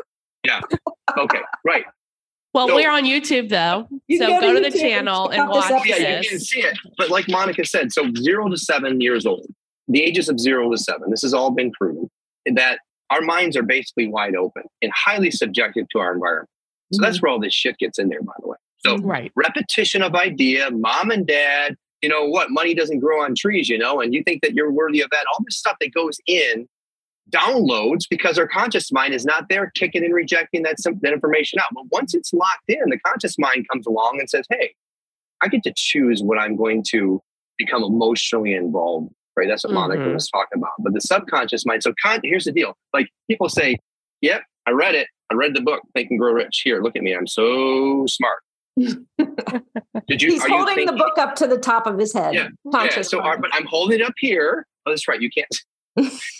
yeah. 0.44 0.60
Okay. 1.16 1.40
Right. 1.64 1.84
Well, 2.56 2.68
so, 2.68 2.74
we're 2.74 2.90
on 2.90 3.04
YouTube 3.04 3.50
though. 3.50 3.86
You 4.08 4.16
so 4.16 4.28
go, 4.28 4.40
go 4.40 4.54
to, 4.54 4.62
to 4.62 4.70
the 4.70 4.78
channel 4.78 5.28
and 5.28 5.46
watch 5.46 5.68
this. 5.84 6.00
Yeah, 6.00 6.20
you 6.22 6.28
can 6.30 6.40
see 6.40 6.60
it. 6.60 6.78
But 6.96 7.10
like 7.10 7.28
Monica 7.28 7.66
said, 7.66 7.92
so 7.92 8.10
zero 8.16 8.48
to 8.48 8.56
seven 8.56 9.02
years 9.02 9.26
old, 9.26 9.46
the 9.88 10.02
ages 10.02 10.30
of 10.30 10.40
zero 10.40 10.70
to 10.70 10.78
seven, 10.78 11.10
this 11.10 11.20
has 11.20 11.34
all 11.34 11.50
been 11.50 11.70
proven 11.72 12.08
that 12.46 12.78
our 13.10 13.20
minds 13.20 13.58
are 13.58 13.62
basically 13.62 14.08
wide 14.08 14.34
open 14.34 14.62
and 14.80 14.90
highly 14.94 15.30
subjective 15.30 15.86
to 15.90 15.98
our 15.98 16.14
environment. 16.14 16.48
So 16.92 16.96
mm-hmm. 16.96 17.04
that's 17.04 17.20
where 17.20 17.30
all 17.30 17.38
this 17.38 17.52
shit 17.52 17.76
gets 17.76 17.98
in 17.98 18.08
there, 18.08 18.22
by 18.22 18.32
the 18.40 18.48
way. 18.48 18.56
So 18.78 18.96
right. 18.98 19.30
repetition 19.36 20.00
of 20.00 20.14
idea, 20.14 20.70
mom 20.70 21.10
and 21.10 21.26
dad, 21.26 21.76
you 22.00 22.08
know 22.08 22.24
what, 22.24 22.50
money 22.50 22.72
doesn't 22.72 23.00
grow 23.00 23.22
on 23.22 23.34
trees, 23.34 23.68
you 23.68 23.76
know, 23.76 24.00
and 24.00 24.14
you 24.14 24.22
think 24.22 24.40
that 24.42 24.54
you're 24.54 24.72
worthy 24.72 25.02
of 25.02 25.10
that. 25.10 25.26
All 25.30 25.44
this 25.44 25.58
stuff 25.58 25.76
that 25.80 25.92
goes 25.92 26.18
in 26.26 26.66
downloads 27.30 28.04
because 28.08 28.38
our 28.38 28.46
conscious 28.46 28.92
mind 28.92 29.14
is 29.14 29.24
not 29.24 29.48
there 29.48 29.70
kicking 29.74 30.04
and 30.04 30.14
rejecting 30.14 30.62
that, 30.62 30.76
that 31.00 31.12
information 31.12 31.58
out. 31.58 31.68
But 31.74 31.84
once 31.90 32.14
it's 32.14 32.32
locked 32.32 32.68
in, 32.68 32.90
the 32.90 32.98
conscious 33.00 33.38
mind 33.38 33.66
comes 33.70 33.86
along 33.86 34.18
and 34.20 34.30
says, 34.30 34.46
hey, 34.50 34.74
I 35.40 35.48
get 35.48 35.62
to 35.64 35.72
choose 35.76 36.22
what 36.22 36.38
I'm 36.38 36.56
going 36.56 36.84
to 36.90 37.22
become 37.58 37.82
emotionally 37.82 38.54
involved. 38.54 39.12
Right. 39.36 39.48
That's 39.48 39.64
what 39.64 39.70
mm-hmm. 39.70 39.88
Monica 39.88 40.08
was 40.10 40.30
talking 40.30 40.58
about. 40.58 40.72
But 40.78 40.94
the 40.94 41.00
subconscious 41.00 41.66
mind. 41.66 41.82
So 41.82 41.92
con- 42.02 42.20
here's 42.22 42.44
the 42.44 42.52
deal. 42.52 42.74
Like 42.94 43.08
people 43.28 43.50
say, 43.50 43.78
yep, 44.22 44.42
I 44.66 44.70
read 44.70 44.94
it. 44.94 45.08
I 45.30 45.34
read 45.34 45.54
the 45.54 45.60
book, 45.60 45.82
Think 45.92 46.10
and 46.10 46.18
Grow 46.18 46.32
Rich. 46.32 46.62
Here, 46.64 46.80
look 46.80 46.96
at 46.96 47.02
me. 47.02 47.14
I'm 47.14 47.26
so 47.26 48.06
smart. 48.06 48.38
Did 48.76 50.22
you? 50.22 50.30
He's 50.30 50.44
holding 50.44 50.58
you 50.58 50.66
thinking, 50.66 50.86
the 50.86 50.92
book 50.92 51.18
up 51.18 51.34
to 51.36 51.46
the 51.46 51.58
top 51.58 51.86
of 51.86 51.98
his 51.98 52.12
head. 52.12 52.34
Yeah. 52.34 52.48
yeah 52.72 53.02
so, 53.02 53.20
our, 53.20 53.38
but 53.38 53.50
I'm 53.52 53.66
holding 53.66 54.00
it 54.00 54.06
up 54.06 54.14
here. 54.18 54.66
Oh, 54.86 54.90
that's 54.90 55.08
right. 55.08 55.20
You 55.20 55.30
can't. 55.30 55.48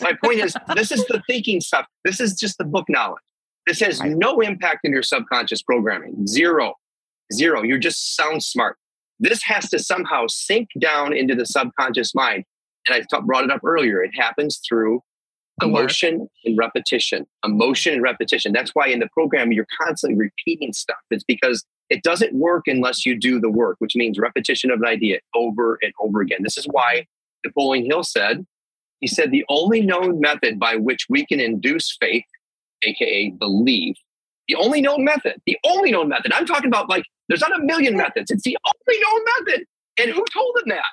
My 0.01 0.13
point 0.23 0.39
is, 0.39 0.55
this 0.75 0.91
is 0.91 1.05
the 1.07 1.21
thinking 1.27 1.61
stuff. 1.61 1.85
This 2.03 2.19
is 2.19 2.33
just 2.33 2.57
the 2.57 2.65
book 2.65 2.85
knowledge. 2.89 3.21
This 3.65 3.79
has 3.81 3.99
right. 3.99 4.11
no 4.11 4.39
impact 4.39 4.81
in 4.83 4.91
your 4.91 5.03
subconscious 5.03 5.61
programming. 5.61 6.25
Zero, 6.27 6.75
zero. 7.33 7.63
You 7.63 7.77
just 7.79 8.15
sound 8.15 8.43
smart. 8.43 8.77
This 9.19 9.43
has 9.43 9.69
to 9.71 9.79
somehow 9.79 10.25
sink 10.27 10.69
down 10.79 11.13
into 11.13 11.35
the 11.35 11.45
subconscious 11.45 12.15
mind. 12.15 12.45
And 12.87 12.95
I 12.95 12.99
t- 12.99 13.25
brought 13.25 13.43
it 13.43 13.51
up 13.51 13.61
earlier. 13.65 14.01
It 14.01 14.11
happens 14.15 14.61
through 14.67 15.01
emotion 15.61 16.29
and 16.45 16.57
repetition. 16.57 17.25
Emotion 17.43 17.93
and 17.93 18.01
repetition. 18.01 18.53
That's 18.53 18.71
why 18.73 18.87
in 18.87 18.99
the 18.99 19.09
program 19.11 19.51
you're 19.51 19.67
constantly 19.81 20.17
repeating 20.17 20.71
stuff. 20.71 20.97
It's 21.09 21.23
because 21.23 21.65
it 21.89 22.03
doesn't 22.03 22.33
work 22.33 22.65
unless 22.67 23.05
you 23.05 23.19
do 23.19 23.39
the 23.39 23.49
work, 23.49 23.77
which 23.79 23.95
means 23.95 24.19
repetition 24.19 24.71
of 24.71 24.79
an 24.79 24.85
idea 24.85 25.19
over 25.35 25.79
and 25.81 25.91
over 25.99 26.21
again. 26.21 26.39
This 26.43 26.57
is 26.57 26.65
why 26.65 27.05
Napoleon 27.45 27.85
Hill 27.85 28.03
said, 28.03 28.45
he 28.99 29.07
said, 29.07 29.31
the 29.31 29.45
only 29.49 29.81
known 29.81 30.19
method 30.19 30.59
by 30.59 30.75
which 30.75 31.05
we 31.09 31.25
can 31.25 31.39
induce 31.39 31.95
faith, 31.99 32.25
AKA 32.83 33.31
believe, 33.31 33.95
the 34.47 34.55
only 34.55 34.81
known 34.81 35.03
method, 35.03 35.41
the 35.45 35.57
only 35.65 35.91
known 35.91 36.09
method. 36.09 36.31
I'm 36.33 36.45
talking 36.45 36.67
about 36.67 36.89
like, 36.89 37.03
there's 37.29 37.41
not 37.41 37.57
a 37.59 37.63
million 37.63 37.95
methods. 37.97 38.31
It's 38.31 38.43
the 38.43 38.57
only 38.65 39.01
known 39.01 39.21
method. 39.39 39.65
And 39.99 40.11
who 40.11 40.23
told 40.33 40.55
him 40.63 40.69
that? 40.69 40.83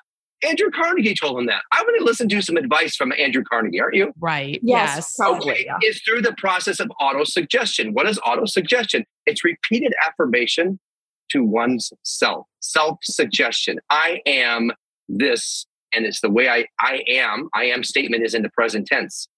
Andrew 0.47 0.71
Carnegie 0.71 1.15
told 1.15 1.39
him 1.39 1.47
that. 1.47 1.63
I'm 1.73 1.85
going 1.87 1.99
to 1.99 2.05
listen 2.05 2.29
to 2.29 2.43
some 2.43 2.57
advice 2.57 2.97
from 2.97 3.13
Andrew 3.19 3.43
Carnegie, 3.49 3.81
aren't 3.81 3.95
you? 3.95 4.13
Right. 4.19 4.59
Yes, 4.63 4.97
Yes. 4.97 5.15
probably. 5.17 5.53
Okay, 5.53 5.65
yeah. 5.67 5.79
Is 5.83 6.03
through 6.03 6.21
the 6.23 6.35
process 6.37 6.81
of 6.81 6.91
auto 7.01 7.25
suggestion. 7.25 7.95
What 7.95 8.07
is 8.09 8.19
auto 8.27 8.45
suggestion? 8.45 9.05
It's 9.27 9.45
repeated 9.45 9.95
affirmation 10.07 10.79
to 11.31 11.45
one's 11.45 11.93
self, 12.03 12.47
self 12.61 12.99
suggestion. 13.03 13.79
I 13.89 14.21
am 14.27 14.73
this, 15.09 15.67
and 15.95 16.07
it's 16.07 16.21
the 16.21 16.31
way 16.31 16.49
I, 16.49 16.67
I 16.81 17.03
am. 17.09 17.49
I 17.55 17.65
am 17.67 17.83
statement 17.85 18.25
is 18.25 18.35
in 18.35 18.43
the 18.43 18.51
present 18.51 18.87
tense. 18.87 19.29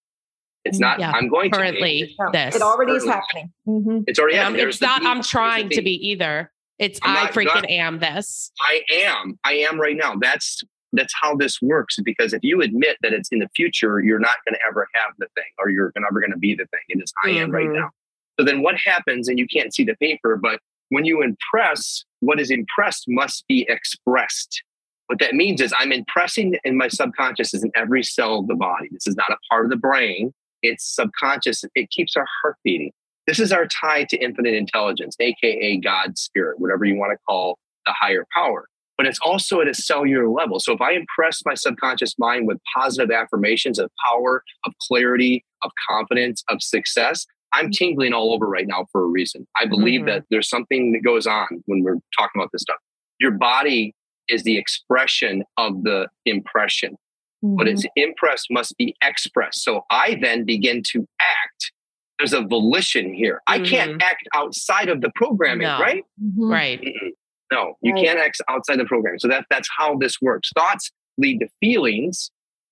It's 0.65 0.79
not, 0.81 0.99
Yeah, 0.99 1.13
I'm 1.15 1.29
going 1.29 1.51
to. 1.53 1.57
be. 1.57 1.63
Currently, 1.63 2.17
Yeah, 2.19 2.27
this. 2.33 2.57
It 2.57 2.63
already 2.63 2.93
is 2.93 3.05
Currently. 3.05 3.21
happening. 3.41 3.53
Mhm. 3.69 4.05
It's 4.09 4.19
already 4.19 4.35
And 4.37 4.41
happened. 4.43 4.57
I'm- 4.57 4.65
There's 4.65 4.75
it's 4.77 4.83
not. 4.83 5.05
I'm 5.05 5.23
trying 5.23 5.69
to 5.71 5.77
be. 5.77 5.97
be 5.99 6.09
either. 6.09 6.53
It's 6.79 6.99
I'm 7.03 7.17
I 7.17 7.23
not- 7.25 7.33
freaking 7.33 7.55
not- 7.63 7.71
am 7.71 7.99
this. 8.01 8.51
I 8.61 8.83
am. 8.93 9.39
I 9.45 9.55
am 9.55 9.81
right 9.81 9.97
now. 9.97 10.17
That's 10.21 10.63
that's 10.93 11.13
how 11.21 11.37
this 11.37 11.61
works. 11.61 11.97
Because 12.03 12.33
if 12.33 12.43
you 12.43 12.63
admit 12.63 12.97
that 13.03 13.13
it's 13.13 13.29
in 13.31 13.41
the 13.41 13.49
future, 13.55 14.01
you're 14.03 14.19
not 14.21 14.37
going 14.47 14.55
to 14.55 14.61
ever 14.67 14.89
have 14.95 15.13
the 15.19 15.27
thing, 15.35 15.45
or 15.59 15.69
you're 15.69 15.93
never 15.99 16.21
going 16.21 16.31
to 16.33 16.39
be 16.39 16.55
the 16.55 16.65
thing. 16.67 16.81
It's 16.89 17.13
I 17.25 17.31
am 17.31 17.51
right 17.51 17.67
Mhm. 17.67 17.75
now. 17.75 17.91
So 18.39 18.45
then 18.47 18.63
what 18.63 18.77
happens? 18.79 19.29
And 19.29 19.39
you 19.39 19.47
can't 19.47 19.75
see 19.75 19.85
the 19.85 19.97
paper, 19.97 20.37
but 20.37 20.61
when 20.89 21.05
you 21.05 21.23
impress, 21.23 22.05
what 22.21 22.41
is 22.41 22.51
impressed 22.51 23.05
must 23.09 23.47
be 23.47 23.67
expressed. 23.69 24.63
What 25.07 25.19
that 25.21 25.35
means 25.35 25.61
is 25.61 25.73
I'm 25.79 25.93
impressing 25.93 26.57
in 26.65 26.77
my 26.77 26.89
subconscious 26.89 27.55
is 27.55 27.63
in 27.63 27.71
every 27.77 28.03
cell 28.03 28.41
of 28.41 28.49
the 28.49 28.55
body. 28.57 28.89
This 28.91 29.07
is 29.07 29.17
not 29.17 29.31
a 29.31 29.37
part 29.51 29.67
of 29.67 29.71
the 29.71 29.77
brain. 29.77 30.33
It's 30.63 30.95
subconscious. 30.95 31.65
It 31.75 31.91
keeps 31.91 32.17
our 32.17 32.27
heart 32.43 32.57
beating. 32.65 32.91
This 33.27 33.39
is 33.39 33.53
our 33.53 33.67
tie 33.67 34.05
to 34.05 34.17
infinite 34.17 34.55
intelligence, 34.55 35.17
aka 35.21 35.77
God's 35.79 36.21
spirit, 36.21 36.59
whatever 36.61 36.85
you 36.85 36.97
want 36.97 37.13
to 37.13 37.19
call 37.29 37.59
the 37.85 37.93
higher 37.93 38.25
power. 38.35 38.69
But 38.97 39.07
it's 39.07 39.19
also 39.25 39.61
at 39.61 39.69
a 39.69 39.75
cellular 39.75 40.29
level. 40.29 40.59
So 40.59 40.73
if 40.73 40.81
I 40.81 40.93
impress 40.93 41.43
my 41.45 41.55
subconscious 41.55 42.15
mind 42.19 42.47
with 42.47 42.59
positive 42.75 43.11
affirmations 43.11 43.79
of 43.79 43.91
power, 44.09 44.43
of 44.65 44.73
clarity, 44.89 45.45
of 45.63 45.71
confidence, 45.89 46.43
of 46.49 46.63
success, 46.63 47.27
I'm 47.53 47.71
tingling 47.71 48.13
all 48.13 48.33
over 48.33 48.47
right 48.49 48.67
now 48.67 48.87
for 48.91 49.03
a 49.03 49.07
reason. 49.07 49.47
I 49.61 49.67
believe 49.67 50.03
Mhm. 50.03 50.07
that 50.07 50.25
there's 50.31 50.49
something 50.49 50.93
that 50.93 51.01
goes 51.05 51.27
on 51.27 51.63
when 51.67 51.83
we're 51.83 51.99
talking 52.19 52.41
about 52.41 52.51
this 52.53 52.63
stuff. 52.63 52.79
Your 53.21 53.33
body 53.33 53.95
is 54.29 54.43
the 54.43 54.57
expression 54.59 55.45
of 55.57 55.83
the 55.85 56.09
impression 56.25 56.97
but 57.43 57.67
Mhm. 57.67 57.73
its 57.73 57.87
impress 57.97 58.45
must 58.51 58.77
be 58.77 58.97
expressed. 59.05 59.63
So 59.63 59.85
I 59.91 60.17
then 60.21 60.45
begin 60.45 60.83
to 60.93 61.07
act. 61.21 61.73
There's 62.19 62.33
a 62.33 62.41
volition 62.41 63.13
here. 63.13 63.41
I 63.47 63.61
can't 63.61 64.03
act 64.03 64.27
outside 64.35 64.89
of 64.89 65.01
the 65.01 65.11
programming, 65.15 65.67
No. 65.69 65.79
right? 65.79 66.03
Mhm. 66.21 66.51
Right. 66.51 66.81
Mm-mm. 66.81 67.11
No, 67.53 67.77
you 67.83 67.93
Right. 67.93 68.05
can't 68.05 68.19
act 68.19 68.41
outside 68.49 68.81
the 68.81 68.85
programming. 68.87 69.21
So 69.21 69.29
that 69.29 69.45
that's 69.51 69.69
how 69.77 69.97
this 69.97 70.21
works. 70.21 70.51
Thoughts 70.57 70.91
lead 71.19 71.39
to 71.41 71.49
feelings. 71.61 72.31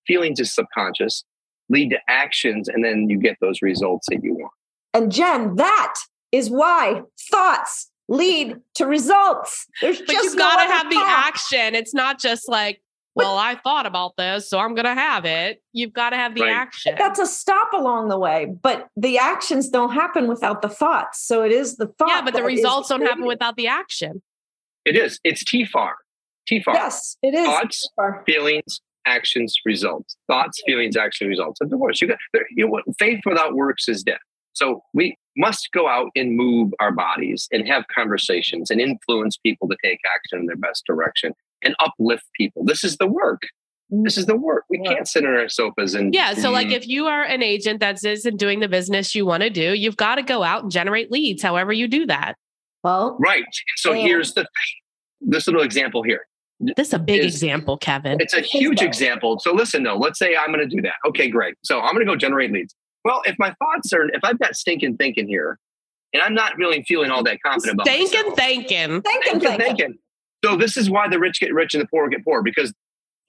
Feelings 0.08 0.40
is 0.40 0.52
subconscious. 0.52 1.24
Lead 1.68 1.90
to 1.90 2.00
actions, 2.08 2.66
and 2.68 2.82
then 2.84 3.08
you 3.08 3.18
get 3.18 3.36
those 3.40 3.62
results 3.62 4.06
that 4.10 4.24
you 4.24 4.34
want. 4.34 4.52
And 4.94 5.12
Jen, 5.12 5.54
that 5.56 5.94
is 6.32 6.50
why 6.50 7.02
thoughts 7.30 7.90
lead 8.08 8.56
to 8.74 8.86
results. 8.86 9.66
There's 9.80 9.98
But 10.00 10.08
just 10.08 10.24
you've 10.24 10.36
got 10.36 10.56
to 10.56 10.62
other 10.64 10.72
have 10.72 10.90
the 10.90 10.96
path. 10.96 11.26
action. 11.28 11.74
It's 11.74 11.94
not 11.94 12.20
just 12.20 12.48
like, 12.48 12.80
well, 13.16 13.38
I 13.38 13.54
thought 13.54 13.86
about 13.86 14.16
this, 14.16 14.50
so 14.50 14.58
I'm 14.58 14.74
going 14.74 14.86
to 14.86 14.94
have 14.94 15.24
it. 15.24 15.62
You've 15.72 15.92
got 15.92 16.10
to 16.10 16.16
have 16.16 16.34
the 16.34 16.42
Right. 16.42 16.50
action. 16.52 16.96
That's 16.98 17.20
a 17.20 17.26
stop 17.26 17.72
along 17.72 18.08
the 18.08 18.18
way, 18.18 18.46
but 18.60 18.88
the 18.96 19.18
actions 19.18 19.68
don't 19.68 19.92
happen 19.92 20.26
without 20.26 20.62
the 20.62 20.68
thoughts. 20.68 21.22
So 21.24 21.42
it 21.44 21.52
is 21.52 21.76
the 21.76 21.86
thought. 21.86 22.08
yeah, 22.08 22.22
but 22.22 22.34
the 22.34 22.42
results 22.42 22.88
don't 22.88 23.02
happen 23.02 23.24
without 23.24 23.54
the 23.56 23.68
action. 23.68 24.20
It 24.84 24.96
is. 24.96 25.20
It's 25.22 25.44
TFAR. 25.44 25.92
TFAR. 26.50 26.74
Yes, 26.74 27.16
it 27.22 27.34
is. 27.34 27.46
Thoughts, 27.46 27.88
feelings, 28.26 28.80
actions, 29.06 29.56
results. 29.64 30.16
Thoughts, 30.26 30.60
feelings, 30.66 30.96
actions, 30.96 31.28
results. 31.28 31.60
Of 31.60 31.70
course, 31.70 32.02
you 32.02 32.08
got 32.08 32.18
there, 32.32 32.44
you 32.50 32.66
know? 32.68 32.82
Faith 32.98 33.20
without 33.24 33.54
works 33.54 33.88
is 33.88 34.02
dead. 34.02 34.18
So 34.54 34.82
we 34.94 35.16
must 35.36 35.68
go 35.72 35.88
out 35.88 36.10
and 36.16 36.36
move 36.36 36.72
our 36.80 36.92
bodies 36.92 37.48
and 37.52 37.66
have 37.68 37.84
conversations 37.94 38.70
and 38.70 38.80
influence 38.80 39.36
people 39.36 39.68
to 39.68 39.76
take 39.84 39.98
action 40.14 40.38
in 40.40 40.46
their 40.46 40.56
best 40.56 40.84
direction 40.86 41.32
and 41.62 41.74
uplift 41.80 42.24
people. 42.36 42.64
This 42.64 42.84
is 42.84 42.96
the 42.96 43.06
work. 43.06 43.42
This 43.90 44.16
is 44.16 44.26
the 44.26 44.36
work. 44.36 44.64
We 44.70 44.78
Work. 44.78 44.88
can't 44.94 45.08
sit 45.08 45.24
on 45.26 45.34
our 45.34 45.48
sofas 45.48 45.94
and 45.94 46.14
Yeah. 46.14 46.34
So, 46.34 46.50
like, 46.50 46.68
Mm, 46.68 46.72
if 46.72 46.88
you 46.88 47.06
are 47.06 47.22
an 47.22 47.42
agent 47.42 47.80
that 47.80 48.02
is 48.02 48.24
in 48.24 48.36
doing 48.36 48.60
the 48.60 48.68
business 48.68 49.14
you 49.14 49.26
want 49.26 49.42
to 49.42 49.50
do, 49.50 49.74
you've 49.74 49.96
got 49.96 50.14
to 50.16 50.22
go 50.22 50.42
out 50.42 50.62
and 50.62 50.72
generate 50.72 51.12
leads, 51.12 51.42
however 51.42 51.72
you 51.72 51.86
do 51.86 52.06
that. 52.06 52.34
Well, 52.82 53.16
right. 53.20 53.44
So 53.76 53.92
And- 53.92 54.00
here's 54.00 54.32
the 54.34 54.42
thing. 54.42 55.30
This 55.30 55.46
little 55.46 55.62
example 55.62 56.02
here. 56.02 56.26
This 56.60 56.88
is 56.88 56.94
a 56.94 56.98
big 56.98 57.20
Is- 57.24 57.34
example, 57.34 57.76
Kevin. 57.76 58.20
It's 58.20 58.34
a 58.34 58.40
huge 58.40 58.80
example. 58.82 59.38
So 59.40 59.52
listen 59.52 59.82
though, 59.82 59.96
let's 59.96 60.18
say 60.18 60.34
I'm 60.36 60.48
going 60.52 60.66
to 60.68 60.76
do 60.76 60.80
that. 60.82 60.94
Okay, 61.08 61.28
great. 61.28 61.54
So 61.62 61.80
I'm 61.80 61.94
going 61.94 62.06
to 62.06 62.10
go 62.10 62.16
generate 62.16 62.52
leads. 62.52 62.74
Well, 63.04 63.22
if 63.26 63.36
my 63.38 63.54
thoughts 63.58 63.92
are, 63.92 64.08
if 64.08 64.20
I've 64.24 64.38
got 64.38 64.56
stinking 64.56 64.96
thinking 64.96 65.28
here, 65.28 65.58
and 66.12 66.22
I'm 66.22 66.34
not 66.34 66.56
really 66.56 66.82
feeling 66.84 67.10
all 67.10 67.22
that 67.24 67.38
confident 67.44 67.74
about 67.74 67.86
Thinking, 67.86 68.20
myself, 68.20 68.36
thinking. 68.38 69.02
thinking, 69.02 69.02
thinking, 69.02 69.40
thinking. 69.40 69.58
thinking. 69.58 69.98
So 70.44 70.56
this 70.56 70.76
is 70.76 70.88
why 70.90 71.08
the 71.08 71.18
rich 71.18 71.40
get 71.40 71.52
rich 71.52 71.74
and 71.74 71.82
the 71.82 71.88
poor 71.88 72.08
get 72.08 72.24
poor 72.24 72.42
because 72.42 72.72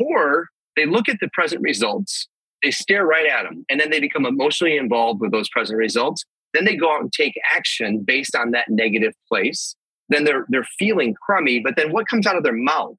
poor 0.01 0.47
they 0.76 0.86
look 0.86 1.07
at 1.09 1.17
the 1.21 1.30
present 1.34 1.61
results, 1.61 2.28
they 2.61 2.71
stare 2.71 3.05
right 3.05 3.26
at 3.26 3.43
them, 3.43 3.65
and 3.69 3.80
then 3.80 3.89
they 3.89 3.99
become 3.99 4.26
emotionally 4.26 4.76
involved 4.78 5.21
with 5.21 5.32
those 5.32 5.49
present 5.49 5.78
results. 5.78 6.26
Then 6.53 6.65
they 6.65 6.76
go 6.76 6.93
out 6.93 7.01
and 7.01 7.11
take 7.11 7.34
action 7.53 8.01
based 8.01 8.36
on 8.36 8.51
that 8.51 8.69
negative 8.69 9.13
place. 9.28 9.76
Then 10.09 10.23
they're 10.26 10.45
they're 10.49 10.67
feeling 10.78 11.15
crummy, 11.15 11.59
but 11.59 11.76
then 11.76 11.91
what 11.91 12.07
comes 12.07 12.28
out 12.28 12.36
of 12.38 12.43
their 12.43 12.53
mouth? 12.53 12.95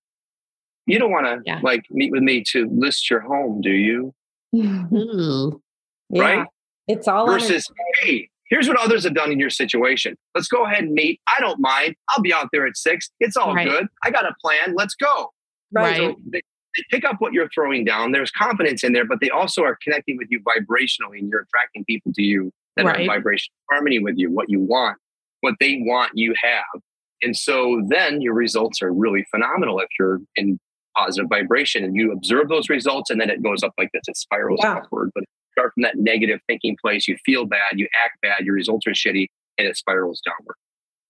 You 0.87 0.99
don't 0.99 1.11
want 1.11 1.27
to 1.27 1.41
Yeah. 1.47 1.61
like 1.62 1.85
meet 1.91 2.11
with 2.12 2.22
me 2.22 2.43
to 2.53 2.68
list 2.72 3.09
your 3.11 3.20
home, 3.20 3.61
do 3.61 3.70
you? 3.70 4.14
Ooh. 4.57 5.61
Yeah, 6.11 6.22
Right? 6.22 6.47
It's 6.89 7.09
all 7.09 7.26
Versus, 7.26 7.68
hey, 8.01 8.28
here's 8.49 8.68
what 8.68 8.78
others 8.78 9.05
have 9.05 9.14
done 9.14 9.32
in 9.32 9.39
your 9.41 9.51
situation. 9.51 10.16
Let's 10.34 10.49
go 10.49 10.64
ahead 10.64 10.84
and 10.84 10.93
meet. 10.93 11.20
I 11.26 11.41
don't 11.41 11.61
mind. 11.61 11.97
I'll 12.11 12.22
be 12.22 12.32
out 12.32 12.49
there 12.53 12.66
at 12.66 12.76
six. 12.76 13.11
It's 13.20 13.37
all 13.37 13.55
Right. 13.55 13.68
good. 13.68 13.87
I 14.05 14.11
got 14.11 14.24
a 14.24 14.34
plan. 14.41 14.74
Let's 14.74 14.95
go. 14.95 15.32
right. 15.72 15.82
Right. 15.82 15.97
So 15.97 16.16
they, 16.30 16.41
they 16.76 16.84
pick 16.91 17.05
up 17.05 17.16
what 17.20 17.32
you're 17.32 17.49
throwing 17.49 17.84
down. 17.84 18.12
There's 18.12 18.30
confidence 18.30 18.84
in 18.84 18.93
there, 18.93 19.05
but 19.05 19.20
they 19.20 19.30
also 19.30 19.62
are 19.64 19.76
connecting 19.82 20.16
with 20.16 20.28
you 20.30 20.41
vibrationally, 20.41 21.18
and 21.18 21.28
you're 21.28 21.41
attracting 21.43 21.84
people 21.87 22.12
to 22.12 22.22
you 22.22 22.53
that 22.76 22.87
are 22.87 22.95
in 22.95 23.09
Right. 23.09 23.18
vibration 23.18 23.53
harmony 23.70 23.99
with 23.99 24.16
you. 24.16 24.30
What 24.30 24.49
you 24.49 24.61
want, 24.61 24.97
what 25.41 25.55
they 25.59 25.80
want, 25.84 26.12
you 26.14 26.34
have. 26.41 26.82
And 27.22 27.34
so 27.37 27.82
then 27.89 28.20
your 28.20 28.34
results 28.34 28.80
are 28.82 28.93
really 28.93 29.24
phenomenal 29.30 29.80
if 29.80 29.89
you're 29.99 30.20
in 30.37 30.61
positive 30.97 31.28
vibration 31.30 31.82
and 31.82 31.97
you 31.97 32.12
observe 32.12 32.49
those 32.49 32.68
results, 32.68 33.11
and 33.11 33.20
then 33.20 33.28
it 33.30 33.43
goes 33.43 33.62
up 33.64 33.72
like 33.78 33.91
this. 33.93 34.03
It 34.07 34.16
spirals 34.16 34.61
Yeah. 34.62 34.76
upward. 34.76 35.11
But 35.14 35.24
start 35.57 35.73
from 35.75 35.83
that 35.83 35.97
negative 35.97 36.41
thinking 36.47 36.77
place. 36.81 37.09
You 37.09 37.17
feel 37.25 37.47
bad, 37.47 37.73
you 37.75 37.89
act 38.05 38.21
bad, 38.23 38.45
your 38.45 38.55
results 38.55 38.87
are 38.87 38.93
shitty, 38.93 39.27
and 39.59 39.67
it 39.67 39.77
spirals 39.77 40.21
downward. 40.21 40.57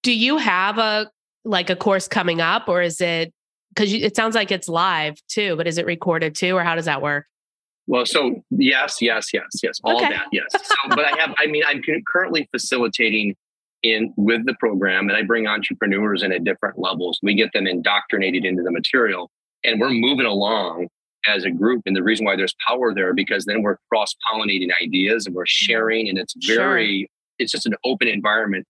Do 0.03 0.13
you 0.13 0.37
have 0.39 0.79
a 0.79 1.11
like 1.45 1.71
a 1.71 1.77
course 1.77 2.09
coming 2.09 2.41
up, 2.41 2.69
or 2.69 2.83
is 2.83 3.01
it 3.01 3.33
because 3.75 3.93
it 3.93 4.17
sounds 4.17 4.35
like 4.35 4.51
it's 4.51 4.69
live 4.69 5.17
too, 5.29 5.57
but 5.57 5.67
is 5.67 5.79
it 5.79 5.87
recorded 5.87 6.35
too, 6.35 6.57
or 6.57 6.65
how 6.65 6.75
does 6.75 6.87
that 6.87 7.03
work? 7.03 7.27
Well, 7.89 8.07
so 8.07 8.43
yes, 8.51 8.97
yes, 9.01 9.29
yes, 9.33 9.47
yes, 9.63 9.81
all 9.85 9.97
Okay. 9.97 10.07
of 10.07 10.11
that, 10.13 10.27
yes. 10.33 10.47
So, 10.53 10.75
but 10.89 11.05
I 11.05 11.21
have, 11.21 11.35
I 11.39 11.47
mean, 11.47 11.63
I'm 11.65 11.81
currently 12.07 12.49
facilitating 12.51 13.37
in 13.83 14.13
with 14.17 14.45
the 14.47 14.55
program, 14.59 15.09
and 15.09 15.17
I 15.17 15.23
bring 15.23 15.47
entrepreneurs 15.47 16.23
in 16.23 16.33
at 16.33 16.43
different 16.43 16.79
levels. 16.79 17.21
We 17.23 17.35
get 17.35 17.53
them 17.53 17.67
indoctrinated 17.67 18.45
into 18.45 18.63
the 18.63 18.73
material, 18.73 19.31
and 19.63 19.81
we're 19.81 19.91
moving 19.91 20.27
along 20.27 20.89
as 21.27 21.45
a 21.45 21.51
group. 21.51 21.83
And 21.87 21.97
the 21.97 22.03
reason 22.03 22.25
why 22.25 22.37
there's 22.37 22.55
power 22.67 22.95
there 22.95 23.13
because 23.15 23.45
then 23.45 23.63
we're 23.63 23.77
cross 23.93 24.15
pollinating 24.31 24.69
ideas 24.83 25.27
and 25.27 25.35
we're 25.35 25.47
sharing, 25.47 26.09
and 26.09 26.19
it's 26.19 26.35
Sure. 26.41 26.57
very, 26.57 27.11
it's 27.39 27.53
just 27.53 27.67
an 27.67 27.75
open 27.85 28.09
environment. 28.09 28.65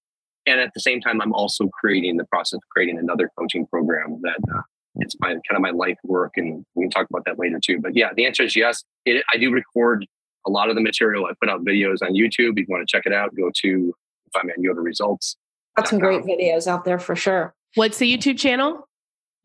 And 0.46 0.60
at 0.60 0.70
the 0.74 0.80
same 0.80 1.00
time, 1.00 1.20
I'm 1.20 1.32
also 1.32 1.68
creating 1.80 2.16
the 2.18 2.24
process 2.24 2.58
of 2.58 2.62
creating 2.70 2.98
another 2.98 3.30
coaching 3.38 3.66
program 3.66 4.20
that 4.22 4.38
uh, 4.54 4.62
it's 4.96 5.14
my 5.18 5.30
kind 5.30 5.42
of 5.52 5.60
my 5.60 5.70
life 5.70 5.98
work, 6.04 6.32
and 6.36 6.64
we 6.74 6.84
can 6.84 6.90
talk 6.90 7.06
about 7.10 7.24
that 7.26 7.38
later 7.38 7.58
too. 7.64 7.80
But 7.80 7.96
yeah, 7.96 8.10
the 8.16 8.24
answer 8.26 8.44
is 8.44 8.54
yes. 8.56 8.82
It, 9.04 9.24
I 9.32 9.38
do 9.38 9.50
record 9.50 10.06
a 10.46 10.50
lot 10.50 10.68
of 10.70 10.76
the 10.76 10.80
material. 10.82 11.26
I 11.26 11.32
put 11.40 11.50
out 11.50 11.64
videos 11.64 12.00
on 12.02 12.14
YouTube. 12.14 12.52
If 12.52 12.58
you 12.58 12.66
want 12.68 12.86
to 12.86 12.96
check 12.96 13.04
it 13.06 13.12
out, 13.12 13.34
go 13.36 13.50
to 13.62 13.92
if 14.26 14.36
I'm 14.40 14.48
at 14.48 14.58
Yoder 14.58 14.80
Results. 14.82 15.36
Got 15.76 15.88
some 15.88 15.98
great 15.98 16.22
videos 16.22 16.66
out 16.68 16.84
there 16.84 16.98
for 17.00 17.16
sure. 17.16 17.52
What's 17.74 17.98
the 17.98 18.16
YouTube 18.16 18.38
channel? 18.38 18.88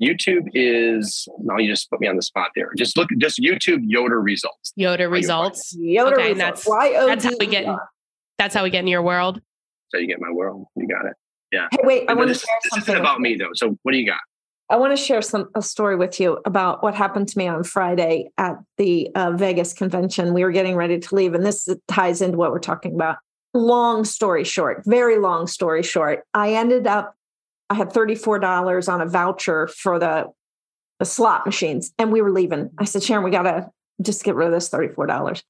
YouTube 0.02 0.50
is 0.54 1.28
no, 1.40 1.58
you 1.60 1.70
just 1.70 1.90
put 1.90 2.00
me 2.02 2.08
on 2.08 2.16
the 2.16 2.22
spot 2.22 2.50
there. 2.56 2.72
Just 2.78 2.98
look, 2.98 3.10
just 3.20 3.40
YouTube 3.40 3.82
Yoder 3.84 4.20
Results. 4.22 4.74
Yoder 4.76 5.10
results. 5.10 5.76
Yoder 5.78 6.16
Okay, 6.20 6.30
results. 6.34 6.64
that's- 6.64 6.68
Y-O-D-E-R. 6.68 7.08
That's 7.08 7.26
how 7.26 7.32
we 7.40 7.46
get. 7.48 7.66
That's 8.40 8.56
how 8.56 8.64
we 8.64 8.70
get 8.72 8.80
in 8.80 8.88
your 8.88 9.04
world. 9.04 9.42
So 9.90 10.00
you 10.00 10.08
get 10.08 10.20
my 10.20 10.32
world. 10.32 10.66
You 10.76 10.88
got 10.88 11.06
it. 11.06 11.14
Yeah. 11.52 11.68
Hey, 11.72 11.80
wait, 11.84 12.10
I 12.10 12.14
want 12.14 12.30
to 12.30 12.34
this, 12.34 12.42
share 12.44 12.56
this 12.64 12.72
something. 12.72 12.94
isn't 12.96 13.02
about 13.06 13.20
me 13.20 13.36
though. 13.36 13.50
So 13.54 13.78
what 13.84 13.92
do 13.92 13.98
you 13.98 14.08
got? 14.08 14.20
I 14.70 14.78
want 14.78 14.98
to 14.98 15.04
share 15.04 15.22
some 15.22 15.50
a 15.54 15.62
story 15.62 15.98
with 15.98 16.18
you 16.20 16.40
about 16.46 16.82
what 16.82 16.96
happened 16.96 17.28
to 17.28 17.38
me 17.38 17.48
on 17.48 17.64
Friday 17.66 18.30
at 18.38 18.56
the 18.78 19.10
uh, 19.16 19.32
Vegas 19.34 19.74
convention. 19.74 20.34
We 20.34 20.46
were 20.46 20.52
getting 20.54 20.76
ready 20.78 20.98
to 20.98 21.16
leave, 21.16 21.34
and 21.34 21.46
this 21.46 21.68
ties 21.90 22.22
into 22.22 22.38
what 22.38 22.52
we're 22.52 22.60
talking 22.60 22.96
about. 22.96 23.18
Long 23.54 24.06
story 24.06 24.46
short, 24.46 24.84
very 24.86 25.20
long 25.20 25.46
story 25.46 25.84
short, 25.84 26.24
I 26.34 26.54
ended 26.54 26.88
up. 26.88 27.14
I 27.72 27.74
had 27.74 27.94
thirty 27.94 28.16
four 28.16 28.38
dollars 28.38 28.90
on 28.90 29.00
a 29.00 29.06
voucher 29.06 29.68
for 29.68 29.98
the 29.98 30.26
the 31.00 31.06
slot 31.06 31.46
machines, 31.46 31.94
and 31.98 32.12
we 32.12 32.22
were 32.22 32.32
leaving. 32.32 32.70
I 32.78 32.84
said, 32.84 33.02
Sharon, 33.02 33.24
we 33.24 33.32
got 33.32 33.44
to 33.44 33.72
just 34.02 34.24
get 34.24 34.36
rid 34.36 34.46
of 34.46 34.54
this 34.54 34.70
$34. 34.70 35.42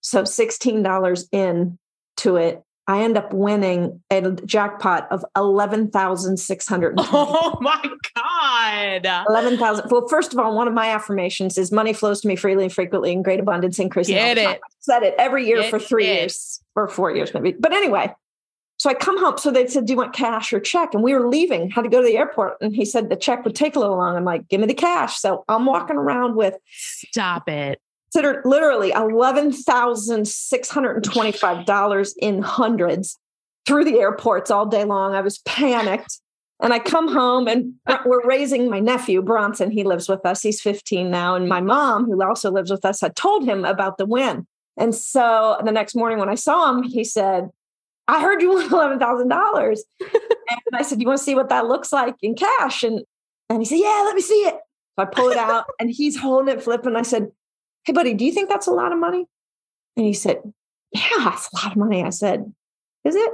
So 0.00 0.22
$16 0.22 1.28
in 1.30 1.78
to 2.16 2.36
it. 2.36 2.62
I 2.88 3.02
end 3.02 3.16
up 3.16 3.32
winning 3.32 4.02
a 4.10 4.32
jackpot 4.32 5.06
of 5.10 5.24
eleven 5.36 5.90
thousand 5.90 6.36
six 6.38 6.68
hundred. 6.68 6.94
Oh 7.00 7.58
my 7.60 7.82
god! 8.14 9.24
Eleven 9.28 9.58
thousand. 9.58 9.90
Well, 9.90 10.06
first 10.08 10.32
of 10.32 10.38
all, 10.38 10.54
one 10.56 10.68
of 10.68 10.74
my 10.74 10.90
affirmations 10.90 11.58
is 11.58 11.72
money 11.72 11.92
flows 11.92 12.20
to 12.20 12.28
me 12.28 12.36
freely 12.36 12.64
and 12.64 12.72
frequently 12.72 13.10
in 13.12 13.22
great 13.22 13.40
abundance, 13.40 13.80
increasing. 13.80 14.14
Get 14.14 14.38
it? 14.38 14.60
Said 14.78 15.02
it 15.02 15.16
every 15.18 15.46
year 15.48 15.62
Get 15.62 15.70
for 15.70 15.80
three 15.80 16.06
it. 16.06 16.14
years 16.20 16.60
or 16.76 16.86
four 16.86 17.10
years 17.10 17.34
maybe. 17.34 17.52
But 17.52 17.72
anyway, 17.72 18.14
so 18.86 18.90
I 18.90 18.94
come 18.94 19.18
home. 19.18 19.36
So 19.36 19.50
they 19.50 19.66
said, 19.66 19.84
"Do 19.86 19.92
you 19.92 19.96
want 19.96 20.12
cash 20.12 20.52
or 20.52 20.60
check?" 20.60 20.94
And 20.94 21.02
we 21.02 21.12
were 21.12 21.28
leaving, 21.28 21.70
had 21.70 21.82
to 21.82 21.88
go 21.88 22.00
to 22.00 22.06
the 22.06 22.16
airport, 22.16 22.56
and 22.60 22.72
he 22.74 22.84
said 22.84 23.08
the 23.08 23.16
check 23.16 23.44
would 23.44 23.56
take 23.56 23.74
a 23.74 23.80
little 23.80 23.96
long. 23.96 24.14
I'm 24.14 24.24
like, 24.24 24.48
"Give 24.48 24.60
me 24.60 24.68
the 24.68 24.74
cash." 24.74 25.18
So 25.18 25.44
I'm 25.48 25.66
walking 25.66 25.96
around 25.96 26.36
with 26.36 26.54
Stop 26.70 27.48
it. 27.48 27.80
considered 28.12 28.42
literally 28.44 28.92
eleven 28.92 29.50
thousand 29.50 30.28
six 30.28 30.68
hundred 30.70 30.94
and 30.94 31.04
twenty-five 31.04 31.66
dollars 31.66 32.14
in 32.18 32.42
hundreds 32.42 33.18
through 33.66 33.84
the 33.86 33.98
airports 33.98 34.52
all 34.52 34.66
day 34.66 34.84
long. 34.84 35.14
I 35.14 35.20
was 35.20 35.38
panicked, 35.38 36.20
and 36.60 36.72
I 36.72 36.78
come 36.78 37.12
home 37.12 37.48
and 37.48 37.74
we're 38.06 38.24
raising 38.24 38.70
my 38.70 38.78
nephew 38.78 39.20
Bronson. 39.20 39.72
He 39.72 39.82
lives 39.82 40.08
with 40.08 40.24
us. 40.24 40.42
He's 40.42 40.60
fifteen 40.60 41.10
now, 41.10 41.34
and 41.34 41.48
my 41.48 41.60
mom, 41.60 42.04
who 42.04 42.22
also 42.22 42.52
lives 42.52 42.70
with 42.70 42.84
us, 42.84 43.00
had 43.00 43.16
told 43.16 43.44
him 43.44 43.64
about 43.64 43.98
the 43.98 44.06
win. 44.06 44.46
And 44.76 44.94
so 44.94 45.60
the 45.64 45.72
next 45.72 45.96
morning 45.96 46.20
when 46.20 46.28
I 46.28 46.36
saw 46.36 46.70
him, 46.70 46.84
he 46.84 47.02
said, 47.02 47.48
"I 48.08 48.20
heard 48.20 48.42
you 48.42 48.50
won 48.50 48.64
eleven 48.72 48.98
thousand 48.98 49.28
dollars," 49.28 49.84
and 50.00 50.74
I 50.74 50.82
said, 50.82 51.00
"You 51.00 51.06
want 51.06 51.18
to 51.18 51.24
see 51.24 51.34
what 51.34 51.48
that 51.48 51.66
looks 51.66 51.92
like 51.92 52.14
in 52.22 52.34
cash?" 52.34 52.82
And 52.82 53.02
and 53.48 53.60
he 53.60 53.64
said, 53.64 53.78
"Yeah, 53.78 54.02
let 54.04 54.14
me 54.14 54.22
see 54.22 54.42
it." 54.46 54.54
So 54.98 55.02
I 55.02 55.04
pull 55.06 55.30
it 55.30 55.36
out, 55.36 55.66
and 55.80 55.90
he's 55.90 56.18
holding 56.18 56.54
it, 56.54 56.62
flipping. 56.62 56.96
I 56.96 57.02
said 57.02 57.30
hey 57.86 57.92
buddy 57.92 58.12
do 58.12 58.24
you 58.24 58.32
think 58.32 58.48
that's 58.48 58.66
a 58.66 58.72
lot 58.72 58.92
of 58.92 58.98
money? 58.98 59.26
And 59.96 60.06
he 60.06 60.12
said 60.12 60.40
yeah 60.92 61.32
it's 61.32 61.48
a 61.52 61.56
lot 61.56 61.72
of 61.72 61.76
money. 61.76 62.02
I 62.02 62.10
said 62.10 62.52
is 63.04 63.14
it? 63.14 63.32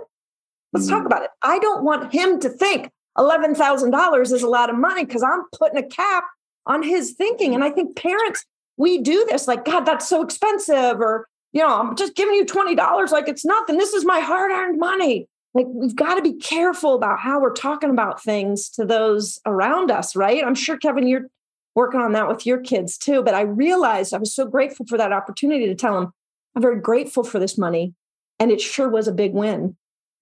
Let's 0.73 0.87
talk 0.87 1.03
mm. 1.03 1.07
about 1.07 1.23
it. 1.23 1.31
I 1.43 1.59
don't 1.59 1.85
want 1.85 2.13
him 2.13 2.41
to 2.41 2.49
think 2.49 2.91
$11000 3.19 4.23
is 4.23 4.43
a 4.43 4.49
lot 4.49 4.71
of 4.71 4.77
money 4.77 5.05
because 5.05 5.23
i'm 5.23 5.45
putting 5.59 5.83
a 5.83 5.87
cap 5.87 6.25
on 6.67 6.83
his 6.83 7.13
thinking. 7.13 7.55
And 7.55 7.65
i 7.65 7.71
think 7.71 7.97
parents 7.97 8.45
we 8.77 8.99
do 8.99 9.27
this 9.29 9.49
like 9.49 9.65
god 9.65 9.81
that's 9.81 10.09
so 10.09 10.23
expensive 10.23 11.01
or 11.01 11.29
you 11.53 11.61
know 11.61 11.69
i'm 11.81 11.97
just 11.97 12.15
giving 12.15 12.35
you 12.35 12.45
$20 12.45 13.11
like 13.11 13.29
it's 13.29 13.45
nothing 13.45 13.77
this 13.79 13.93
is 13.93 14.05
my 14.05 14.21
hard-earned 14.21 14.79
money 14.79 15.29
like 15.55 15.67
we've 15.69 15.97
got 15.97 16.15
to 16.15 16.23
be 16.23 16.35
careful 16.35 16.95
about 16.95 17.19
how 17.21 17.41
we're 17.41 17.53
talking 17.53 17.91
about 17.91 18.23
things 18.23 18.69
to 18.71 18.85
those 18.85 19.39
around 19.47 19.91
us 19.91 20.17
right 20.17 20.45
i'm 20.45 20.55
sure 20.55 20.77
kevin 20.77 21.07
you're 21.07 21.29
working 21.75 22.01
on 22.01 22.13
that 22.13 22.29
with 22.29 22.45
your 22.47 22.59
kids 22.59 22.99
too. 22.99 23.23
But 23.23 23.35
I 23.35 23.43
realized 23.43 24.13
I 24.13 24.19
was 24.19 24.35
so 24.35 24.45
grateful 24.47 24.87
for 24.87 24.99
that 24.99 25.13
opportunity 25.13 25.67
to 25.67 25.75
tell 25.75 25.99
them, 25.99 26.13
I'm 26.55 26.63
very 26.63 26.81
grateful 26.81 27.25
for 27.25 27.39
this 27.39 27.57
money. 27.57 27.95
And 28.39 28.51
it 28.51 28.61
sure 28.61 28.89
was 28.89 29.09
a 29.09 29.13
big 29.13 29.33
win. 29.33 29.77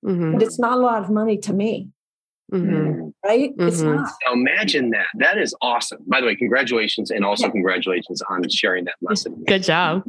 Mhm, 0.04 0.32
But 0.32 0.42
it's 0.42 0.58
not 0.58 0.78
a 0.78 0.80
lot 0.80 1.02
of 1.02 1.10
money 1.10 1.36
to 1.38 1.52
me, 1.52 1.88
mhm. 2.50 3.12
right? 3.24 3.50
It's 3.58 3.82
Mhm. 3.82 3.96
not. 3.96 4.10
Now 4.26 4.32
imagine 4.32 4.90
that. 4.90 5.06
That 5.18 5.38
is 5.38 5.54
awesome. 5.62 6.02
By 6.06 6.20
the 6.20 6.26
way, 6.26 6.36
congratulations 6.36 7.10
and 7.10 7.24
also 7.24 7.46
Yeah. 7.46 7.50
congratulations 7.52 8.22
on 8.28 8.48
sharing 8.48 8.84
that 8.84 8.94
lesson. 9.00 9.42
Good 9.48 9.62
job. 9.62 10.04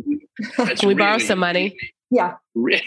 That's 0.58 0.80
Can 0.82 0.89
we 0.89 0.96
borrow 0.96 1.18
some 1.18 1.39
money? 1.39 1.78
Yeah. 2.10 2.36
re- 2.56 2.82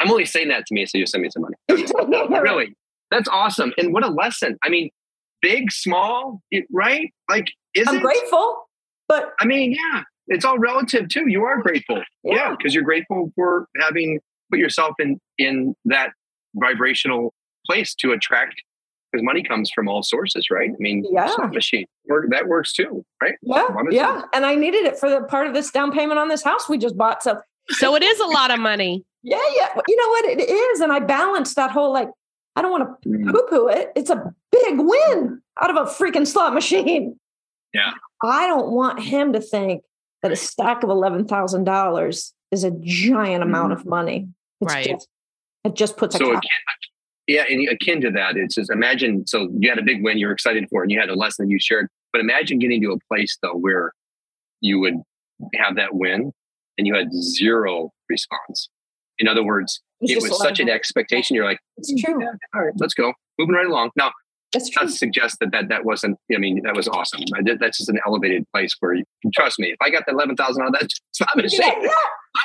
I'm 0.00 0.10
only 0.10 0.26
saying 0.26 0.48
that 0.48 0.66
to 0.66 0.74
me 0.74 0.84
so 0.86 0.98
you 0.98 1.06
send 1.06 1.22
me 1.22 1.30
some 1.30 1.42
money. 1.42 1.56
really, 2.42 2.74
that's 3.10 3.28
awesome. 3.28 3.72
And 3.78 3.92
what 3.92 4.04
a 4.04 4.08
lesson. 4.08 4.58
I 4.62 4.68
mean, 4.68 4.90
big, 5.40 5.70
small, 5.72 6.40
it- 6.50 6.66
right? 6.70 7.12
Like, 7.28 7.46
is 7.74 7.86
I'm 7.88 7.96
it? 7.96 8.02
grateful, 8.02 8.68
but 9.08 9.32
I 9.40 9.46
mean, 9.46 9.72
yeah, 9.72 10.02
it's 10.26 10.44
all 10.44 10.58
relative 10.58 11.08
too. 11.08 11.24
You 11.28 11.44
are 11.44 11.62
grateful. 11.62 12.02
Yeah, 12.22 12.34
Yeah. 12.34 12.54
because 12.56 12.74
you're 12.74 12.84
grateful 12.84 13.32
for 13.34 13.66
having 13.80 14.20
put 14.50 14.58
yourself 14.58 14.94
in 14.98 15.18
in 15.38 15.74
that 15.86 16.10
vibrational 16.54 17.32
place 17.66 17.94
to 17.96 18.12
attract 18.12 18.54
because 19.10 19.24
money 19.24 19.42
comes 19.42 19.70
from 19.70 19.88
all 19.88 20.02
sources, 20.02 20.50
right? 20.50 20.70
I 20.70 20.76
mean, 20.78 21.04
Yeah. 21.10 21.34
machine 21.52 21.86
work, 22.06 22.26
that 22.30 22.46
works 22.46 22.72
too, 22.72 23.04
right? 23.22 23.34
yeah, 23.42 23.66
Honestly. 23.76 23.96
yeah. 23.96 24.22
And 24.32 24.44
I 24.44 24.54
needed 24.54 24.84
it 24.84 24.98
for 24.98 25.08
the 25.08 25.22
part 25.22 25.46
of 25.46 25.54
this 25.54 25.70
down 25.70 25.92
payment 25.92 26.18
on 26.18 26.28
this 26.28 26.42
house 26.42 26.68
we 26.68 26.78
just 26.78 26.96
bought. 26.96 27.22
So 27.22 27.40
So 27.70 27.94
it 27.96 28.02
is 28.02 28.18
a 28.20 28.26
lot 28.26 28.50
of 28.50 28.58
money. 28.60 29.04
yeah, 29.22 29.38
yeah. 29.56 29.68
You 29.86 29.96
know 29.96 30.08
what 30.08 30.24
it 30.26 30.40
is? 30.50 30.80
And 30.80 30.92
I 30.92 31.00
balanced 31.00 31.56
that 31.56 31.70
whole 31.70 31.92
like, 31.92 32.08
I 32.56 32.62
don't 32.62 32.70
want 32.70 33.02
to 33.02 33.08
Mm. 33.08 33.30
poo 33.32 33.46
poo 33.48 33.68
it. 33.68 33.92
It's 33.96 34.10
a 34.10 34.34
big 34.52 34.78
win 34.78 35.40
out 35.60 35.70
of 35.70 35.76
a 35.76 35.84
freaking 35.90 36.26
slot 36.26 36.54
machine. 36.54 37.18
Yeah. 37.72 37.92
I 38.22 38.46
don't 38.46 38.72
want 38.72 39.00
him 39.00 39.32
to 39.34 39.40
think 39.40 39.82
that 40.22 40.32
a 40.32 40.36
stack 40.36 40.82
of 40.82 40.88
$11,000 40.90 42.32
is 42.50 42.64
a 42.64 42.70
giant 42.80 43.42
amount 43.42 43.72
of 43.72 43.86
money. 43.86 44.28
It's 44.60 44.72
Right. 44.74 44.86
Just, 44.88 45.08
it 45.64 45.74
just 45.74 45.96
puts 45.96 46.14
a 46.14 46.18
So 46.18 46.32
cap. 46.32 46.42
Yeah, 47.28 47.44
and 47.48 47.68
akin 47.68 48.00
to 48.00 48.10
that, 48.12 48.36
it's 48.36 48.56
just 48.56 48.70
imagine. 48.72 49.26
So 49.26 49.48
you 49.58 49.68
had 49.68 49.78
a 49.78 49.82
big 49.82 50.02
win, 50.02 50.18
you're 50.18 50.32
excited 50.32 50.66
for, 50.70 50.82
it, 50.82 50.86
and 50.86 50.92
you 50.92 50.98
had 50.98 51.10
a 51.10 51.14
lesson 51.14 51.46
that 51.46 51.50
you 51.52 51.58
shared. 51.60 51.86
But 52.12 52.20
imagine 52.20 52.58
getting 52.58 52.82
to 52.82 52.92
a 52.92 52.98
place 53.12 53.36
though 53.42 53.54
where 53.54 53.92
you 54.60 54.80
would 54.80 54.94
have 55.54 55.76
that 55.76 55.94
win 55.94 56.32
and 56.78 56.86
you 56.86 56.94
had 56.94 57.12
zero 57.12 57.90
response. 58.08 58.68
In 59.18 59.28
other 59.28 59.44
words, 59.44 59.80
It's 60.00 60.12
it 60.12 60.22
was 60.22 60.38
such 60.40 60.58
an 60.58 60.68
expectation. 60.68 61.36
You're 61.36 61.44
like, 61.44 61.60
It's 61.76 61.92
true. 62.02 62.20
yeah, 62.20 62.30
all 62.54 62.62
right, 62.64 62.74
let's 62.78 62.94
go, 62.94 63.12
moving 63.38 63.54
right 63.54 63.66
along. 63.66 63.90
Now, 63.96 64.12
That's 64.52 64.70
true. 64.70 64.84
not 64.86 64.92
suggest 64.92 65.36
that 65.40 65.50
that 65.52 65.68
that 65.68 65.84
wasn't. 65.84 66.16
I 66.34 66.38
mean, 66.38 66.62
that 66.64 66.74
was 66.74 66.88
awesome. 66.88 67.20
I 67.36 67.42
did, 67.42 67.58
that's 67.60 67.78
just 67.78 67.90
an 67.90 67.98
elevated 68.06 68.44
place 68.54 68.74
where 68.80 68.94
you 68.94 69.04
trust 69.34 69.58
me. 69.58 69.68
If 69.68 69.76
I 69.82 69.90
got 69.90 70.04
the 70.06 70.12
eleven 70.12 70.34
thousand 70.36 70.62
out 70.62 70.68
of 70.68 70.80
that 70.80 70.88
slot 71.12 71.36
machine, 71.36 71.60
Yeah, 71.62 71.78
yeah. 71.82 71.90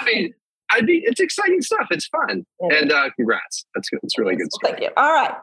I 0.01 0.05
mean, 0.05 0.34
I'd 0.74 0.86
be. 0.86 1.01
It's 1.05 1.19
exciting 1.19 1.61
stuff. 1.61 1.88
It's 1.91 2.07
fun, 2.07 2.45
Yeah. 2.61 2.78
and 2.78 2.91
uh, 2.91 3.09
congrats. 3.15 3.65
That's 3.76 3.89
good. 3.89 3.99
It's 4.03 4.17
really 4.17 4.36
good 4.36 4.47
Well, 4.51 4.59
stuff. 4.69 4.71
Thank 4.71 4.82
you. 4.84 4.89
All 4.97 5.11
right. 5.13 5.36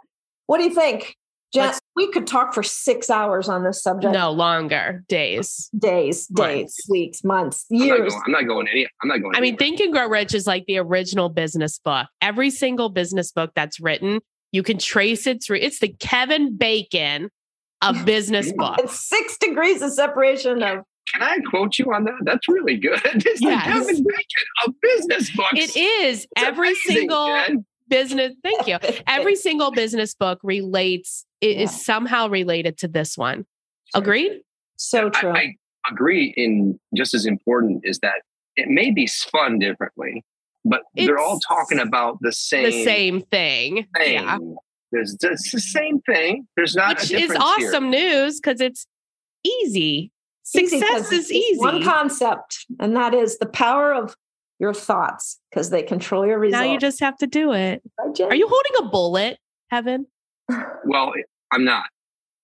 What 0.47 0.59
do 0.59 0.65
you 0.65 0.75
think? 0.75 1.17
Jen, 1.53 1.75
we 1.97 2.09
could 2.13 2.29
talk 2.29 2.55
for 2.55 2.63
six 2.63 3.11
hours 3.11 3.49
on 3.49 3.65
this 3.65 3.83
subject. 3.83 4.13
No 4.15 4.31
longer 4.31 5.03
days. 5.09 5.69
Days, 5.77 6.29
Right. 6.33 6.59
days, 6.63 6.77
weeks, 6.89 7.25
months, 7.25 7.67
I'm 7.73 7.79
not, 7.79 7.85
years. 7.87 8.13
going, 8.13 8.23
I'm 8.27 8.33
not 8.33 8.47
going 8.47 8.69
any. 8.69 8.87
I'm 9.03 9.09
not 9.09 9.21
going. 9.21 9.35
I 9.35 9.41
mean. 9.41 9.57
Think 9.57 9.81
and 9.81 9.93
Grow 9.93 10.07
Rich 10.09 10.33
is 10.35 10.47
like 10.47 10.65
the 10.67 10.79
original 10.79 11.29
business 11.29 11.79
book. 11.81 12.07
Every 12.23 12.51
single 12.51 12.89
business 12.89 13.33
book 13.33 13.51
that's 13.57 13.81
written, 13.81 14.21
you 14.53 14.63
can 14.63 14.79
trace 14.79 15.27
it 15.27 15.43
through. 15.43 15.59
It's 15.61 15.81
the 15.81 15.89
Kevin 15.99 16.57
Bacon 16.57 17.31
of 17.83 18.05
business 18.05 18.53
book. 18.53 18.79
And 18.79 18.89
six 18.89 19.37
degrees 19.37 19.83
of 19.83 19.93
separation 19.93 20.63
of 20.63 20.85
Can 21.13 21.23
I 21.23 21.39
quote 21.49 21.79
you 21.79 21.87
on 21.93 22.05
that? 22.05 22.15
That's 22.25 22.49
really 22.49 22.77
good. 22.77 23.01
It's 23.15 23.41
Yes. 23.41 23.43
like 23.43 23.65
Kevin 23.65 23.97
Bacon 24.05 24.67
of 24.67 24.75
business 24.81 25.31
books. 25.37 25.53
It 25.55 25.77
is 25.77 26.27
It's 26.37 26.43
every 26.47 26.69
amazing, 26.69 26.97
single 26.97 27.27
Jen. 27.27 27.65
business. 27.89 28.33
Thank 28.45 28.67
you. 28.69 28.79
Every 29.07 29.35
single 29.37 29.71
business 29.73 30.15
book 30.15 30.39
relates, 30.45 31.25
it 31.41 31.57
is 31.57 31.73
Yeah. 31.73 31.79
somehow 31.79 32.29
related 32.29 32.79
to 32.79 32.89
this 32.89 33.17
one. 33.19 33.47
Agreed? 33.95 34.43
so 34.77 35.11
true. 35.11 35.31
I 35.31 35.57
agree. 35.91 36.33
In 36.37 36.79
just 36.97 37.13
as 37.15 37.27
important 37.27 37.83
is 37.85 37.99
that 37.99 38.23
it 38.57 38.69
may 38.69 38.91
be 38.91 39.07
spun 39.07 39.59
differently, 39.59 40.25
but 40.65 40.83
they're 40.95 41.19
all 41.19 41.39
talking 41.41 41.79
about 41.79 42.17
the 42.23 42.33
same 42.33 42.65
The 42.65 42.85
same 42.85 43.21
thing. 43.23 43.87
thing. 43.97 44.15
Yeah. 44.15 44.39
There's 44.93 45.17
it's 45.23 45.51
the 45.53 45.61
same 45.61 46.01
thing. 46.01 46.47
There's 46.57 46.75
not 46.75 46.99
Which 47.01 47.11
a 47.13 47.15
is 47.17 47.21
difference 47.29 47.45
here. 47.59 47.69
awesome 47.69 47.91
news 47.91 48.41
because 48.41 48.61
it's 48.61 48.87
easy. 49.45 50.11
Easy 50.55 50.81
'cause 50.81 50.89
Success 51.07 51.13
is 51.13 51.33
easy. 51.33 51.59
One 51.59 51.83
concept, 51.83 52.67
and 52.79 52.97
that 52.97 53.15
is 53.15 53.39
the 53.39 53.47
power 53.47 53.93
of 53.95 54.17
your 54.59 54.75
thoughts 54.75 55.41
because 55.51 55.71
they 55.71 55.83
control 55.83 56.27
your 56.27 56.39
results. 56.39 56.65
now 56.65 56.73
you 56.73 56.79
just 56.79 57.01
have 57.01 57.17
to 57.19 57.27
do 57.27 57.53
it. 57.53 57.83
Are 57.99 58.35
you 58.35 58.47
holding 58.49 58.73
a 58.87 58.91
bullet, 58.91 59.39
Kevin? 59.71 60.07
Well, 60.85 61.13
I'm 61.53 61.65
not, 61.65 61.85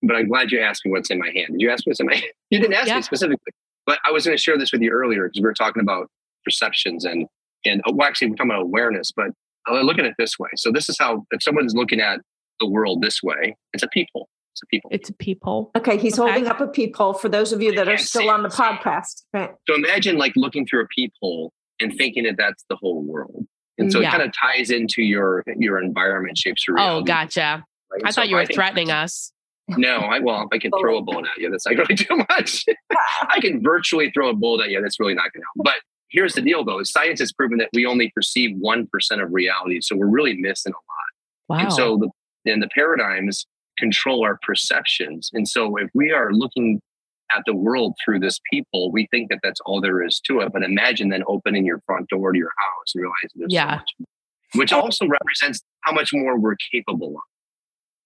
but 0.03 0.17
I'm 0.17 0.29
glad 0.29 0.51
you 0.53 0.61
asked 0.61 0.85
me 0.87 0.93
what's 0.93 1.11
in 1.11 1.19
my 1.19 1.31
hand. 1.35 1.49
Did 1.53 1.61
you 1.61 1.71
ask 1.71 1.87
me 1.87 1.91
what's 1.91 2.01
in 2.01 2.07
my 2.07 2.15
hand? 2.15 2.33
You 2.51 2.61
didn't 2.61 2.75
ask 2.75 2.87
Yeah. 2.87 2.97
me 2.97 3.03
specifically, 3.03 3.53
but 3.87 3.99
I 4.07 4.13
was 4.13 4.25
going 4.25 4.37
to 4.37 4.41
share 4.43 4.57
this 4.57 4.71
with 4.73 4.81
you 4.81 4.91
earlier 4.91 5.25
because 5.29 5.41
we 5.41 5.47
were 5.47 5.53
talking 5.55 5.83
about 5.83 6.09
perceptions 6.45 7.05
and 7.05 7.27
and 7.65 7.83
oh, 7.87 7.93
well, 7.93 8.07
actually 8.07 8.29
we're 8.31 8.37
talking 8.37 8.53
about 8.53 8.63
awareness. 8.63 9.11
But 9.11 9.31
I 9.67 9.81
look 9.83 9.99
at 9.99 10.05
it 10.05 10.15
this 10.17 10.39
way. 10.39 10.49
So 10.57 10.71
this 10.71 10.89
is 10.89 10.97
how 10.99 11.27
if 11.33 11.43
someone's 11.43 11.75
looking 11.75 12.01
at 12.01 12.21
the 12.61 12.69
world 12.69 13.03
this 13.03 13.21
way, 13.23 13.57
it's 13.73 13.83
a 13.83 13.89
people. 13.89 14.29
It's 14.57 14.63
a 14.63 14.67
people. 14.67 14.91
It's 14.91 15.11
people. 15.19 15.71
Okay, 15.77 15.99
he's 15.99 16.19
Okay. 16.19 16.31
holding 16.33 16.49
up 16.49 16.61
a 16.63 16.67
peephole 16.67 17.13
for 17.13 17.29
those 17.29 17.53
of 17.53 17.61
you 17.61 17.73
that 17.75 17.89
are 17.89 17.99
still 17.99 18.31
on 18.31 18.43
the 18.43 18.49
podcast. 18.49 19.25
Right. 19.35 19.51
So 19.69 19.75
imagine 19.75 20.17
like 20.17 20.33
looking 20.35 20.67
through 20.67 20.83
a 20.83 20.87
peephole 20.87 21.53
and 21.81 21.95
thinking 21.95 22.25
that 22.25 22.37
that's 22.39 22.65
the 22.71 22.77
whole 22.77 23.03
world. 23.03 23.45
And 23.77 23.93
so 23.93 24.01
Yeah. 24.01 24.09
it 24.09 24.11
kind 24.13 24.23
of 24.23 24.33
ties 24.33 24.71
into 24.71 25.03
your 25.03 25.45
your 25.59 25.79
environment 25.83 26.39
shapes 26.39 26.67
your 26.67 26.79
oh, 26.79 26.83
reality. 26.83 27.03
Oh, 27.03 27.05
gotcha. 27.05 27.65
right? 27.93 28.03
I 28.07 28.11
So 28.11 28.23
thought 28.23 28.29
you 28.31 28.37
were 28.37 28.47
think- 28.47 28.55
threatening 28.57 28.91
us. 28.91 29.33
No, 29.77 29.97
I 29.97 30.21
well, 30.21 30.49
I 30.53 30.59
can 30.59 30.71
throw 30.81 30.97
a 30.97 31.03
bullet 31.03 31.27
at 31.27 31.39
you. 31.39 31.51
That's 31.51 31.67
not 31.67 31.75
really 31.77 31.97
too 31.97 32.17
much. 32.17 32.65
I 33.29 33.41
can 33.41 33.61
virtually 33.63 34.11
throw 34.13 34.31
a 34.31 34.35
bullet 34.35 34.65
at 34.67 34.71
you. 34.71 34.81
That's 34.81 34.99
really 35.01 35.15
not 35.15 35.33
going 35.33 35.43
to 35.43 35.47
help. 35.57 35.65
But 35.65 35.75
here's 36.09 36.35
the 36.35 36.41
deal, 36.41 36.65
though: 36.65 36.83
science 36.85 37.19
has 37.19 37.33
proven 37.33 37.59
that 37.59 37.69
we 37.75 37.85
only 37.85 38.11
perceive 38.15 38.57
one 38.59 38.87
percent 38.87 39.21
of 39.23 39.33
reality, 39.33 39.81
so 39.83 39.97
we're 39.97 40.07
really 40.07 40.37
missing 40.37 40.73
a 40.73 40.77
lot. 40.77 41.59
Wow. 41.59 41.65
And 41.65 41.73
so, 41.73 41.97
the 41.99 42.11
and 42.53 42.63
the 42.63 42.69
paradigms 42.77 43.45
control 43.79 44.25
our 44.25 44.39
perceptions. 44.43 45.31
And 45.33 45.47
so, 45.49 45.77
if 45.77 45.91
we 45.95 46.13
are 46.13 46.33
looking 46.33 46.81
at 47.37 47.43
the 47.47 47.55
world 47.55 47.95
through 48.05 48.21
this 48.21 48.39
people, 48.53 48.93
we 48.93 49.09
think 49.11 49.31
that 49.31 49.41
that's 49.43 49.61
all 49.67 49.81
there 49.81 50.03
is 50.05 50.21
to 50.27 50.41
it. 50.41 50.53
But 50.53 50.63
imagine 50.63 51.09
then 51.09 51.25
opening 51.27 51.65
your 51.67 51.81
front 51.87 52.09
door 52.09 52.33
to 52.33 52.39
your 52.39 52.53
house 52.57 52.93
and 52.95 53.03
realizing 53.03 53.31
there's 53.35 53.53
Yeah. 53.53 53.79
so 53.79 53.81
much, 53.81 54.09
which 54.55 54.73
also 54.73 55.07
represents 55.07 55.61
how 55.83 55.93
much 55.93 56.11
more 56.13 56.39
we're 56.39 56.57
capable 56.73 57.17
of. 57.17 57.23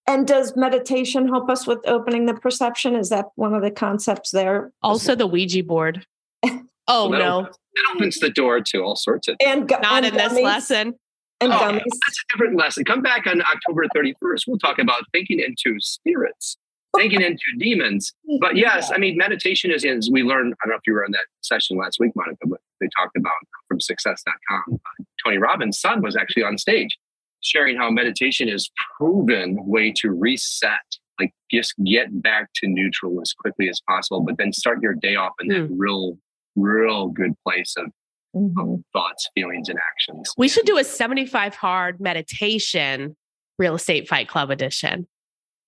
And 0.07 0.27
does 0.27 0.55
meditation 0.55 1.27
help 1.27 1.49
us 1.49 1.67
with 1.67 1.79
opening 1.87 2.25
the 2.25 2.33
perception? 2.33 2.95
Is 2.95 3.09
that 3.09 3.27
one 3.35 3.53
of 3.53 3.61
the 3.61 3.69
concepts 3.71 4.31
there? 4.31 4.71
Also, 4.81 5.13
the 5.15 5.27
Ouija 5.27 5.63
board. 5.63 6.05
Oh, 6.87 7.07
Well, 7.09 7.11
that 7.11 7.19
no, 7.19 7.37
opens- 7.41 7.57
It 7.75 7.95
opens 7.95 8.19
the 8.19 8.29
door 8.31 8.59
to 8.59 8.79
all 8.79 8.95
sorts 8.95 9.27
of 9.27 9.37
and 9.39 9.69
gu- 9.69 9.75
not 9.81 10.03
and 10.03 10.05
in 10.07 10.13
this 10.15 10.33
lesson. 10.33 10.95
And 11.41 11.51
Oh, 11.51 11.57
gummies. 11.57 11.81
That's 11.83 12.19
a 12.19 12.33
different 12.33 12.57
lesson. 12.57 12.85
Come 12.85 13.01
back 13.01 13.27
on 13.27 13.41
October 13.41 13.85
31st. 13.95 14.43
We'll 14.47 14.59
talk 14.59 14.79
about 14.79 15.03
thinking 15.11 15.39
into 15.39 15.79
spirits, 15.79 16.57
thinking 16.95 17.21
into 17.21 17.43
demons. 17.57 18.13
Mm, 18.29 18.39
but 18.39 18.55
yes, 18.55 18.91
I 18.93 18.97
mean, 18.97 19.17
meditation 19.17 19.71
is, 19.71 19.83
is 19.83 20.09
we 20.11 20.23
learned, 20.23 20.53
I 20.53 20.67
don't 20.67 20.71
know 20.71 20.77
if 20.77 20.87
you 20.87 20.93
were 20.93 21.03
in 21.03 21.11
that 21.11 21.25
session 21.41 21.77
last 21.77 21.99
week, 21.99 22.11
Monica, 22.15 22.45
but 22.45 22.59
they 22.79 22.87
talked 22.95 23.17
about 23.17 23.33
from 23.67 23.79
success.com. 23.79 24.79
Tony 25.25 25.37
Robbins' 25.37 25.79
son 25.79 26.01
was 26.01 26.15
actually 26.15 26.43
on 26.43 26.57
stage 26.57 26.97
sharing 27.41 27.77
how 27.77 27.89
meditation 27.89 28.47
is 28.47 28.71
proven 28.97 29.57
way 29.65 29.91
to 29.97 30.11
reset, 30.11 30.79
like 31.19 31.33
just 31.51 31.73
get 31.85 32.21
back 32.21 32.49
to 32.55 32.67
neutral 32.67 33.19
as 33.21 33.33
quickly 33.33 33.69
as 33.69 33.81
possible, 33.87 34.21
but 34.21 34.37
then 34.37 34.53
start 34.53 34.81
your 34.81 34.93
day 34.93 35.15
off 35.15 35.33
in 35.41 35.47
that 35.49 35.67
hmm. 35.67 35.77
real, 35.77 36.17
real 36.55 37.07
good 37.07 37.33
place 37.45 37.75
of 37.77 37.87
Mhm. 38.35 38.83
thoughts, 38.93 39.29
feelings, 39.35 39.67
and 39.67 39.77
actions. 39.91 40.33
We 40.37 40.47
should 40.47 40.65
do 40.65 40.77
a 40.77 40.83
75 40.83 41.55
hard 41.55 41.99
meditation 41.99 43.15
real 43.57 43.75
estate 43.75 44.07
fight 44.07 44.27
club 44.27 44.49
edition. 44.49 45.07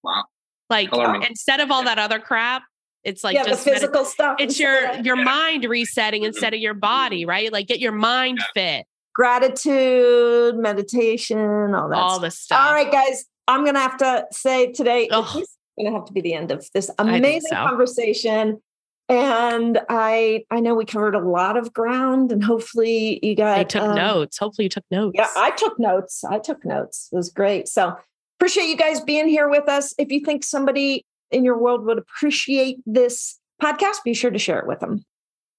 Wow. 0.03 0.24
Like 0.70 0.89
Color 0.89 1.18
uh, 1.18 1.26
instead 1.28 1.59
of 1.59 1.72
all 1.72 1.84
that 1.84 1.99
other 1.99 2.20
crap, 2.20 2.64
it's 3.03 3.24
like 3.24 3.36
yeah, 3.36 3.43
the 3.43 3.49
just 3.49 3.66
medi- 3.66 3.80
physical 3.80 4.05
stuff. 4.05 4.38
it's 4.39 4.59
instead 4.59 4.64
your 4.64 4.99
of 4.99 5.05
your 5.05 5.16
mind 5.16 5.66
resetting 5.66 6.22
mm-hmm. 6.22 6.28
instead 6.28 6.53
of 6.53 6.59
your 6.59 6.74
body, 6.74 7.22
mm-hmm. 7.22 7.30
right? 7.30 7.53
Like 7.53 7.68
get 7.68 7.80
your 7.80 7.91
mind 7.91 8.39
fit, 8.53 8.86
gratitude, 9.14 10.55
meditation, 10.55 11.76
all 11.76 11.89
that. 11.89 11.97
all 11.97 12.09
stuff. 12.11 12.22
the 12.22 12.32
stuff. 12.32 12.59
All 12.59 12.74
right, 12.74 12.91
guys. 12.91 13.26
I'm 13.47 13.66
gonna 13.66 13.80
have 13.80 13.97
to 13.97 14.26
say 14.32 14.72
today 14.72 15.09
Ugh. 15.11 15.26
this 15.26 15.43
is 15.43 15.57
gonna 15.78 15.95
have 15.95 16.05
to 16.05 16.14
be 16.14 16.22
the 16.22 16.34
end 16.34 16.51
of 16.51 16.66
this 16.74 16.89
amazing 16.97 17.49
so. 17.49 17.55
conversation. 17.55 18.61
And 19.10 19.80
I 19.89 20.43
I 20.49 20.60
know 20.60 20.76
we 20.76 20.86
covered 20.86 21.14
a 21.16 21.20
lot 21.20 21.58
of 21.58 21.74
ground, 21.74 22.32
and 22.32 22.43
hopefully 22.43 23.20
you 23.22 23.36
got 23.36 23.60
I 23.60 23.64
took 23.64 23.82
um, 23.84 23.95
notes. 23.95 24.38
Hopefully 24.38 24.64
you 24.66 24.70
took 24.70 24.86
notes. 24.91 25.16
Yeah, 25.18 25.28
I 25.36 25.51
took 25.51 25.78
notes. 25.80 26.24
I 26.24 26.39
took 26.39 26.64
notes. 26.66 27.10
It 27.12 27.16
was 27.16 27.30
great. 27.30 27.68
So 27.68 27.95
appreciate 28.39 28.66
you 28.68 28.78
guys 28.78 29.01
being 29.01 29.28
here 29.28 29.49
with 29.49 29.68
us. 29.68 29.93
If 29.97 30.12
you 30.12 30.22
think 30.22 30.43
somebody 30.43 31.06
in 31.32 31.43
your 31.43 31.58
world 31.58 31.86
would 31.86 31.97
appreciate 31.97 32.78
this 32.86 33.39
podcast, 33.62 34.04
be 34.06 34.14
sure 34.14 34.32
to 34.32 34.39
share 34.39 34.60
it 34.60 34.68
with 34.68 34.80
them. 34.80 35.04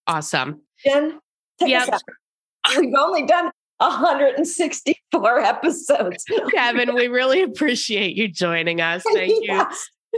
awesome. 0.06 0.60
Jen, 0.84 1.18
take 1.58 1.68
Yep. 1.70 1.88
us 1.88 2.00
out. 2.68 2.78
We've 2.80 2.94
only 2.98 3.26
done 3.26 3.50
164 3.78 5.38
episodes. 5.40 6.24
Kevin, 6.54 6.94
we 6.94 7.08
really 7.08 7.42
appreciate 7.42 8.16
you 8.16 8.28
joining 8.28 8.80
us. 8.80 9.02
Thank 9.12 9.28
you. 9.30 9.40
Yeah. 9.42 9.70